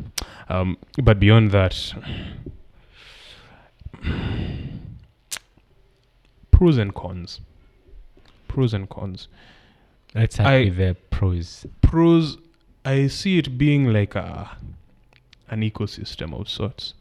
Um, 0.49 0.78
but 1.01 1.20
beyond 1.20 1.51
that, 1.51 1.93
pros 6.51 6.78
and 6.78 6.93
cons. 6.93 7.41
Pros 8.47 8.74
and 8.74 8.89
cons. 8.89 9.28
Let's 10.15 10.36
start 10.36 10.49
I- 10.49 10.63
with 10.65 10.78
the 10.78 10.95
pros. 11.11 11.65
pros 11.82 12.38
i 12.86 13.07
see 13.07 13.38
it 13.38 13.57
being 13.57 13.91
like 13.91 14.15
a 14.15 14.49
an 15.49 15.61
ecosystem 15.61 16.39
of 16.39 16.49
sorts. 16.49 16.93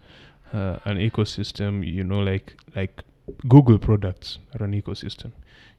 Uh, 0.53 0.78
an 0.84 0.97
ecosystem 0.99 1.84
you 1.84 2.05
know 2.05 2.20
like 2.20 2.57
like 2.76 3.03
google 3.49 3.78
products 3.78 4.38
are 4.55 4.64
an 4.64 4.80
ecosystem. 4.80 5.32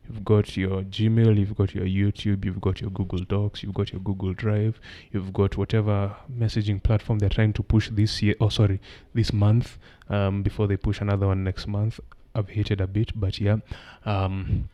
You've 0.07 0.23
got 0.23 0.55
your 0.55 0.83
gmail 0.83 1.37
you've 1.37 1.55
got 1.55 1.75
your 1.75 1.85
youtube 1.85 2.45
you've 2.45 2.61
got 2.61 2.79
your 2.79 2.89
google 2.91 3.19
docs 3.19 3.61
you've 3.61 3.73
got 3.73 3.91
your 3.91 3.99
google 4.01 4.33
drive 4.33 4.79
you've 5.11 5.33
got 5.33 5.57
whatever 5.57 6.15
messaging 6.33 6.81
platform 6.81 7.19
they're 7.19 7.27
trying 7.27 7.51
to 7.53 7.63
push 7.63 7.89
this 7.89 8.21
year 8.21 8.33
oh 8.39 8.47
sorry 8.47 8.79
this 9.13 9.33
month 9.33 9.77
um, 10.09 10.43
before 10.43 10.65
they 10.67 10.77
push 10.77 11.01
another 11.01 11.27
one 11.27 11.43
next 11.43 11.67
month. 11.67 11.99
I've 12.33 12.49
hated 12.49 12.79
a 12.81 12.87
bit 12.87 13.11
but 13.19 13.39
yeah 13.39 13.57
um, 14.05 14.69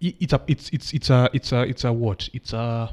it's 0.00 0.32
a 0.32 0.40
it's 0.46 0.70
it's 0.70 0.92
it's 0.92 1.10
a 1.10 1.28
it's 1.32 1.52
a 1.52 1.62
it's 1.62 1.84
a 1.84 1.92
what? 1.92 2.28
It's 2.32 2.52
a 2.52 2.92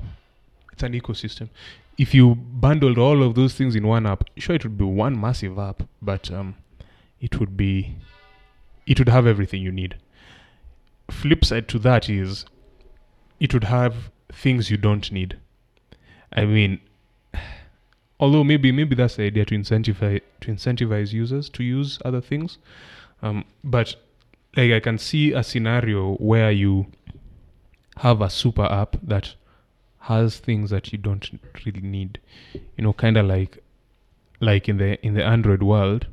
it's 0.74 0.84
an 0.84 0.94
ecosystem 0.94 1.50
if 1.98 2.14
you 2.14 2.36
bundled 2.36 2.98
all 2.98 3.24
of 3.24 3.36
those 3.36 3.54
things 3.54 3.76
in 3.76 3.88
one 3.88 4.06
app 4.06 4.24
sure 4.38 4.56
it 4.56 4.64
would 4.64 4.78
be 4.78 4.84
one 4.84 5.20
massive 5.20 5.58
app 5.58 5.84
but 6.02 6.32
um 6.32 6.56
it 7.20 7.40
would 7.40 7.56
be 7.58 7.96
it 8.86 9.00
would 9.00 9.10
have 9.10 9.26
everything 9.26 9.62
you 9.62 9.72
need. 9.72 9.98
Flip 11.10 11.44
side 11.44 11.68
to 11.70 11.80
that 11.80 12.10
is 12.10 12.46
it 13.40 13.54
would 13.54 13.66
have 13.66 14.12
things 14.32 14.70
you 14.70 14.78
don't 14.78 15.12
need. 15.12 15.40
I 16.32 16.46
mean 16.46 16.80
although 18.20 18.44
maybe 18.44 18.72
maybe 18.72 18.96
that's 18.96 19.16
the 19.16 19.24
idea 19.24 19.46
to 19.46 19.56
incentivize 19.56 20.22
to 20.42 20.52
incentivize 20.52 21.14
users 21.14 21.50
to 21.50 21.64
use 21.64 22.00
other 22.06 22.22
things 22.22 22.58
um 23.22 23.44
but 23.62 23.96
like 24.56 24.72
i 24.72 24.80
can 24.80 24.98
see 24.98 25.34
a 25.34 25.44
scenario 25.44 26.16
where 26.16 26.50
you 26.50 26.86
have 27.98 28.22
a 28.22 28.30
super 28.30 28.64
app 28.64 28.96
that 29.04 29.36
has 30.08 30.38
things 30.38 30.70
that 30.70 30.92
you 30.92 30.98
don't 30.98 31.30
really 31.66 31.82
need 31.82 32.20
you 32.78 32.84
know 32.84 32.94
kind 32.94 33.18
of 33.18 33.26
like 33.26 33.58
like 34.40 34.70
in 34.70 34.78
the 34.78 35.04
in 35.06 35.16
the 35.16 35.24
android 35.24 35.64
world 35.64 36.06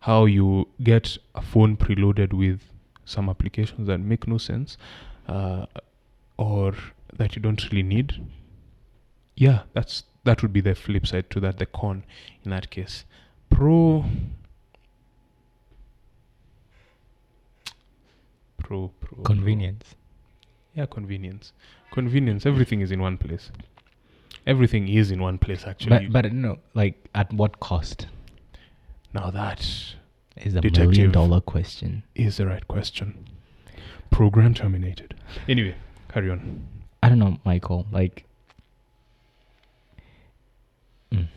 how 0.00 0.24
you 0.24 0.66
get 0.82 1.16
a 1.34 1.42
phone 1.42 1.76
preloaded 1.76 2.32
with 2.32 2.60
some 3.04 3.28
applications 3.28 3.86
that 3.86 3.98
make 3.98 4.26
no 4.26 4.36
sense 4.38 4.76
uh, 5.28 5.64
or 6.36 6.74
that 7.16 7.34
you 7.34 7.42
don't 7.42 7.64
really 7.70 7.82
need 7.82 8.14
yeah 9.36 9.62
that's 9.72 10.04
that 10.24 10.42
would 10.42 10.52
be 10.52 10.60
the 10.60 10.74
flip 10.74 11.06
side 11.06 11.28
to 11.30 11.40
that 11.40 11.58
the 11.58 11.66
con 11.66 12.04
in 12.44 12.50
that 12.50 12.70
case 12.70 13.04
pro 13.48 14.04
pro 18.58 18.88
pro 19.00 19.16
pro. 19.16 19.22
Convenience. 19.22 19.94
Yeah, 20.74 20.86
convenience. 20.86 21.52
Convenience. 21.90 22.46
Everything 22.46 22.80
is 22.80 22.90
in 22.90 23.00
one 23.00 23.16
place. 23.18 23.50
Everything 24.46 24.88
is 24.88 25.10
in 25.10 25.20
one 25.20 25.38
place, 25.38 25.64
actually. 25.66 26.08
But 26.08 26.24
but 26.24 26.32
no, 26.32 26.58
like 26.74 27.08
at 27.14 27.32
what 27.32 27.60
cost 27.60 28.06
now 29.12 29.30
that 29.30 29.60
is 30.36 30.54
a 30.54 30.62
million 30.62 31.10
dollar 31.10 31.40
question. 31.40 32.02
is 32.14 32.36
the 32.36 32.46
right 32.46 32.66
question. 32.68 33.26
Program 34.10 34.54
terminated. 34.54 35.14
Anyway, 35.48 35.74
carry 36.08 36.30
on. 36.30 36.66
I 37.02 37.08
don't 37.08 37.18
know, 37.18 37.38
Michael. 37.44 37.86
Like, 37.90 38.24
mm, 41.12 41.28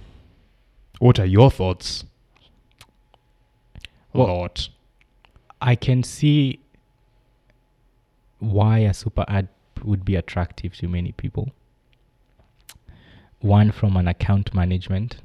What 1.00 1.20
are 1.20 1.26
your 1.26 1.50
thoughts? 1.52 2.04
Well-. 4.14 4.50
I 5.62 5.76
can 5.76 6.04
see 6.04 6.60
why 8.40 8.80
a 8.80 8.94
super 8.94 9.24
app 9.28 9.46
would 9.84 10.06
be 10.06 10.16
attractive 10.16 10.76
to 10.78 10.88
many 10.88 11.12
people. 11.12 11.52
One 13.40 13.72
from 13.72 13.98
an 13.98 14.08
account 14.08 14.54
management 14.54 15.18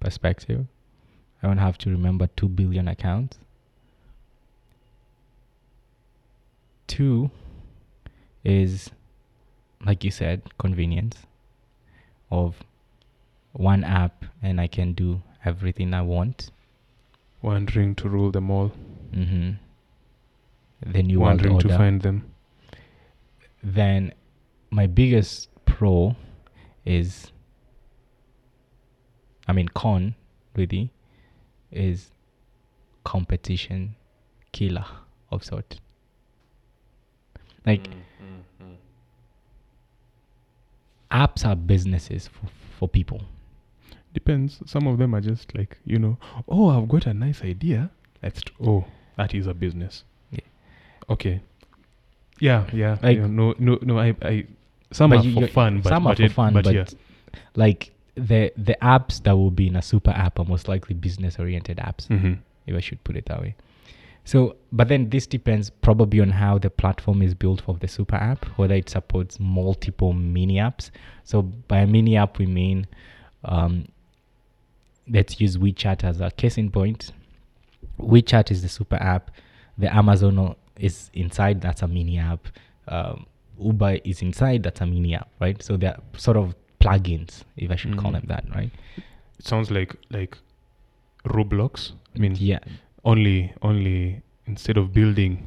perspective. 0.00 0.66
I 1.42 1.46
don't 1.46 1.58
have 1.58 1.78
to 1.78 1.90
remember 1.90 2.28
2 2.36 2.48
billion 2.48 2.88
accounts. 2.88 3.38
Two 6.86 7.30
is, 8.44 8.90
like 9.84 10.04
you 10.04 10.10
said, 10.10 10.42
convenience 10.58 11.18
of 12.30 12.56
one 13.52 13.84
app 13.84 14.24
and 14.42 14.60
I 14.60 14.66
can 14.66 14.92
do 14.92 15.22
everything 15.44 15.94
I 15.94 16.02
want. 16.02 16.50
Wandering 17.42 17.94
to 17.96 18.08
rule 18.08 18.30
them 18.30 18.50
all. 18.50 18.72
Mm-hmm. 19.12 19.52
The 20.92 21.02
new 21.02 21.20
Wandering 21.20 21.58
to 21.60 21.68
find 21.68 22.02
them. 22.02 22.29
Then 23.62 24.12
my 24.70 24.86
biggest 24.86 25.48
pro 25.66 26.16
is 26.84 27.32
I 29.46 29.52
mean 29.52 29.68
con 29.68 30.14
really 30.54 30.92
is 31.70 32.10
competition 33.04 33.94
killer 34.52 34.84
of 35.30 35.44
sort. 35.44 35.80
Like 37.66 37.88
mm-hmm. 37.88 38.72
apps 41.10 41.44
are 41.46 41.56
businesses 41.56 42.28
for, 42.28 42.48
for 42.78 42.88
people. 42.88 43.22
Depends. 44.12 44.60
Some 44.66 44.86
of 44.86 44.98
them 44.98 45.14
are 45.14 45.20
just 45.20 45.54
like, 45.56 45.78
you 45.84 45.98
know, 45.98 46.18
oh, 46.48 46.68
I've 46.70 46.88
got 46.88 47.06
a 47.06 47.14
nice 47.14 47.42
idea. 47.42 47.90
Let's, 48.22 48.42
t- 48.42 48.52
oh, 48.64 48.84
that 49.16 49.34
is 49.34 49.46
a 49.46 49.54
business. 49.54 50.04
Yeah. 50.30 50.40
Okay. 51.08 51.42
Yeah, 52.40 52.66
yeah. 52.72 52.96
Like- 53.02 53.18
yeah, 53.18 53.26
no, 53.26 53.54
no, 53.58 53.78
no. 53.82 53.98
I, 53.98 54.14
I, 54.22 54.44
some 54.92 55.12
are 55.12 55.16
you- 55.22 55.34
for 55.34 55.46
fun, 55.46 55.80
but 55.82 55.90
some 55.90 56.04
but 56.04 56.10
are 56.12 56.16
for 56.16 56.22
it- 56.24 56.32
fun, 56.32 56.52
but, 56.52 56.64
but 56.64 56.74
yeah. 56.74 56.84
like 57.54 57.92
the 58.16 58.52
the 58.56 58.76
apps 58.82 59.22
that 59.22 59.32
will 59.36 59.50
be 59.52 59.68
in 59.68 59.76
a 59.76 59.82
super 59.82 60.10
app 60.10 60.38
are 60.38 60.44
most 60.44 60.66
likely 60.68 60.94
business 60.94 61.38
oriented 61.38 61.76
apps. 61.78 62.06
hmm 62.08 62.34
if 62.66 62.76
I 62.76 62.80
should 62.80 63.02
put 63.04 63.16
it 63.16 63.26
that 63.26 63.40
way. 63.40 63.54
So, 64.24 64.54
but 64.70 64.88
then 64.88 65.08
this 65.10 65.26
depends 65.26 65.70
probably 65.70 66.20
on 66.20 66.30
how 66.30 66.58
the 66.58 66.70
platform 66.70 67.20
is 67.22 67.34
built 67.34 67.62
for 67.62 67.74
the 67.74 67.88
super 67.88 68.16
app, 68.16 68.44
whether 68.58 68.74
it 68.74 68.88
supports 68.88 69.40
multiple 69.40 70.12
mini 70.12 70.56
apps. 70.56 70.90
So, 71.24 71.42
by 71.42 71.78
a 71.80 71.86
mini 71.86 72.16
app, 72.16 72.38
we 72.38 72.46
mean 72.46 72.86
um, 73.44 73.86
let's 75.08 75.40
use 75.40 75.56
WeChat 75.56 76.04
as 76.04 76.20
a 76.20 76.30
case 76.30 76.58
in 76.58 76.70
point. 76.70 77.12
WeChat 77.98 78.50
is 78.50 78.62
the 78.62 78.68
super 78.68 78.96
app. 78.96 79.30
The 79.78 79.92
Amazon 79.94 80.54
is 80.80 81.10
inside. 81.14 81.60
That's 81.60 81.82
a 81.82 81.88
mini 81.88 82.18
app. 82.18 82.46
Um, 82.88 83.26
Uber 83.62 83.98
is 84.04 84.22
inside. 84.22 84.62
That's 84.62 84.80
a 84.80 84.86
mini 84.86 85.14
app, 85.14 85.28
right? 85.40 85.62
So 85.62 85.76
they're 85.76 85.98
sort 86.16 86.36
of 86.36 86.54
plugins, 86.80 87.42
if 87.56 87.70
I 87.70 87.76
should 87.76 87.96
call 87.98 88.10
Mhm. 88.10 88.14
them 88.14 88.24
that, 88.28 88.44
right? 88.54 88.70
It 89.38 89.46
sounds 89.46 89.70
like 89.70 89.94
like 90.10 90.38
Roblox. 91.24 91.92
I 92.16 92.18
mean, 92.18 92.34
Yeah, 92.38 92.60
only 93.04 93.52
only 93.62 94.22
instead 94.46 94.76
of 94.78 94.92
building 94.92 95.46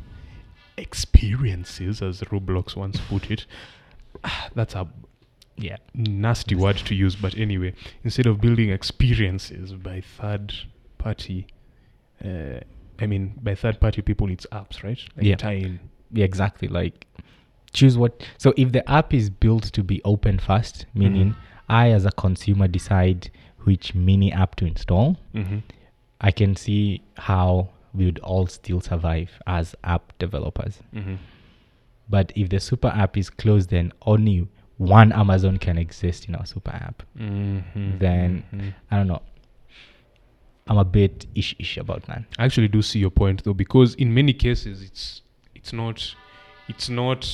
experiences, 0.78 2.02
as 2.02 2.22
Roblox 2.22 2.76
once 2.76 3.00
put 3.10 3.32
it, 3.32 3.46
that's 4.56 4.76
a 4.76 4.88
yeah. 5.58 5.78
nasty 5.94 6.56
word 6.56 6.78
to 6.78 6.96
use. 6.96 7.16
But 7.16 7.36
anyway, 7.38 7.74
instead 8.04 8.26
of 8.28 8.40
building 8.42 8.70
experiences 8.70 9.74
by 9.74 10.02
third 10.02 10.54
party, 10.98 11.48
uh, 12.24 12.60
I 13.00 13.06
mean 13.08 13.34
by 13.42 13.56
third 13.56 13.80
party 13.80 14.02
people, 14.02 14.30
it's 14.30 14.46
apps, 14.52 14.84
right? 14.84 15.00
Like 15.16 15.26
Yeah. 15.26 15.36
tie 15.36 15.54
in. 15.54 15.80
Yeah, 16.12 16.26
exactly. 16.26 16.68
Like 16.68 17.08
choose 17.74 17.98
what. 17.98 18.26
So 18.38 18.54
if 18.58 18.72
the 18.72 18.88
app 18.90 19.14
is 19.14 19.30
built 19.30 19.64
to 19.74 19.84
be 19.84 20.02
open 20.06 20.38
first, 20.40 20.86
meaning 20.94 21.32
Mhm. 21.32 21.36
I 21.70 21.92
as 21.92 22.06
a 22.06 22.12
consumer 22.12 22.68
decide 22.68 23.32
which 23.64 23.96
mini 23.96 24.32
app 24.32 24.56
to 24.58 24.66
install, 24.66 25.18
Mm-hmm. 25.34 25.60
I 26.22 26.32
can 26.32 26.56
see 26.56 27.02
how 27.18 27.70
we 27.94 28.06
would 28.06 28.20
all 28.20 28.48
still 28.48 28.80
survive 28.82 29.32
as 29.48 29.76
app 29.84 30.14
developers. 30.20 30.80
Mm-hmm. 30.96 31.16
But 32.10 32.32
if 32.36 32.50
the 32.50 32.60
super 32.60 32.90
app 32.90 33.18
is 33.18 33.30
closed, 33.30 33.70
then 33.70 33.92
only 34.06 34.48
one 34.78 35.12
Amazon 35.12 35.58
can 35.58 35.78
exist 35.78 36.28
in 36.28 36.36
our 36.36 36.46
super 36.46 36.72
app. 36.72 37.04
Mm-hmm. 37.20 37.98
Then- 38.00 38.44
I 38.92 38.98
don't 38.98 39.08
know. 39.08 39.22
I'm 40.68 40.78
a 40.78 40.86
bit 40.86 41.26
ish 41.36 41.56
ish 41.60 41.78
about 41.78 42.04
that. 42.08 42.24
I 42.40 42.46
actually 42.46 42.70
do 42.70 42.82
see 42.82 43.00
your 43.00 43.12
point 43.12 43.44
though, 43.44 43.54
because 43.54 43.96
in 43.96 44.14
many 44.14 44.34
cases 44.34 44.82
it's 44.82 45.22
it's 45.56 45.74
not 45.74 46.16
it's 46.70 46.90
not 46.90 47.28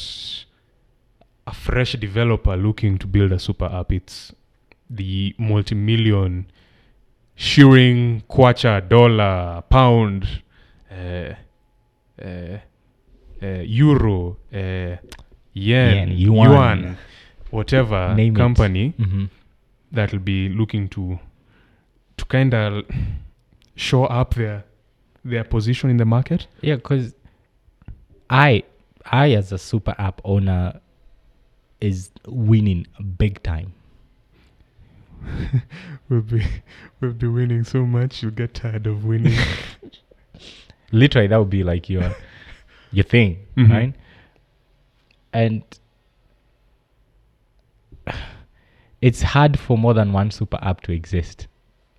a 1.46 1.54
fresh 1.54 1.94
developer 1.94 2.56
looking 2.58 2.98
to 2.98 3.08
build 3.08 3.32
a 3.32 3.40
super 3.40 3.66
app. 3.66 3.92
It's 3.92 4.34
the 4.90 5.36
multi-million 5.38 6.48
shilling, 7.36 8.24
kwacha, 8.30 8.88
dollar, 8.90 9.62
pound, 9.70 10.28
uh, 10.92 11.34
uh, 12.22 12.58
uh, 13.42 13.46
euro, 13.64 14.38
uh, 14.54 14.58
yen, 14.58 14.98
Yen, 15.54 16.12
yuan, 16.12 16.50
yuan. 16.52 16.98
whatever 17.52 18.14
Name 18.16 18.36
company 18.36 18.94
Mm-hmm. 19.00 19.26
that'll 19.92 20.20
be 20.20 20.50
looking 20.50 20.88
to 20.90 21.20
kind 22.30 22.54
of 22.54 22.86
show 23.76 24.06
up 24.06 24.36
their 24.36 24.64
their 25.26 25.44
position 25.44 25.90
in 25.90 25.98
the 25.98 26.06
market. 26.06 26.48
Yeah, 26.62 26.76
because 26.76 27.14
I 28.30 28.64
I, 29.06 29.32
as 29.32 29.52
a 29.52 29.58
super 29.58 29.94
app 29.98 30.22
owner, 30.24 30.80
is 31.82 32.12
winning 32.28 32.88
big 33.18 33.42
time. 33.44 33.74
We'll 36.10 36.22
be 36.22 36.44
we'll 37.02 37.14
be 37.14 37.28
winning 37.28 37.64
so 37.64 37.86
much 37.86 38.24
you'll 38.24 38.32
get 38.32 38.56
tired 38.56 38.88
of 38.88 39.06
winning. 39.06 39.38
Literally, 40.92 41.28
that 41.28 41.38
would 41.38 41.52
be 41.52 41.64
like 41.64 41.88
your 41.88 42.16
your 42.92 43.04
thing, 43.04 43.38
Mhm. 43.56 43.70
right? 43.70 43.94
And 45.34 45.64
it's 49.02 49.22
hard 49.22 49.60
for 49.60 49.78
more 49.78 49.94
than 49.94 50.12
one 50.14 50.32
super 50.32 50.58
app 50.64 50.82
to 50.82 50.92
exist 50.92 51.48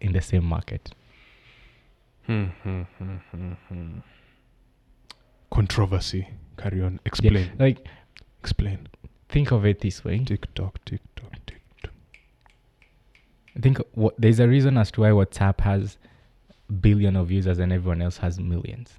in 0.01 0.13
the 0.13 0.21
same 0.21 0.45
market. 0.45 0.91
Hmm, 2.27 2.45
hmm, 2.63 2.83
hmm, 2.99 3.17
hmm 3.69 3.99
Controversy. 5.51 6.29
Carry 6.57 6.83
on. 6.83 7.01
Explain. 7.05 7.51
Like, 7.59 7.87
Explain. 8.41 8.89
think 9.29 9.51
of 9.51 9.67
it 9.67 9.81
this 9.81 10.05
way. 10.05 10.19
TikTok, 10.19 10.85
TikTok, 10.85 11.33
TikTok. 11.47 11.93
I 13.57 13.61
think 13.61 13.79
what, 13.93 14.15
there's 14.19 14.39
a 14.41 14.47
reason 14.49 14.79
as 14.79 14.91
to 14.93 15.01
why 15.01 15.09
WhatsApp 15.09 15.61
has 15.61 15.99
billion 16.81 17.17
of 17.17 17.31
users 17.31 17.59
and 17.59 17.73
everyone 17.73 18.01
else 18.01 18.19
has 18.19 18.39
millions. 18.39 18.99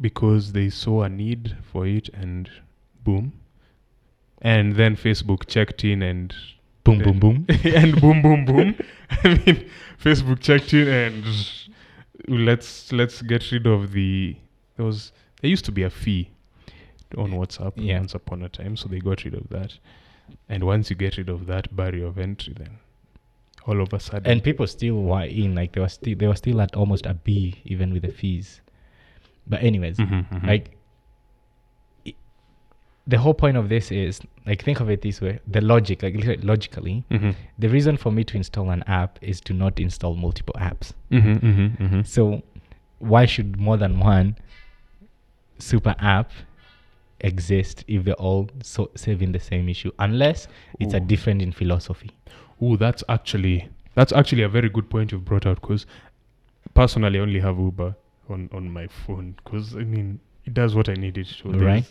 Because 0.00 0.52
they 0.52 0.68
saw 0.68 1.02
a 1.04 1.08
need 1.08 1.56
for 1.62 1.86
it 1.86 2.10
and 2.12 2.50
boom. 3.02 3.32
And 4.42 4.76
then 4.76 4.96
Facebook 4.96 5.46
checked 5.46 5.82
in 5.82 6.02
and 6.02 6.34
Boom, 6.86 6.98
boom, 6.98 7.18
boom. 7.18 7.46
and 7.64 8.00
boom 8.00 8.22
boom 8.22 8.44
boom. 8.44 8.74
I 9.24 9.28
mean 9.34 9.68
Facebook 10.02 10.40
checked 10.40 10.72
in 10.72 10.88
and 10.88 11.24
let's 12.28 12.92
let's 12.92 13.22
get 13.22 13.50
rid 13.52 13.66
of 13.66 13.92
the 13.92 14.36
there 14.76 14.86
was 14.86 15.12
there 15.40 15.50
used 15.50 15.64
to 15.66 15.72
be 15.72 15.82
a 15.82 15.90
fee 15.90 16.30
on 17.16 17.32
WhatsApp 17.32 17.72
Yeah. 17.76 17.98
once 17.98 18.14
upon 18.14 18.42
a 18.42 18.48
time, 18.48 18.76
so 18.76 18.88
they 18.88 18.98
got 18.98 19.24
rid 19.24 19.34
of 19.34 19.48
that. 19.50 19.78
And 20.48 20.64
once 20.64 20.90
you 20.90 20.96
get 20.96 21.16
rid 21.18 21.28
of 21.28 21.46
that 21.46 21.74
barrier 21.74 22.06
of 22.06 22.18
entry 22.18 22.54
then 22.56 22.78
all 23.66 23.80
of 23.80 23.92
a 23.92 23.98
sudden 23.98 24.30
and 24.30 24.42
people 24.44 24.66
still 24.66 25.02
were 25.02 25.22
in 25.24 25.54
like 25.56 25.72
they 25.72 25.80
were 25.80 25.88
still 25.88 26.14
they 26.16 26.26
were 26.26 26.36
still 26.36 26.60
at 26.60 26.74
almost 26.76 27.04
a 27.06 27.14
B 27.14 27.60
even 27.64 27.92
with 27.92 28.02
the 28.02 28.12
fees. 28.12 28.60
But 29.46 29.62
anyways, 29.62 29.96
Mhm, 29.98 30.28
mhm. 30.28 30.46
like 30.46 30.75
the 33.08 33.18
whole 33.18 33.34
point 33.34 33.56
of 33.56 33.68
this 33.68 33.92
is 33.92 34.20
like 34.46 34.62
think 34.64 34.80
of 34.80 34.90
it 34.90 35.02
this 35.02 35.20
way: 35.20 35.38
the 35.46 35.60
logic, 35.60 36.02
like 36.02 36.16
logically, 36.42 37.04
Mhm. 37.10 37.34
the 37.58 37.68
reason 37.68 37.96
for 37.96 38.10
me 38.12 38.24
to 38.24 38.36
install 38.36 38.70
an 38.70 38.82
app 38.86 39.18
is 39.22 39.40
to 39.42 39.52
not 39.52 39.78
install 39.78 40.14
multiple 40.16 40.54
apps. 40.58 40.92
Mhm, 41.10 41.40
mhm, 41.40 41.76
mhm. 41.78 42.06
So 42.06 42.42
why 42.98 43.26
should 43.26 43.58
more 43.60 43.76
than 43.76 44.00
one 44.00 44.36
super 45.58 45.94
app 45.98 46.30
exist 47.20 47.84
if 47.88 48.04
they're 48.04 48.14
all 48.14 48.48
so 48.62 48.90
saving 48.94 49.32
the 49.32 49.40
same 49.40 49.68
issue? 49.68 49.90
Unless 49.98 50.48
it's 50.80 50.94
a 50.94 50.98
Ooh. 50.98 51.06
different 51.06 51.42
in 51.42 51.52
philosophy. 51.52 52.10
oh 52.60 52.74
that's 52.76 53.04
actually 53.08 53.68
that's 53.94 54.12
actually 54.12 54.42
a 54.42 54.48
very 54.48 54.68
good 54.70 54.88
point 54.88 55.12
you've 55.12 55.24
brought 55.26 55.46
out 55.46 55.60
because 55.60 55.84
personally 56.74 57.18
I 57.18 57.22
only 57.22 57.40
have 57.40 57.58
Uber 57.58 57.94
on 58.30 58.48
on 58.52 58.70
my 58.70 58.86
phone 58.88 59.34
because 59.44 59.76
I 59.76 59.84
mean 59.84 60.20
it 60.44 60.54
does 60.54 60.74
what 60.74 60.88
I 60.88 60.94
need 60.94 61.18
it 61.18 61.26
to. 61.42 61.50
Right. 61.50 61.84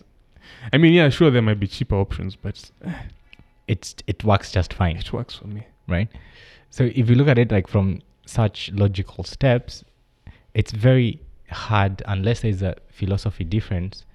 There's- 0.62 0.70
I 0.74 0.78
mean, 0.78 0.94
yeah, 0.94 1.10
sure 1.10 1.32
there 1.32 1.42
might 1.42 1.60
be 1.60 1.68
cheaper 1.68 1.96
options, 1.96 2.36
but 2.36 2.72
eh. 2.84 2.94
It's 3.68 3.96
it 4.06 4.24
works 4.24 4.52
just 4.52 4.74
fine. 4.74 4.98
it 4.98 5.12
works 5.12 5.36
for 5.36 5.48
me. 5.48 5.66
right? 5.88 6.08
So 6.70 6.84
if 6.94 7.10
you 7.10 7.16
look 7.16 7.28
at 7.28 7.38
it 7.38 7.52
like 7.52 7.68
from 7.68 8.02
such 8.26 8.72
logical 8.74 9.24
steps, 9.24 9.84
it's 10.54 10.72
very 10.72 11.20
hard 11.50 12.04
unless 12.08 12.42
there's 12.42 12.62
a 12.62 12.76
philosophy 12.90 13.44
difference 13.44 14.06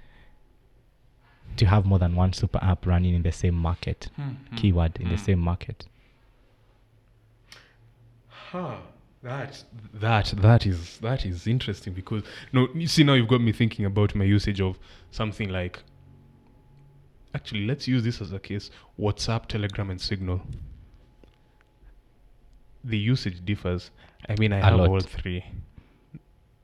to 1.57 1.67
have 1.67 1.85
more 1.85 1.99
than 1.99 2.15
one 2.15 2.33
super 2.33 2.59
app 2.63 2.87
running 2.87 3.15
in 3.15 3.23
the 3.23 3.33
same 3.33 3.55
market 3.55 4.09
hmm, 4.17 4.23
hmm, 4.23 4.57
keyword 4.57 4.97
in 5.01 5.09
the 5.09 5.17
mm. 5.17 5.25
same 5.25 5.39
market. 5.39 5.87
Huh. 8.29 8.77
That 9.23 9.63
that 9.95 10.33
that 10.39 10.67
is 10.67 10.97
that 10.99 11.27
is 11.27 11.47
interesting 11.47 11.93
because 11.93 12.23
no 12.53 12.69
you 12.75 12.87
see 12.87 13.05
now 13.05 13.13
you've 13.13 13.29
got 13.29 13.43
me 13.43 13.53
thinking 13.53 13.85
about 13.85 14.15
my 14.15 14.25
usage 14.25 14.63
of 14.63 14.79
something 15.11 15.51
like 15.51 15.83
actually 17.35 17.67
let's 17.67 17.87
use 17.89 18.03
this 18.03 18.21
as 18.21 18.33
a 18.33 18.39
case 18.39 18.71
WhatsApp, 18.99 19.47
Telegram 19.47 19.91
and 19.91 20.01
Signal. 20.01 20.41
The 22.85 22.99
usage 22.99 23.45
differs. 23.45 23.91
I 24.29 24.35
mean 24.39 24.53
I 24.53 24.59
A 24.59 24.65
have 24.65 24.75
lot. 24.79 24.89
all 24.89 25.01
three. 25.01 25.45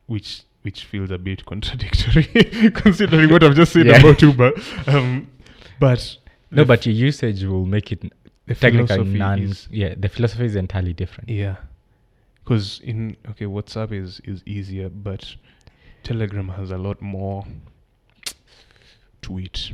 Which 0.06 0.42
which 0.62 0.84
feels 0.84 1.10
a 1.10 1.18
bit 1.18 1.44
contradictory 1.44 2.70
considering 2.74 3.30
what 3.30 3.44
I've 3.44 3.54
just 3.54 3.72
said 3.72 3.86
Yeah. 3.86 3.98
about 4.00 4.20
Uber. 4.22 4.52
Um, 4.86 5.28
but 5.78 6.16
No, 6.50 6.64
but 6.64 6.86
your 6.86 6.94
usage 6.94 7.44
will 7.44 7.66
make 7.66 7.92
it 7.92 8.00
the 8.46 8.54
technically 8.54 8.86
philosophy 8.96 9.18
non. 9.18 9.38
is- 9.40 9.68
yeah, 9.70 9.94
the 9.96 10.08
philosophy 10.08 10.44
is 10.46 10.56
entirely 10.56 10.92
different. 10.92 11.28
Yeah, 11.30 11.56
because 12.42 12.80
in 12.80 13.16
okay, 13.30 13.44
WhatsApp 13.44 13.92
is 13.92 14.20
is 14.24 14.42
easier, 14.46 14.88
but 14.88 15.34
Telegram 16.02 16.48
has 16.50 16.70
a 16.70 16.78
lot 16.78 17.00
more 17.02 17.44
to 19.22 19.38
it. 19.38 19.72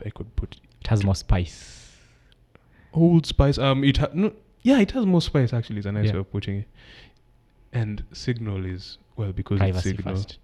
If 0.00 0.06
I 0.06 0.10
could 0.10 0.34
put 0.36 0.56
It 0.80 0.86
has 0.88 1.04
more 1.04 1.14
spice. 1.14 1.74
Old 2.92 3.26
Spice, 3.26 3.58
um, 3.58 3.84
it 3.84 3.98
ha- 3.98 4.08
no, 4.14 4.32
yeah, 4.62 4.80
it 4.80 4.92
has 4.92 5.04
more 5.06 5.20
spice. 5.22 5.52
Actually, 5.52 5.78
is 5.80 5.86
a 5.86 5.92
nice 5.92 6.06
Yeah. 6.06 6.14
way 6.14 6.18
of 6.20 6.32
putting 6.32 6.58
it. 6.60 6.68
And 7.72 8.02
Signal 8.12 8.64
is 8.64 8.98
well 9.16 9.32
because 9.32 9.58
Privacy 9.58 9.90
it's 9.90 9.98
Signal. 9.98 10.14
first. 10.16 10.38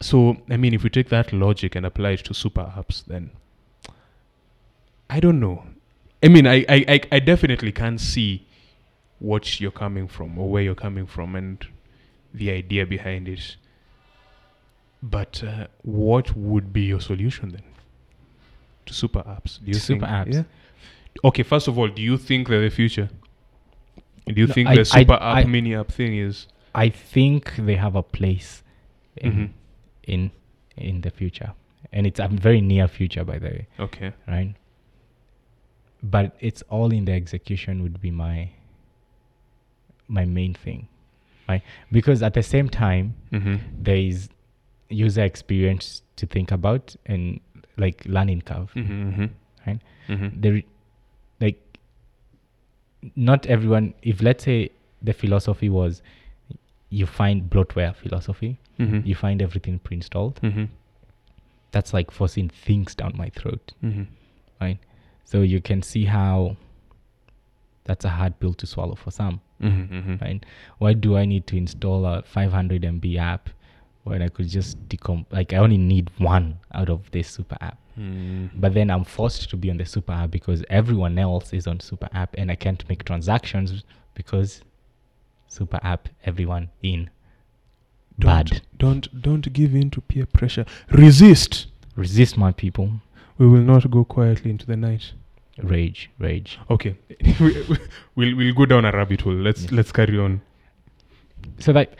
So 0.00 0.36
I 0.50 0.56
mean, 0.56 0.74
if 0.74 0.82
we 0.82 0.90
take 0.90 1.08
that 1.10 1.32
logic 1.32 1.74
and 1.74 1.86
apply 1.86 2.10
it 2.12 2.24
to 2.24 2.34
super 2.34 2.72
apps, 2.76 3.04
then 3.04 3.30
I 5.08 5.20
don't 5.20 5.40
know. 5.40 5.64
I 6.22 6.28
mean, 6.28 6.46
I 6.46 6.64
I, 6.68 6.84
I, 6.88 7.00
I 7.12 7.18
definitely 7.20 7.72
can 7.72 7.98
see 7.98 8.46
what 9.18 9.60
you're 9.60 9.70
coming 9.70 10.08
from 10.08 10.38
or 10.38 10.50
where 10.50 10.62
you're 10.62 10.74
coming 10.74 11.06
from 11.06 11.34
and 11.36 11.64
the 12.34 12.50
idea 12.50 12.84
behind 12.84 13.28
it. 13.28 13.56
But 15.10 15.42
uh, 15.44 15.66
what 15.82 16.36
would 16.36 16.72
be 16.72 16.82
your 16.82 17.00
solution 17.00 17.50
then 17.50 17.62
to 18.86 18.92
super 18.94 19.20
apps? 19.22 19.58
Do 19.60 19.66
you 19.68 19.74
To 19.74 19.80
super 19.80 20.06
think, 20.06 20.28
apps? 20.28 20.34
Yeah. 20.34 20.42
Okay, 21.28 21.42
first 21.44 21.68
of 21.68 21.78
all, 21.78 21.88
do 21.88 22.02
you 22.02 22.16
think 22.18 22.48
they're 22.48 22.60
the 22.68 22.70
future? 22.70 23.08
Do 24.26 24.34
you 24.40 24.46
No, 24.48 24.54
think 24.54 24.68
I- 24.68 24.74
the 24.74 24.80
I- 24.80 24.84
super 25.00 25.14
app, 25.14 25.22
I- 25.22 25.44
mini 25.44 25.74
app 25.74 25.88
thing 25.92 26.16
is? 26.16 26.48
I 26.74 26.88
think 26.90 27.54
they 27.56 27.76
have 27.76 27.94
a 27.96 28.02
place 28.02 28.62
in 29.16 29.32
Mhm. 29.32 29.50
in 30.14 30.30
in 30.76 31.00
the 31.00 31.10
future, 31.10 31.52
and 31.92 32.06
it's 32.06 32.20
a 32.20 32.28
very 32.28 32.60
near 32.60 32.86
future, 32.88 33.24
by 33.24 33.38
the 33.38 33.48
way. 33.48 33.66
Okay. 33.80 34.12
right? 34.28 34.54
But 36.02 36.36
it's 36.40 36.62
all 36.68 36.92
in 36.92 37.04
the 37.06 37.12
execution 37.12 37.82
would 37.82 38.00
be 38.00 38.10
my 38.10 38.50
my 40.08 40.24
main 40.24 40.54
thing, 40.54 40.86
right? 41.48 41.62
Because 41.90 42.22
at 42.22 42.34
the 42.34 42.42
same 42.42 42.68
time, 42.68 43.14
Mm-hmm. 43.32 43.56
there 43.82 43.96
is 43.96 44.28
user 44.88 45.22
experience 45.24 46.02
to 46.16 46.26
think 46.26 46.52
about 46.52 46.94
and 47.06 47.40
like 47.76 48.02
learning 48.06 48.42
curve. 48.42 48.70
Mm-hmm. 48.74 49.26
Right. 49.66 49.80
Mm-hmm. 50.08 50.40
There, 50.40 50.62
like, 51.40 51.78
not 53.14 53.46
everyone. 53.46 53.94
If 54.02 54.22
let's 54.22 54.44
say 54.44 54.70
the 55.02 55.12
philosophy 55.12 55.68
was, 55.68 56.02
you 56.90 57.06
find 57.06 57.50
bloatware 57.50 57.94
philosophy, 57.94 58.58
Mm-hmm. 58.78 59.06
you 59.06 59.14
find 59.14 59.40
everything 59.40 59.78
pre-installed. 59.78 60.38
Mm-hmm. 60.42 60.64
That's 61.72 61.94
like 61.94 62.10
forcing 62.10 62.50
things 62.50 62.94
down 62.94 63.14
my 63.16 63.30
throat. 63.30 63.72
Mm-hmm. 63.82 64.02
right? 64.60 64.78
So 65.24 65.40
you 65.40 65.60
can 65.62 65.82
see 65.82 66.04
how 66.04 66.56
that's 67.84 68.04
a 68.04 68.10
hard 68.10 68.38
pill 68.38 68.52
to 68.54 68.66
swallow 68.66 68.94
for 68.94 69.10
some, 69.10 69.40
Mm-hmm. 69.62 70.16
right? 70.22 70.44
Why 70.78 70.92
do 70.92 71.16
I 71.16 71.24
need 71.24 71.46
to 71.48 71.56
install 71.56 72.04
a 72.04 72.22
500 72.22 72.82
MB 72.82 73.16
app 73.18 73.48
when 74.06 74.22
I 74.22 74.28
could 74.28 74.48
just 74.48 74.78
decom 74.88 75.24
Like 75.30 75.52
I 75.52 75.56
only 75.58 75.78
need 75.78 76.10
one 76.18 76.58
out 76.74 76.88
of 76.90 77.10
this 77.10 77.28
super 77.28 77.56
app, 77.60 77.78
Mm. 77.98 78.50
but 78.54 78.74
then 78.74 78.90
I'm 78.90 79.04
forced 79.04 79.48
to 79.50 79.56
be 79.56 79.70
on 79.70 79.78
the 79.78 79.84
super 79.86 80.12
app 80.12 80.30
because 80.30 80.62
everyone 80.70 81.18
else 81.18 81.52
is 81.52 81.66
on 81.66 81.80
super 81.80 82.08
app, 82.12 82.34
and 82.38 82.50
I 82.50 82.54
can't 82.54 82.86
make 82.88 83.04
transactions 83.04 83.84
because 84.14 84.60
super 85.48 85.80
app 85.82 86.08
everyone 86.24 86.68
in. 86.82 87.10
Don't, 88.18 88.50
Bad. 88.50 88.62
Don't 88.78 89.22
don't 89.22 89.52
give 89.52 89.74
in 89.74 89.90
to 89.90 90.00
peer 90.00 90.26
pressure. 90.26 90.64
Resist. 90.90 91.66
Resist 91.96 92.36
my 92.36 92.52
people. 92.52 92.90
We 93.38 93.46
will 93.46 93.62
not 93.72 93.90
go 93.90 94.04
quietly 94.04 94.50
into 94.50 94.66
the 94.66 94.76
night. 94.76 95.12
Rage, 95.62 96.10
rage. 96.18 96.58
Okay, 96.70 96.96
We- 97.40 97.62
we- 97.68 97.78
we'll 98.14 98.36
we'll 98.36 98.54
go 98.54 98.66
down 98.66 98.84
a 98.84 98.92
rabbit 98.92 99.22
hole. 99.22 99.34
Let's 99.34 99.62
Yes. 99.62 99.72
let's 99.72 99.92
carry 99.92 100.18
on. 100.18 100.40
so 101.58 101.72
like 101.72 101.96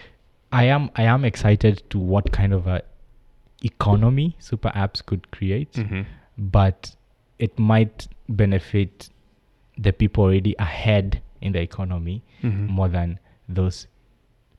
i 0.53 0.65
am 0.65 0.91
i 0.97 1.03
am 1.03 1.25
excited 1.25 1.83
to 1.91 1.99
what 1.99 2.33
kind 2.33 2.53
of 2.53 2.67
a 2.67 2.83
economy 3.63 4.37
super 4.39 4.69
apps 4.71 5.05
could 5.05 5.31
create 5.31 5.73
Mm-hmm. 5.73 6.03
but 6.39 6.95
it 7.39 7.59
might 7.59 8.09
benefit 8.29 9.09
the 9.79 9.93
people 9.93 10.25
already 10.25 10.55
ahead 10.59 11.23
in 11.41 11.53
the 11.53 11.61
economy 11.61 12.23
Mm-hmm. 12.43 12.67
more 12.67 12.89
than 12.89 13.19
those 13.49 13.87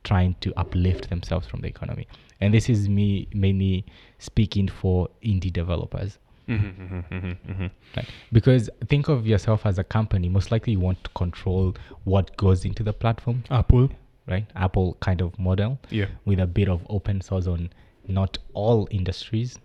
trying 0.04 0.36
to 0.42 0.54
uplift 0.58 1.10
themselves 1.10 1.48
from 1.48 1.62
the 1.62 1.68
economy 1.68 2.08
and 2.42 2.54
this 2.54 2.70
is 2.70 2.88
me 2.90 3.28
mainly 3.34 3.86
speaking 4.20 4.68
for 4.68 5.10
indie 5.24 5.52
developers. 5.52 6.18
Mhm, 6.48 6.74
mhm, 6.78 7.04
mhm, 7.10 7.38
mhm. 7.50 7.72
Right? 7.96 8.06
Because 8.32 8.70
think 8.88 9.10
of 9.10 9.28
yourself 9.28 9.66
as 9.66 9.78
a 9.80 9.84
company. 9.84 10.30
Most 10.30 10.50
likely, 10.52 10.74
you 10.74 10.80
want 10.80 11.04
to 11.04 11.10
control 11.10 11.76
what 12.06 12.38
goes 12.38 12.64
into 12.64 12.84
the 12.84 12.94
platform, 12.94 13.44
Apple. 13.50 13.90
Right? 14.28 14.45
Apple 14.55 14.97
kind 14.99 15.21
of 15.21 15.38
model 15.39 15.80
Yeah. 15.89 16.07
with 16.25 16.39
a 16.39 16.47
bit 16.47 16.67
of 16.69 16.86
open 16.89 17.21
source 17.21 17.47
on 17.47 17.69
not 18.07 18.38
all 18.53 18.88
industries. 18.91 19.57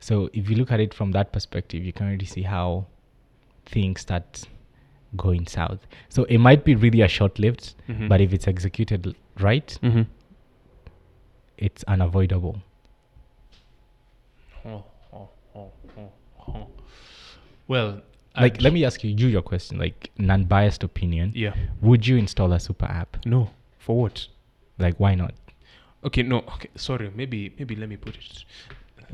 So 0.00 0.28
if 0.32 0.50
you 0.50 0.56
look 0.56 0.72
at 0.72 0.80
it 0.80 0.92
from 0.92 1.12
that 1.12 1.32
perspective, 1.32 1.84
you 1.84 1.92
can 1.92 2.06
already 2.08 2.26
see 2.26 2.42
how 2.42 2.86
things 3.66 4.00
start 4.00 4.44
going 5.16 5.46
south. 5.46 5.86
So 6.08 6.24
it 6.24 6.38
might 6.38 6.64
be 6.64 6.74
really 6.74 7.02
a 7.02 7.08
short-lived, 7.08 7.74
Mhm. 7.88 8.08
but 8.08 8.20
if 8.20 8.32
it's 8.32 8.48
executed 8.48 9.14
right, 9.38 9.78
Mhm. 9.82 10.06
it's 11.58 11.84
unavoidable. 11.84 12.60
Oh, 14.64 14.84
oh, 15.12 15.28
oh, 15.54 15.70
oh, 15.98 16.12
oh. 16.48 16.66
Well, 17.68 18.00
Like, 18.36 18.62
let 18.62 18.72
me 18.72 18.84
ask 18.84 19.04
you, 19.04 19.10
you 19.10 19.26
your 19.26 19.42
question, 19.42 19.78
like 19.78 20.10
non-biased 20.18 20.82
opinion. 20.82 21.32
Yeah. 21.34 21.54
Would 21.82 22.06
you 22.06 22.16
install 22.16 22.52
a 22.52 22.60
super 22.60 22.86
app? 22.86 23.18
No. 23.26 23.50
For 23.78 23.96
what? 24.00 24.26
Like, 24.78 24.98
why 24.98 25.14
not? 25.14 25.34
Okay. 26.04 26.22
No. 26.22 26.38
Okay. 26.38 26.70
Sorry. 26.76 27.10
Maybe. 27.14 27.54
Maybe. 27.58 27.76
Let 27.76 27.88
me 27.88 27.96
put 27.96 28.16
it. 28.16 28.44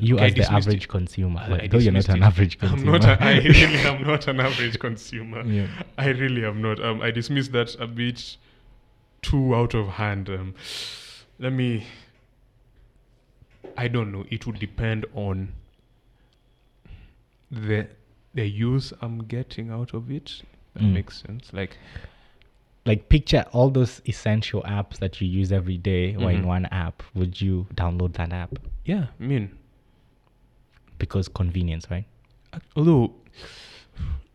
You 0.01 0.15
Okay, 0.15 0.27
as 0.27 0.33
the 0.35 0.51
average 0.51 0.83
it. 0.85 0.89
consumer, 0.89 1.41
I- 1.41 1.67
though 1.67 1.77
you're 1.77 1.91
not 1.91 2.03
dismissed 2.05 2.09
an 2.09 2.23
it. 2.23 2.25
average 2.25 2.57
I'm 2.61 2.69
consumer. 2.69 2.99
not. 2.99 3.03
A, 3.21 3.23
I 3.23 3.33
really 3.43 3.77
am 3.79 4.03
not 4.07 4.27
an 4.29 4.39
average 4.39 4.79
consumer. 4.79 5.43
Yeah. 5.45 5.67
I 5.97 6.07
really 6.11 6.45
am 6.45 6.61
not. 6.61 6.81
Um, 6.81 7.01
I 7.01 7.11
dismissed 7.11 7.51
that 7.51 7.75
a 7.79 7.87
bit 7.87 8.37
too 9.21 9.53
out 9.53 9.73
of 9.73 9.87
hand. 9.89 10.29
Um, 10.29 10.55
let 11.39 11.51
me. 11.51 11.85
I 13.77 13.89
don't 13.89 14.13
know. 14.13 14.23
It 14.29 14.47
would 14.47 14.59
depend 14.59 15.05
on 15.13 15.51
the 17.51 17.87
the 18.33 18.47
use 18.47 18.93
I'm 19.01 19.19
getting 19.23 19.69
out 19.71 19.93
of 19.93 20.11
it. 20.11 20.41
That 20.75 20.83
Mm. 20.83 20.93
makes 20.93 21.21
sense. 21.21 21.51
Like 21.53 21.77
like 22.85 23.09
picture 23.09 23.45
all 23.51 23.69
those 23.69 24.01
essential 24.07 24.63
apps 24.63 24.97
that 24.99 25.19
you 25.21 25.27
use 25.27 25.51
every 25.51 25.77
day 25.77 26.15
or 26.15 26.31
in 26.31 26.41
Mhm. 26.41 26.45
one 26.45 26.65
app 26.67 27.03
would 27.13 27.39
you 27.39 27.67
download 27.75 28.13
that 28.13 28.31
app 28.31 28.57
yeah, 28.85 29.07
I 29.19 29.23
mean, 29.23 29.51
because 30.97 31.27
convenience 31.27 31.87
right 31.91 32.05
although 32.75 33.13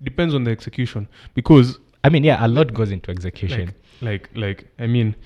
depends 0.02 0.34
on 0.34 0.44
the 0.44 0.50
execution 0.50 1.08
because 1.34 1.78
i 2.04 2.08
mean 2.08 2.22
yeah 2.22 2.44
a 2.44 2.48
lot 2.48 2.72
goes 2.74 2.90
into 2.92 3.10
execution 3.10 3.72
like 4.00 4.28
like 4.34 4.68
I 4.78 4.86
mean, 4.86 5.16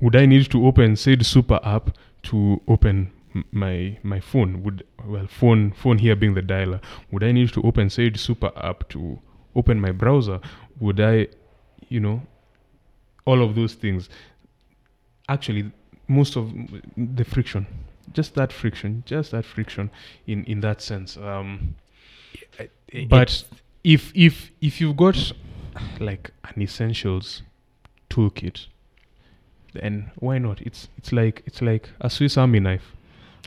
would 0.00 0.14
I 0.14 0.24
need 0.26 0.50
to 0.50 0.66
open 0.66 0.96
said 0.96 1.24
super 1.26 1.58
app 1.64 1.96
to 2.24 2.60
open 2.68 3.10
my 3.52 3.98
my 4.02 4.20
phone? 4.20 4.62
Would 4.62 4.84
well 5.04 5.26
phone 5.26 5.72
phone 5.72 5.98
here 5.98 6.16
being 6.16 6.34
the 6.34 6.42
dialer? 6.42 6.80
Would 7.10 7.24
I 7.24 7.32
need 7.32 7.52
to 7.52 7.62
open 7.62 7.90
said 7.90 8.18
super 8.18 8.50
app 8.56 8.88
to 8.90 9.18
open 9.54 9.80
my 9.80 9.92
browser? 9.92 10.40
Would 10.80 11.00
I, 11.00 11.28
you 11.88 12.00
know, 12.00 12.22
all 13.24 13.42
of 13.42 13.54
those 13.54 13.74
things? 13.74 14.08
Actually, 15.28 15.70
most 16.06 16.36
of 16.36 16.52
the 16.96 17.24
friction, 17.24 17.66
just 18.12 18.34
that 18.34 18.52
friction, 18.52 19.02
just 19.06 19.30
that 19.32 19.44
friction, 19.44 19.90
in 20.26 20.44
in 20.44 20.60
that 20.60 20.80
sense. 20.80 21.16
Um, 21.16 21.74
It- 22.88 23.08
but 23.08 23.44
if 23.84 24.12
if 24.14 24.50
if 24.60 24.80
you've 24.80 24.96
got 24.96 25.32
like 26.00 26.30
an 26.44 26.62
essentials 26.62 27.42
toolkit 28.10 28.66
then 29.74 30.10
why 30.16 30.38
not 30.38 30.60
it's 30.62 30.88
it's 30.96 31.12
like 31.12 31.42
it's 31.46 31.60
like 31.62 31.90
a 32.00 32.08
swiss 32.10 32.36
army 32.38 32.58
knife 32.60 32.94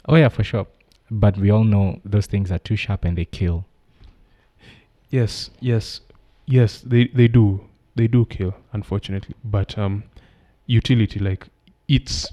oh 0.08 0.16
yeah 0.16 0.30
for 0.30 0.44
sure. 0.44 0.68
But 1.10 1.38
we 1.38 1.50
all 1.52 1.64
know 1.64 2.00
those 2.06 2.26
things 2.26 2.52
are 2.52 2.60
too 2.60 2.76
sharp 2.76 3.06
and 3.06 3.18
they 3.18 3.26
kill. 3.26 3.66
Yes 5.10 5.50
yes 5.60 6.02
yes 6.46 6.82
they 6.82 7.08
they 7.08 7.28
do. 7.28 7.62
They 7.96 8.08
do 8.08 8.26
kill 8.26 8.56
unfortunately. 8.74 9.36
But 9.44 9.78
um 9.78 10.04
utility 10.68 11.20
like 11.20 11.48
it's 11.88 12.32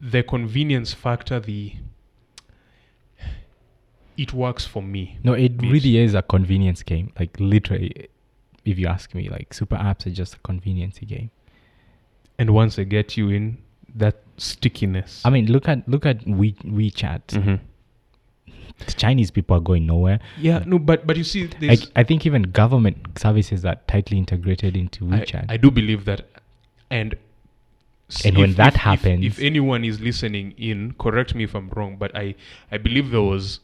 the 0.00 0.22
convenience 0.22 0.92
factor 0.92 1.38
the 1.40 1.74
it 4.16 4.32
works 4.32 4.64
for 4.64 4.82
me. 4.82 5.18
No 5.22 5.32
it 5.32 5.56
Bit. 5.56 5.70
really 5.70 5.98
is 5.98 6.14
a 6.14 6.22
convenience 6.22 6.82
game. 6.82 7.12
Like 7.18 7.38
literally 7.38 8.08
if 8.64 8.78
you 8.78 8.86
ask 8.86 9.14
me 9.14 9.28
like 9.28 9.54
super 9.54 9.76
apps 9.76 10.06
are 10.06 10.10
just 10.10 10.34
a 10.34 10.38
convenience 10.38 10.98
game. 10.98 11.30
And 12.38 12.50
once 12.50 12.74
they 12.76 12.84
get 12.84 13.16
you 13.16 13.28
in 13.28 13.58
that 13.94 14.23
stickiness 14.36 15.22
i 15.24 15.30
mean 15.30 15.46
look 15.46 15.68
at 15.68 15.88
look 15.88 16.04
at 16.06 16.26
we 16.26 16.52
wechat 16.64 17.22
Mhm. 17.28 17.60
the 18.86 18.92
chinese 18.92 19.30
people 19.30 19.56
are 19.56 19.60
going 19.60 19.86
nowhere 19.86 20.18
yeah 20.38 20.62
no 20.66 20.78
but 20.78 21.06
but 21.06 21.16
you 21.16 21.24
see 21.24 21.48
I, 21.62 21.76
I 21.96 22.02
think 22.04 22.26
even 22.26 22.42
government 22.42 23.18
services 23.18 23.64
are 23.64 23.76
tightly 23.86 24.18
integrated 24.18 24.76
into 24.76 25.06
I, 25.12 25.20
WeChat. 25.20 25.44
I 25.48 25.56
do 25.56 25.70
believe 25.70 26.04
that, 26.06 26.26
and 26.90 27.14
And 28.26 28.36
when 28.36 28.52
that 28.54 28.68
if- 28.68 28.74
if- 28.74 28.80
happens- 28.80 29.24
if, 29.24 29.38
anyone 29.40 29.82
is 29.84 30.00
listening 30.00 30.52
in, 30.58 30.92
correct 30.98 31.34
me 31.34 31.44
if 31.44 31.54
I'm 31.54 31.68
wrong, 31.70 31.96
but 31.96 32.14
I 32.14 32.34
I 32.70 32.76
believe 32.78 33.10
there 33.10 33.22
was 33.22 33.60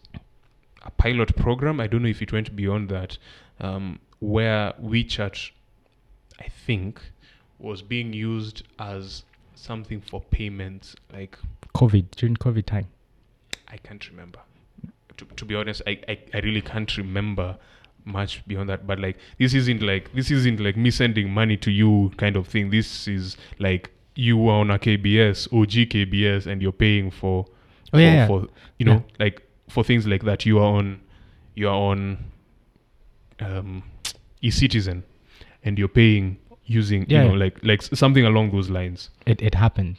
a 0.82 0.90
pilot 0.90 1.34
program. 1.36 1.78
I 1.80 1.86
don't 1.86 2.02
know 2.02 2.08
if 2.08 2.22
it 2.22 2.32
went 2.32 2.54
beyond 2.56 2.88
that, 2.88 3.18
um, 3.60 3.98
where 4.20 4.72
WeChat, 4.82 5.50
I 6.40 6.48
think, 6.66 7.02
was 7.58 7.82
being 7.82 8.12
used 8.14 8.62
as 8.78 9.24
something 9.60 10.00
for 10.00 10.20
payments. 10.20 10.96
Like 11.12 11.38
COVID 11.74 12.10
during 12.12 12.36
COVID 12.36 12.66
time. 12.66 12.86
I 13.68 13.76
can't 13.76 14.08
remember. 14.10 14.40
To, 15.16 15.24
to 15.24 15.44
be 15.44 15.54
honest, 15.54 15.82
I, 15.86 16.00
I, 16.08 16.18
I 16.34 16.38
really 16.40 16.62
can't 16.62 16.96
remember 16.96 17.56
much 18.04 18.46
beyond 18.46 18.68
that. 18.70 18.86
But 18.86 18.98
like 18.98 19.18
this 19.38 19.54
isn't 19.54 19.82
like 19.82 20.12
this 20.14 20.30
isn't 20.30 20.60
like 20.60 20.76
me 20.76 20.90
sending 20.90 21.30
money 21.30 21.56
to 21.58 21.70
you 21.70 22.12
kind 22.16 22.36
of 22.36 22.48
thing. 22.48 22.70
This 22.70 23.06
is 23.06 23.36
like 23.58 23.90
you 24.14 24.48
are 24.48 24.60
on 24.60 24.70
a 24.70 24.78
KBS, 24.78 25.52
OG 25.52 25.90
KBS, 25.90 26.46
and 26.46 26.60
you're 26.62 26.72
paying 26.72 27.10
for 27.10 27.46
Oh, 27.92 27.96
for, 27.96 28.00
yeah, 28.00 28.12
yeah. 28.12 28.26
for 28.28 28.46
you 28.78 28.86
know 28.86 29.04
like 29.18 29.42
for 29.68 29.82
things 29.84 30.06
like 30.06 30.24
that. 30.24 30.46
You 30.46 30.58
are 30.58 30.76
on 30.76 31.00
you 31.54 31.68
are 31.68 31.74
on 31.74 32.18
um, 33.40 33.82
e-citizen, 34.42 35.02
and 35.64 35.78
you're 35.78 35.88
paying 35.88 36.38
using 36.78 37.04
Yeah, 37.08 37.22
you 37.24 37.28
know 37.30 37.34
like 37.44 37.58
like 37.70 37.82
something 37.82 38.24
along 38.24 38.50
those 38.56 38.70
lines. 38.78 39.10
It 39.26 39.42
it 39.42 39.54
happens. 39.64 39.98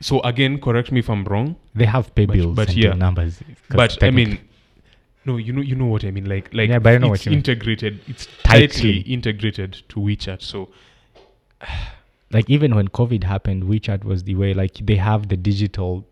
So 0.00 0.20
again, 0.30 0.60
correct 0.60 0.92
me 0.92 1.00
if 1.04 1.08
I'm 1.14 1.24
wrong. 1.24 1.56
They 1.74 1.86
have 1.86 2.14
pay 2.14 2.26
But- 2.26 2.36
bills 2.36 2.54
but 2.56 2.68
and 2.68 2.76
yeah. 2.84 2.92
numbers 3.06 3.40
but 3.80 4.02
I 4.02 4.10
mean, 4.10 4.38
no, 5.24 5.36
you 5.38 5.52
know, 5.52 5.62
you 5.70 5.74
know 5.74 5.86
what 5.86 6.04
I 6.04 6.10
mean. 6.16 6.26
Like, 6.34 6.50
like 6.58 6.68
Yeah, 6.70 6.78
but 6.78 6.92
I 6.94 6.98
know 6.98 7.08
what 7.08 7.16
it's 7.20 7.26
you 7.26 7.30
mean. 7.30 7.38
integrated. 7.38 8.00
It's 8.06 8.26
Tightly. 8.44 8.66
tightly 8.68 8.98
integrated 9.16 9.72
to 9.88 9.96
WeChat. 10.00 10.42
So 10.42 10.68
like 12.36 12.48
even 12.50 12.74
when 12.74 12.88
COVID 12.88 13.24
happened, 13.24 13.64
WeChat 13.64 14.04
was 14.04 14.24
the 14.24 14.34
way. 14.34 14.54
Like 14.54 14.74
they 14.90 14.96
have 14.96 15.28
the 15.28 15.36
digital 15.36 16.04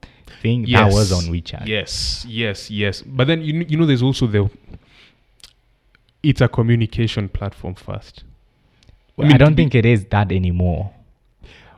thing 0.43 0.67
that 0.73 0.93
was 0.93 1.13
on 1.13 1.25
WeChat. 1.35 1.67
yes, 1.67 2.25
yes, 2.29 2.71
yes. 2.71 3.03
But 3.03 3.27
then 3.29 3.43
you 3.43 3.65
you 3.69 3.77
know, 3.79 3.87
there's 3.87 4.03
also 4.03 4.27
the. 4.27 4.51
It's 6.23 6.41
a 6.41 6.49
communication 6.49 7.29
platform 7.29 7.75
first. 7.75 8.25
I, 9.19 9.23
mean, 9.23 9.33
to 9.33 9.39
don't 9.39 9.57
think 9.57 9.75
it 9.75 9.87
is 9.87 10.07
that 10.07 10.33
anymore. 10.33 10.93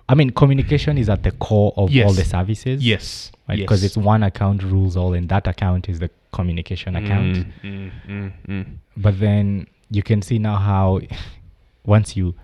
I 0.08 0.14
mean, 0.14 0.30
communication 0.30 0.98
is 0.98 1.08
at 1.08 1.22
the 1.22 1.32
core 1.32 1.72
of 1.76 1.90
all 1.96 2.12
the 2.12 2.24
services. 2.24 2.84
Yes, 2.84 3.32
Right, 3.48 3.58
because 3.58 3.82
yes. 3.82 3.90
it's 3.90 3.96
one 3.96 4.24
account 4.24 4.62
rules 4.64 4.96
all, 4.96 5.14
and 5.14 5.28
that 5.28 5.46
account 5.46 5.88
is 5.88 6.00
the 6.00 6.10
communication 6.32 6.96
account. 6.96 7.36
Mm, 7.36 7.52
mm, 7.62 7.92
mm, 8.08 8.32
mm. 8.48 8.66
But 8.96 9.20
then 9.20 9.68
you 9.88 10.02
can 10.02 10.20
see 10.20 10.38
now 10.40 10.56
how 10.56 11.00
once 11.86 12.16
you 12.16 12.34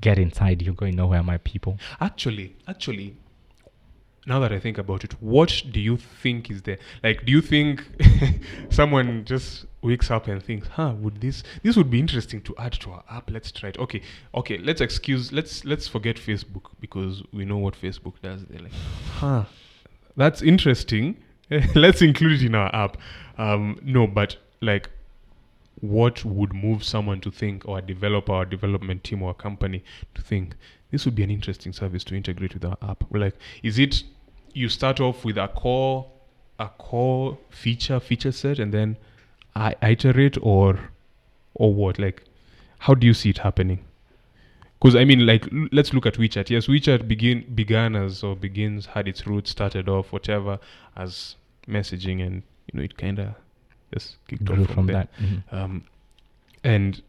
get 0.00 0.18
inside, 0.18 0.62
you're 0.62 0.74
going 0.74 0.96
nowhere, 0.96 1.22
my 1.22 1.36
people. 1.38 1.78
Actually, 2.00 2.56
actually, 2.66 3.14
now 4.28 4.38
that 4.40 4.52
I 4.52 4.60
think 4.60 4.76
about 4.76 5.04
it, 5.04 5.14
what 5.22 5.62
do 5.70 5.80
you 5.80 5.96
think 5.96 6.50
is 6.50 6.62
there? 6.62 6.78
Like, 7.02 7.24
do 7.24 7.32
you 7.32 7.40
think 7.40 7.82
someone 8.68 9.24
just 9.24 9.64
wakes 9.82 10.10
up 10.10 10.28
and 10.28 10.42
thinks, 10.42 10.68
"Huh, 10.68 10.92
would 10.98 11.20
this 11.22 11.42
this 11.62 11.76
would 11.76 11.90
be 11.90 11.98
interesting 11.98 12.42
to 12.42 12.54
add 12.58 12.72
to 12.74 12.90
our 12.92 13.04
app? 13.10 13.30
Let's 13.30 13.50
try 13.50 13.70
it." 13.70 13.78
Okay, 13.78 14.02
okay, 14.34 14.58
let's 14.58 14.82
excuse, 14.82 15.32
let's 15.32 15.64
let's 15.64 15.88
forget 15.88 16.16
Facebook 16.16 16.70
because 16.78 17.22
we 17.32 17.46
know 17.46 17.56
what 17.56 17.74
Facebook 17.74 18.20
does. 18.22 18.44
They're 18.44 18.60
like, 18.60 18.72
"Huh, 19.14 19.44
that's 20.16 20.42
interesting. 20.42 21.16
let's 21.74 22.02
include 22.02 22.42
it 22.42 22.46
in 22.46 22.54
our 22.54 22.74
app." 22.74 22.98
Um, 23.38 23.80
no, 23.82 24.06
but 24.06 24.36
like, 24.60 24.90
what 25.80 26.22
would 26.24 26.52
move 26.52 26.84
someone 26.84 27.22
to 27.22 27.30
think, 27.30 27.66
or 27.66 27.78
a 27.78 27.82
developer, 27.82 28.32
or 28.32 28.44
development 28.44 29.04
team, 29.04 29.22
or 29.22 29.30
a 29.30 29.34
company 29.34 29.82
to 30.14 30.20
think 30.20 30.54
this 30.90 31.06
would 31.06 31.14
be 31.14 31.22
an 31.22 31.30
interesting 31.30 31.72
service 31.72 32.04
to 32.04 32.14
integrate 32.14 32.52
with 32.52 32.66
our 32.66 32.76
app? 32.82 33.04
Like, 33.10 33.36
is 33.62 33.78
it 33.78 34.02
you 34.58 34.68
start 34.68 35.00
off 35.00 35.24
with 35.24 35.38
a 35.38 35.48
core, 35.48 36.06
a 36.58 36.68
core 36.68 37.38
feature 37.50 38.00
feature 38.00 38.32
set, 38.32 38.58
and 38.58 38.72
then 38.74 38.96
I 39.54 39.74
iterate, 39.82 40.36
or 40.42 40.78
or 41.54 41.72
what? 41.74 41.98
Like, 41.98 42.22
how 42.80 42.94
do 42.94 43.06
you 43.06 43.14
see 43.14 43.30
it 43.30 43.38
happening? 43.38 43.84
Because 44.80 44.94
I 44.94 45.04
mean, 45.04 45.26
like, 45.26 45.44
l- 45.52 45.68
let's 45.72 45.92
look 45.92 46.06
at 46.06 46.14
WeChat. 46.14 46.50
Yes, 46.50 46.66
WeChat 46.66 47.08
begin 47.08 47.44
began 47.54 47.96
as 47.96 48.22
or 48.22 48.36
begins 48.36 48.86
had 48.86 49.08
its 49.08 49.26
roots 49.26 49.50
started 49.50 49.88
off 49.88 50.12
whatever 50.12 50.58
as 50.96 51.36
messaging, 51.68 52.24
and 52.26 52.42
you 52.66 52.78
know 52.78 52.82
it 52.82 52.96
kind 52.96 53.18
of 53.18 53.34
just 53.94 54.16
kicked 54.28 54.44
Grew 54.44 54.62
off 54.62 54.66
from, 54.66 54.74
from, 54.74 54.86
that. 54.88 55.08
Mhm. 55.20 55.52
Um, 55.52 55.84
and 56.64 57.02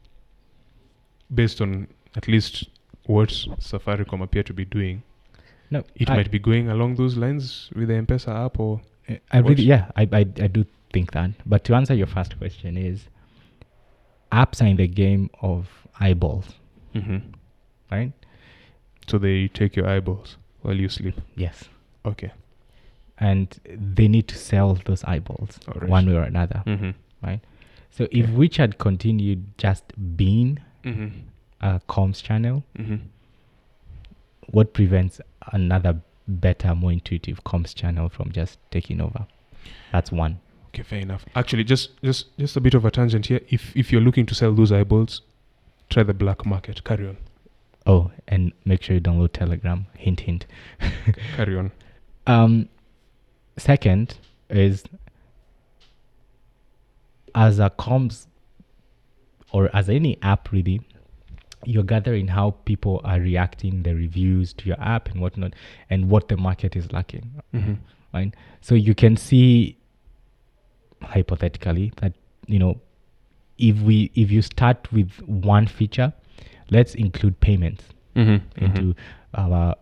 based 1.34 1.62
on 1.62 1.88
at 2.16 2.28
least 2.28 2.70
what 3.06 3.30
Safaricom 3.30 4.22
appear 4.24 4.44
to 4.44 4.54
be 4.54 4.66
doing, 4.66 5.04
No, 5.72 5.84
it 5.96 6.10
I, 6.10 6.16
might 6.18 6.32
be 6.32 6.40
going 6.40 6.70
along 6.70 6.96
those 6.96 7.16
lines 7.18 7.70
with 7.76 7.90
the 7.90 7.96
M-Pesa 7.96 8.46
app, 8.46 8.60
or 8.60 8.82
I 9.32 9.38
really, 9.40 9.64
yeah, 9.64 9.92
I, 9.96 10.04
I, 10.12 10.20
I 10.20 10.24
do 10.48 10.66
think 10.94 11.12
that. 11.12 11.32
But 11.46 11.64
to 11.66 11.76
answer 11.76 11.94
your 11.94 12.08
first 12.08 12.38
question 12.38 12.76
is, 12.78 13.08
apps 14.32 14.62
are 14.62 14.68
in 14.68 14.78
the 14.78 14.88
game 14.88 15.30
of 15.42 15.68
eyeballs, 16.00 16.46
right? 17.92 18.12
so 19.08 19.18
they 19.18 19.48
take 19.48 19.76
your 19.76 19.88
eyeballs 19.88 20.38
while 20.62 20.76
you 20.76 20.88
sleep. 20.90 21.16
Yes. 21.36 21.64
Okay. 22.06 22.32
And 23.18 23.60
they 23.66 24.08
need 24.08 24.28
to 24.30 24.38
sell 24.38 24.78
those 24.86 25.04
eyeballs 25.04 25.60
Alright. 25.68 25.90
one 25.90 26.06
way 26.08 26.16
or 26.16 26.22
another. 26.24 26.64
Mm-hmm. 26.66 27.34
So 27.92 28.08
if 28.12 28.26
Okay. 28.26 28.34
WeChat 28.34 28.78
continued 28.78 29.58
just 29.58 29.84
being 30.16 30.60
Mm-hmm. 30.86 31.08
a 31.62 31.82
comms 31.90 32.22
channel, 32.24 32.64
Mm-hmm. 32.78 32.96
what 34.52 34.74
prevents 34.74 35.20
another 35.52 36.02
better, 36.28 36.76
more 36.76 36.92
intuitive 36.92 37.44
comms 37.44 37.74
channel 37.74 38.10
from 38.10 38.32
just 38.32 38.60
taking 38.72 39.02
over? 39.02 39.26
That's 39.92 40.12
one. 40.12 40.40
Okay, 40.70 40.84
fair 40.84 41.00
enough. 41.00 41.26
Actually, 41.36 41.64
just 41.64 42.02
just 42.04 42.38
just 42.38 42.56
a 42.56 42.62
bit 42.62 42.74
of 42.74 42.86
a 42.86 42.92
tangent 42.92 43.26
here. 43.26 43.42
If 43.50 43.76
if 43.76 43.92
you're 43.92 44.02
looking 44.02 44.26
to 44.28 44.36
sell 44.36 44.54
those 44.54 44.72
eyeballs, 44.72 45.22
try 45.90 46.04
the 46.04 46.14
black 46.14 46.46
market. 46.46 46.84
Carry 46.84 47.08
on. 47.08 47.18
Oh, 47.86 48.12
and 48.28 48.54
make 48.66 48.84
sure 48.84 48.96
you 48.96 49.02
download 49.02 49.34
Telegram. 49.34 49.88
Hint, 49.98 50.22
hint. 50.22 50.46
Carry 51.36 51.58
on. 51.58 51.72
Um, 52.28 52.70
second 53.58 54.18
is 54.50 54.84
as 57.34 57.60
a 57.60 57.72
comms 57.72 58.28
or 59.52 59.76
as 59.76 59.90
any 59.90 60.18
app 60.22 60.52
really, 60.52 60.82
you're 61.66 61.84
gathering 61.84 62.28
how 62.28 62.52
people 62.66 63.02
are 63.04 63.20
reacting, 63.20 63.84
the 63.84 63.94
reviews 63.94 64.54
to 64.54 64.66
your 64.66 64.80
app 64.82 65.10
and 65.10 65.20
whatnot, 65.22 65.54
and 65.90 66.10
what 66.10 66.28
the 66.30 66.38
market 66.38 66.76
is 66.76 66.92
lacking. 66.92 67.30
Mm-hmm. 67.54 67.74
Right. 68.14 68.34
So 68.62 68.76
you 68.76 68.96
can 68.96 69.18
see 69.18 69.78
hypothetically 71.02 71.92
that 71.98 72.14
you 72.48 72.60
know 72.60 72.82
if 73.58 73.78
we 73.82 74.12
if 74.16 74.32
you 74.32 74.42
start 74.42 74.92
with 74.92 75.12
one 75.28 75.68
feature, 75.68 76.14
let's 76.72 76.96
include 76.96 77.40
payments 77.40 77.84
Mm-hmm. 78.16 78.66
into 78.66 78.96
our 79.36 79.76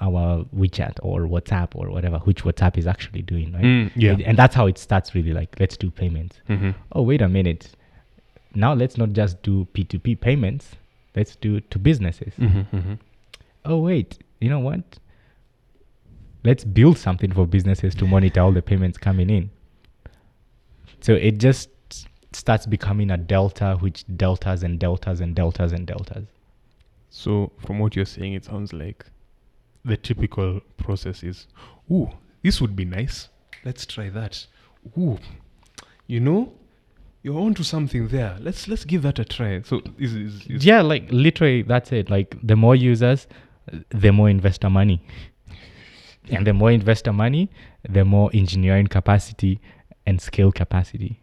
our 0.00 0.44
WeChat 0.56 0.98
or 1.02 1.22
WhatsApp 1.22 1.70
or 1.74 1.90
whatever, 1.90 2.18
which 2.18 2.42
WhatsApp 2.44 2.76
is 2.78 2.86
actually 2.86 3.22
doing, 3.22 3.52
right? 3.52 3.62
Mm, 3.62 3.90
yeah. 3.94 4.12
And, 4.12 4.22
and 4.22 4.38
that's 4.38 4.54
how 4.54 4.66
it 4.66 4.78
starts 4.78 5.14
really 5.14 5.32
like 5.32 5.54
let's 5.60 5.76
do 5.76 5.90
payments. 5.90 6.38
Mm-hmm. 6.48 6.70
Oh, 6.92 7.02
wait 7.02 7.20
a 7.22 7.28
minute. 7.28 7.70
Now 8.54 8.74
let's 8.74 8.96
not 8.96 9.12
just 9.12 9.42
do 9.42 9.66
P2P 9.74 10.20
payments. 10.20 10.72
Let's 11.14 11.36
do 11.36 11.56
it 11.56 11.70
to 11.70 11.78
businesses. 11.78 12.32
Mm-hmm. 12.38 12.76
Mm-hmm. 12.76 12.94
Oh, 13.64 13.78
wait. 13.78 14.18
You 14.40 14.50
know 14.50 14.60
what? 14.60 14.98
Let's 16.44 16.64
build 16.64 16.98
something 16.98 17.32
for 17.32 17.46
businesses 17.46 17.94
to 17.96 18.06
monitor 18.06 18.40
all 18.40 18.52
the 18.52 18.62
payments 18.62 18.98
coming 18.98 19.30
in. 19.30 19.50
So 21.00 21.14
it 21.14 21.38
just 21.38 21.68
starts 22.34 22.66
becoming 22.66 23.10
a 23.10 23.16
delta, 23.16 23.76
which 23.80 24.04
deltas 24.16 24.62
and 24.62 24.78
deltas 24.78 25.20
and 25.20 25.34
deltas 25.34 25.72
and 25.72 25.86
deltas. 25.86 26.26
So, 27.10 27.52
from 27.58 27.78
what 27.78 27.94
you're 27.94 28.06
saying, 28.06 28.32
it 28.32 28.44
sounds 28.44 28.72
like 28.72 29.04
the 29.84 29.96
typical 29.96 30.60
process 30.78 31.22
is, 31.22 31.46
ooh, 31.90 32.08
this 32.42 32.60
would 32.60 32.74
be 32.74 32.84
nice. 32.84 33.28
Let's 33.64 33.84
try 33.84 34.08
that. 34.10 34.46
Ooh, 34.98 35.18
you 36.06 36.20
know, 36.20 36.52
you're 37.22 37.38
onto 37.38 37.62
something 37.62 38.08
there. 38.08 38.36
Let's 38.40 38.66
let's 38.68 38.84
give 38.84 39.02
that 39.02 39.18
a 39.18 39.24
try. 39.24 39.62
So, 39.62 39.80
is 39.98 40.14
is, 40.14 40.46
is 40.46 40.64
yeah 40.64 40.80
like 40.82 41.06
literally 41.10 41.62
that's 41.62 41.92
it 41.92 42.10
like 42.10 42.36
the 42.42 42.56
more 42.56 42.74
users 42.74 43.26
the 43.90 44.10
more 44.12 44.28
investor 44.28 44.68
money 44.68 45.00
and 46.30 46.46
the 46.46 46.52
more 46.52 46.70
investor 46.70 47.12
money 47.12 47.48
the 47.88 48.04
more 48.04 48.30
engineering 48.34 48.86
capacity 48.88 49.60
and 50.06 50.20
skill 50.20 50.50
capacity 50.52 51.20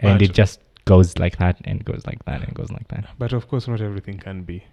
and 0.00 0.22
it 0.22 0.32
just 0.32 0.60
goes 0.84 1.18
like 1.18 1.38
that 1.38 1.56
and 1.64 1.84
goes 1.84 2.06
like 2.06 2.24
that 2.24 2.42
and 2.42 2.54
goes 2.54 2.70
like 2.70 2.86
that 2.88 3.06
But 3.18 3.32
of 3.32 3.48
course, 3.48 3.66
not 3.66 3.80
everything 3.80 4.18
can 4.18 4.42
be 4.42 4.64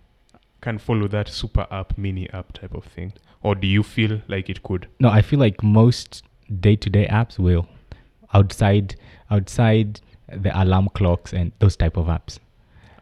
can 0.62 0.78
follow 0.78 1.08
that 1.10 1.28
super 1.28 1.68
app, 1.72 1.98
mini 1.98 2.30
app 2.32 2.54
type 2.54 2.74
of 2.74 2.86
thing. 2.86 3.12
Or 3.42 3.54
do 3.54 3.68
you 3.68 3.84
feel 3.84 4.22
like 4.30 4.50
it 4.50 4.64
could? 4.64 4.88
no 5.00 5.10
i 5.10 5.22
feel 5.22 5.40
like 5.40 5.62
most 5.64 6.24
day-to-day 6.60 7.08
apps 7.08 7.40
will 7.40 7.68
outside 8.34 8.96
outside 9.34 10.00
the 10.46 10.52
alarm 10.64 10.88
clocks 10.94 11.34
and 11.34 11.52
those 11.60 11.76
type 11.76 11.98
of 11.98 12.06
apps 12.18 12.40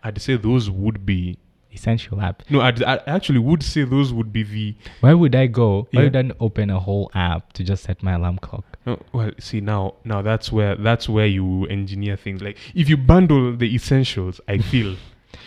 I'd 0.04 0.20
say 0.22 0.36
those 0.38 0.70
would 0.70 1.06
be 1.06 1.38
essential 1.74 2.18
apps 2.18 2.42
no. 2.50 2.60
I'd, 2.62 2.84
I 2.84 2.96
actually 3.08 3.40
would 3.40 3.64
say 3.64 3.84
those 3.84 4.12
would 4.18 4.32
be 4.38 4.44
the 4.44 4.76
why 5.04 5.14
would 5.14 5.36
i 5.36 5.46
go 5.48 5.88
why 5.92 6.02
Yeah. 6.02 6.04
would 6.10 6.16
i 6.18 6.32
open 6.48 6.70
a 6.70 6.80
whole 6.88 7.10
app 7.14 7.54
to 7.54 7.64
just 7.64 7.84
set 7.84 8.04
my 8.08 8.14
alarm 8.20 8.38
clock 8.48 8.66
No, 8.86 9.00
well, 9.14 9.32
see 9.40 9.62
now, 9.62 9.94
now 10.04 10.22
that's 10.30 10.52
where 10.52 10.76
that's 10.88 11.08
where 11.16 11.28
you 11.38 11.48
engineer 11.68 12.16
things. 12.26 12.42
Like 12.42 12.58
if 12.82 12.90
you 12.92 12.98
bundle 12.98 13.44
the 13.64 13.70
essentials, 13.80 14.36
I 14.54 14.58
feel, 14.72 14.96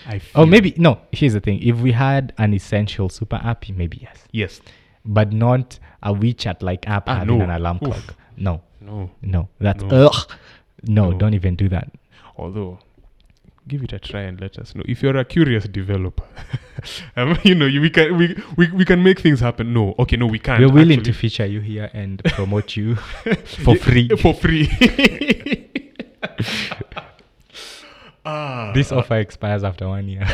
I 0.07 0.21
feel. 0.21 0.43
Oh, 0.43 0.47
maybe 0.47 0.71
no. 0.87 0.93
Here's 1.19 1.33
the 1.39 1.41
thing: 1.47 1.59
if 1.71 1.77
we 1.87 1.91
had 2.07 2.33
an 2.45 2.55
essential 2.55 3.09
super 3.19 3.41
app, 3.51 3.61
maybe 3.81 3.99
yes, 4.07 4.19
yes. 4.43 4.61
but 5.05 5.29
not 5.33 5.81
a 6.05 6.15
WeChat 6.15 6.63
like 6.63 6.83
app 6.97 7.09
Ah, 7.09 7.17
having 7.19 7.39
no. 7.39 7.45
an 7.45 7.51
alarm 7.51 7.79
Oof. 7.83 7.89
clock. 7.89 8.07
No, 8.37 8.55
No, 8.81 9.11
no, 9.35 9.49
that's 9.67 9.83
No. 9.83 10.07
ugh. 10.07 10.19
No, 10.89 11.11
No. 11.11 11.19
don't 11.19 11.35
even 11.35 11.57
do 11.57 11.69
that. 11.69 11.91
although 12.37 12.79
give 13.67 13.83
it 13.83 13.93
a 13.95 13.99
try 13.99 14.21
and 14.21 14.39
let 14.43 14.59
us 14.59 14.75
know 14.75 14.83
if 14.87 15.03
you're 15.03 15.17
a 15.17 15.25
curious 15.25 15.65
developer. 15.65 16.25
um, 17.17 17.39
you 17.45 17.55
know, 17.55 17.65
you, 17.65 17.81
we 17.81 17.89
can 17.91 18.17
we, 18.19 18.37
we 18.59 18.71
we 18.73 18.85
can 18.85 19.03
make 19.03 19.21
things 19.21 19.41
happen. 19.41 19.73
No, 19.73 19.95
okay, 19.99 20.17
no, 20.17 20.27
we 20.27 20.39
can't. 20.39 20.61
We're 20.61 20.71
willing 20.73 21.03
to 21.05 21.13
feature 21.13 21.47
you 21.47 21.61
here 21.61 21.91
and 21.95 22.23
promote 22.37 22.77
you 22.77 22.97
for 23.65 23.75
free. 23.77 24.09
For 24.21 24.35
free. 24.35 24.69
ah, 28.25 28.73
This 28.75 28.93
offer 28.93 29.17
expires 29.19 29.65
after 29.65 29.89
one 29.89 30.09
year. 30.09 30.27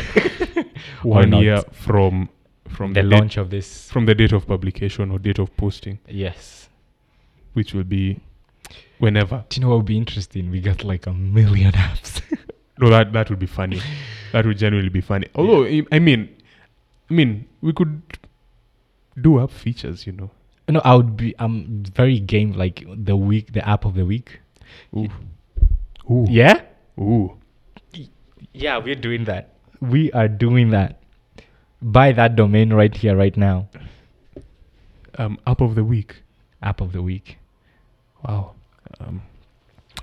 one 1.03 1.31
year 1.33 1.61
from 1.71 2.29
from 2.67 2.93
the 2.93 3.01
the, 3.03 3.09
date, 3.09 3.15
launch 3.19 3.37
of 3.37 3.49
this. 3.49 3.89
from 3.91 4.05
the 4.05 4.15
date 4.15 4.31
of 4.33 4.47
publication 4.47 5.11
or 5.11 5.19
date 5.19 5.39
of 5.39 5.55
posting, 5.57 5.99
Yes. 6.07 6.69
which 7.53 7.73
will 7.73 7.83
be 7.83 8.19
whenever. 9.01 9.43
Do 9.49 9.59
you 9.59 9.61
know 9.63 9.69
what 9.71 9.77
would 9.77 9.85
be 9.85 9.97
interesting? 9.97 10.49
We 10.51 10.61
got 10.61 10.83
like 10.83 11.07
a 11.07 11.13
million 11.13 11.73
apps. 11.73 12.21
No, 12.79 12.89
that 12.89 13.13
that 13.13 13.29
would 13.29 13.37
be 13.37 13.45
funny. 13.45 13.79
that 14.31 14.43
would 14.43 14.57
genuinely 14.57 14.89
be 14.89 15.01
funny. 15.01 15.27
Although 15.35 15.65
I- 15.65 15.85
I 15.91 15.99
mean, 15.99 16.29
I 17.11 17.13
mean, 17.13 17.45
we 17.61 17.73
could 17.73 18.01
do 19.21 19.39
app 19.39 19.51
features, 19.51 20.07
you 20.07 20.13
know. 20.13 20.31
no, 20.67 20.81
I 20.83 20.95
would 20.95 21.15
be. 21.15 21.35
I'm 21.37 21.83
very 21.93 22.19
game 22.19 22.53
like 22.53 22.83
the 22.87 23.15
week, 23.15 23.53
the 23.53 23.61
app 23.67 23.85
of 23.85 23.93
the 23.93 24.03
week. 24.05 24.39
Ooh, 24.97 25.09
ooh, 26.09 26.25
Yeah. 26.27 26.61
ooh. 26.99 27.37
Yeah, 28.53 28.77
we're 28.79 28.95
doing 28.95 29.25
that. 29.25 29.53
We 29.79 30.11
are 30.13 30.27
doing 30.27 30.71
that. 30.71 31.03
Buy 31.83 32.13
that 32.13 32.35
domain 32.35 32.73
right 32.73 32.95
here, 32.95 33.15
right 33.15 33.37
now. 33.37 33.67
Um, 35.19 35.37
app 35.45 35.61
of 35.61 35.75
the 35.75 35.83
week. 35.83 36.23
App 36.63 36.81
of 36.81 36.93
the 36.93 37.03
week. 37.03 37.37
Wow. 38.25 38.55
Um, 38.99 39.21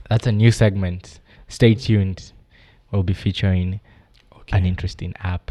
That's 0.09 0.27
a 0.27 0.33
new 0.33 0.51
segment. 0.51 1.21
Stay 1.49 1.75
tuned. 1.75 2.33
We'll 2.91 3.03
be 3.03 3.15
featuring 3.15 3.81
okay. 4.41 4.57
an 4.59 4.65
interesting 4.67 5.15
app 5.21 5.51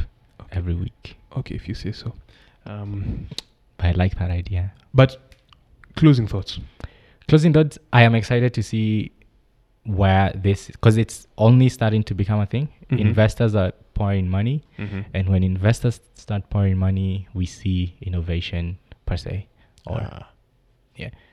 every 0.52 0.74
week. 0.76 1.18
okay, 1.38 1.56
if 1.56 1.68
you 1.68 1.76
say 1.76 1.92
so. 1.92 2.14
Um, 2.66 3.28
But 3.78 3.86
I 3.88 3.92
like 3.92 4.18
that 4.18 4.32
idea. 4.32 4.72
but 4.94 5.18
closing 5.96 6.28
thoughts. 6.28 6.60
Closing 7.28 7.54
thoughts. 7.54 7.78
I 7.94 8.02
am 8.04 8.16
excited 8.16 8.54
to 8.56 8.64
see 8.64 9.12
where 9.84 10.32
this 10.36 10.68
because 10.68 10.98
it's 10.98 11.28
only 11.38 11.70
starting 11.70 12.04
to 12.04 12.14
become 12.16 12.40
a 12.40 12.46
thing. 12.46 12.70
Mhm. 12.90 13.00
Investors 13.00 13.56
are 13.56 13.72
pouring 13.94 14.30
money, 14.30 14.64
Mm-hmm. 14.78 15.02
and 15.14 15.30
when 15.30 15.44
investors 15.44 16.00
start 16.16 16.50
pouring 16.50 16.78
money, 16.78 17.28
we 17.34 17.46
see 17.46 17.96
innovation 18.02 18.78
per 19.06 19.18
se. 19.18 19.48
Or 19.86 20.02
Ah. 20.02 20.28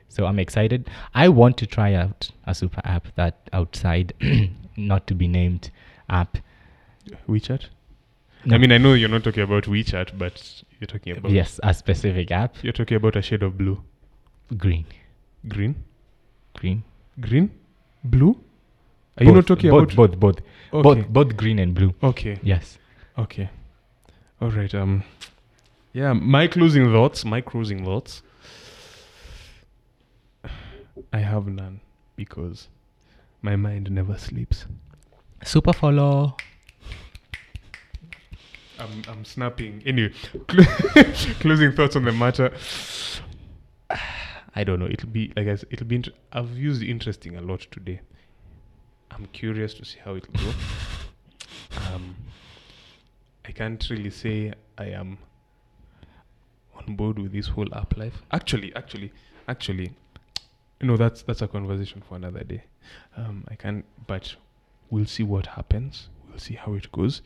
So 0.09 0.27
I'm 0.27 0.39
excited. 0.39 0.89
I 1.15 1.29
want 1.29 1.57
to 1.59 1.67
try 1.67 1.95
out 1.95 2.31
a 2.47 2.55
super 2.55 2.81
app 2.85 3.09
that 3.17 3.49
outside, 3.53 4.13
not 4.77 5.07
to 5.09 5.15
be 5.15 5.27
named 5.29 5.71
app. 6.09 6.39
WeChat. 7.29 7.67
No. 8.47 8.55
I 8.55 8.59
mean, 8.59 8.73
I 8.73 8.79
know 8.79 8.93
you're 8.95 9.09
not 9.09 9.25
talking 9.25 9.43
about 9.43 9.65
WeChat, 9.65 10.17
but 10.19 10.63
you're 10.79 10.87
talking 10.87 11.17
about 11.17 11.33
yes, 11.33 11.59
a 11.63 11.73
specific 11.75 12.31
app. 12.31 12.57
You're 12.63 12.73
talking 12.73 12.97
about 12.97 13.17
a 13.17 13.23
shade 13.23 13.43
of 13.43 13.57
blue, 13.59 13.83
Green, 14.57 14.85
green, 15.49 15.75
green. 16.57 16.85
green, 17.21 17.51
blue. 18.05 18.39
Are 19.19 19.25
you 19.25 19.33
not 19.33 19.47
talking 19.47 19.71
both, 19.71 19.93
about 19.95 20.19
both, 20.19 20.21
both, 20.21 20.37
Okay. 20.73 20.83
both, 20.83 21.09
both 21.09 21.37
green 21.37 21.59
and 21.59 21.75
blue? 21.75 21.95
Okay. 22.03 22.39
Yes. 22.43 22.79
Okay. 23.19 23.49
All 24.41 24.51
right. 24.51 24.75
Um. 24.75 25.05
Yeah. 25.93 26.13
My 26.13 26.47
closing 26.49 26.91
thoughts. 26.93 27.25
My 27.25 27.41
closing 27.41 27.85
thoughts. 27.85 28.23
I 31.15 31.19
have 31.19 31.47
none 31.47 31.81
because 32.17 32.67
my 33.41 33.55
mind 33.55 33.89
never 33.89 34.19
sleeps. 34.19 34.67
Super 35.45 35.73
follow. 35.73 36.37
I'm 38.81 39.03
I'm 39.07 39.25
snapping. 39.25 39.81
Anyway, 39.87 40.13
closing 41.39 41.71
thoughts 41.71 41.95
on 41.95 42.05
the 42.05 42.11
matter. 42.11 42.53
I 44.57 44.65
don't 44.65 44.81
know. 44.81 44.89
It'll 44.91 45.09
be 45.09 45.33
like 45.37 45.47
I 45.47 45.55
said, 45.55 45.69
it'll 45.71 45.87
be. 45.87 45.95
Int- 45.95 46.09
I've 46.33 46.59
used 46.59 46.83
interesting 46.83 47.37
a 47.37 47.41
lot 47.41 47.61
today. 47.71 48.01
I'm 49.13 49.27
curious 49.27 49.73
to 49.75 49.85
see 49.85 50.01
how 50.05 50.17
it'll 50.17 50.33
go. 50.33 50.53
um, 51.95 52.17
I 53.45 53.53
can't 53.53 53.89
really 53.89 54.11
say 54.11 54.53
I 54.77 54.87
am 54.87 55.19
on 56.75 56.97
board 56.97 57.21
with 57.21 57.31
this 57.31 57.47
whole 57.47 57.73
app 57.73 57.97
life. 57.97 58.21
Actually, 58.33 58.75
actually, 58.75 59.13
actually, 59.47 59.93
know 60.83 60.97
that's 60.97 61.23
that's 61.23 61.43
a 61.43 61.49
conversation 61.49 62.03
for 62.07 62.17
another 62.17 62.45
day. 62.45 62.65
Um, 63.17 63.45
I 63.49 63.55
can't, 63.55 63.85
but 64.07 64.35
we'll 64.91 65.07
see 65.07 65.23
what 65.23 65.47
happens. 65.47 66.09
We'll 66.29 66.39
see 66.39 66.55
how 66.55 66.75
it 66.75 66.91
goes, 66.93 67.23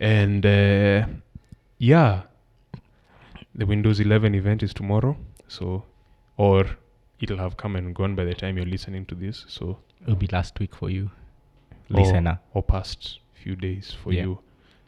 and 0.00 0.44
uh, 0.46 1.06
yeah, 1.78 2.22
the 3.54 3.66
Windows 3.66 4.00
11 4.00 4.34
event 4.34 4.62
is 4.62 4.72
tomorrow. 4.72 5.16
So, 5.48 5.84
or 6.36 6.64
it'll 7.20 7.38
have 7.38 7.56
come 7.56 7.76
and 7.76 7.94
gone 7.94 8.14
by 8.14 8.24
the 8.24 8.34
time 8.34 8.56
you're 8.56 8.66
listening 8.66 9.04
to 9.06 9.14
this. 9.14 9.44
So, 9.48 9.78
It'll 10.02 10.14
be 10.16 10.28
last 10.28 10.58
week 10.58 10.74
for 10.74 10.88
you, 10.90 11.10
or- 11.92 12.00
listener. 12.00 12.38
or 12.54 12.62
past 12.62 13.18
few 13.34 13.56
days 13.56 13.92
for 14.02 14.12
Yeah. 14.12 14.22
you. 14.22 14.38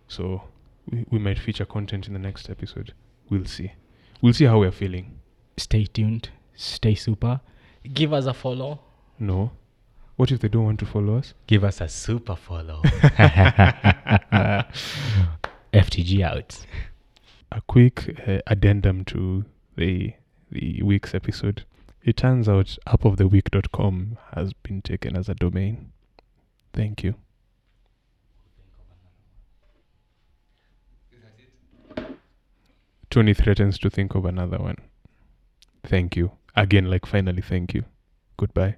So 0.08 0.42
we, 0.90 1.04
we 1.10 1.18
might 1.18 1.38
feature 1.38 1.64
content 1.64 2.06
in 2.06 2.12
the 2.12 2.18
next 2.18 2.48
episode. 2.48 2.94
We'll 3.28 3.44
see. 3.46 3.72
We'll 4.22 4.32
see 4.34 4.44
how 4.44 4.60
we're 4.60 4.70
feeling. 4.70 5.18
Stay 5.56 5.84
tuned. 5.86 6.30
Stay 6.54 6.94
super. 6.94 7.40
Give 7.92 8.12
us 8.12 8.26
a 8.26 8.34
follow. 8.34 8.80
No. 9.18 9.50
What 10.16 10.30
if 10.30 10.40
they 10.40 10.48
don't 10.48 10.64
want 10.64 10.78
to 10.80 10.86
follow 10.86 11.18
us? 11.18 11.34
Give 11.46 11.64
us 11.64 11.80
a 11.80 11.88
super 11.88 12.36
follow. 12.36 12.80
FTG 15.72 16.22
out. 16.22 16.64
A 17.52 17.60
quick 17.62 18.20
uh, 18.26 18.38
addendum 18.46 19.04
to 19.06 19.44
the 19.76 20.14
the 20.50 20.82
week's 20.82 21.14
episode. 21.14 21.64
It 22.04 22.16
turns 22.16 22.48
out 22.48 22.76
appoftheweek.com 22.86 24.18
has 24.34 24.52
been 24.52 24.82
taken 24.82 25.16
as 25.16 25.28
a 25.28 25.34
domain. 25.34 25.90
Thank 26.72 27.02
you. 27.02 27.14
Tony 33.10 33.32
threatens 33.34 33.78
to 33.78 33.90
think 33.90 34.14
of 34.14 34.24
another 34.24 34.58
one. 34.58 34.76
Thank 35.84 36.16
you. 36.16 36.32
Again, 36.56 36.86
like 36.90 37.06
finally, 37.06 37.42
thank 37.42 37.74
you. 37.74 37.84
Goodbye. 38.36 38.76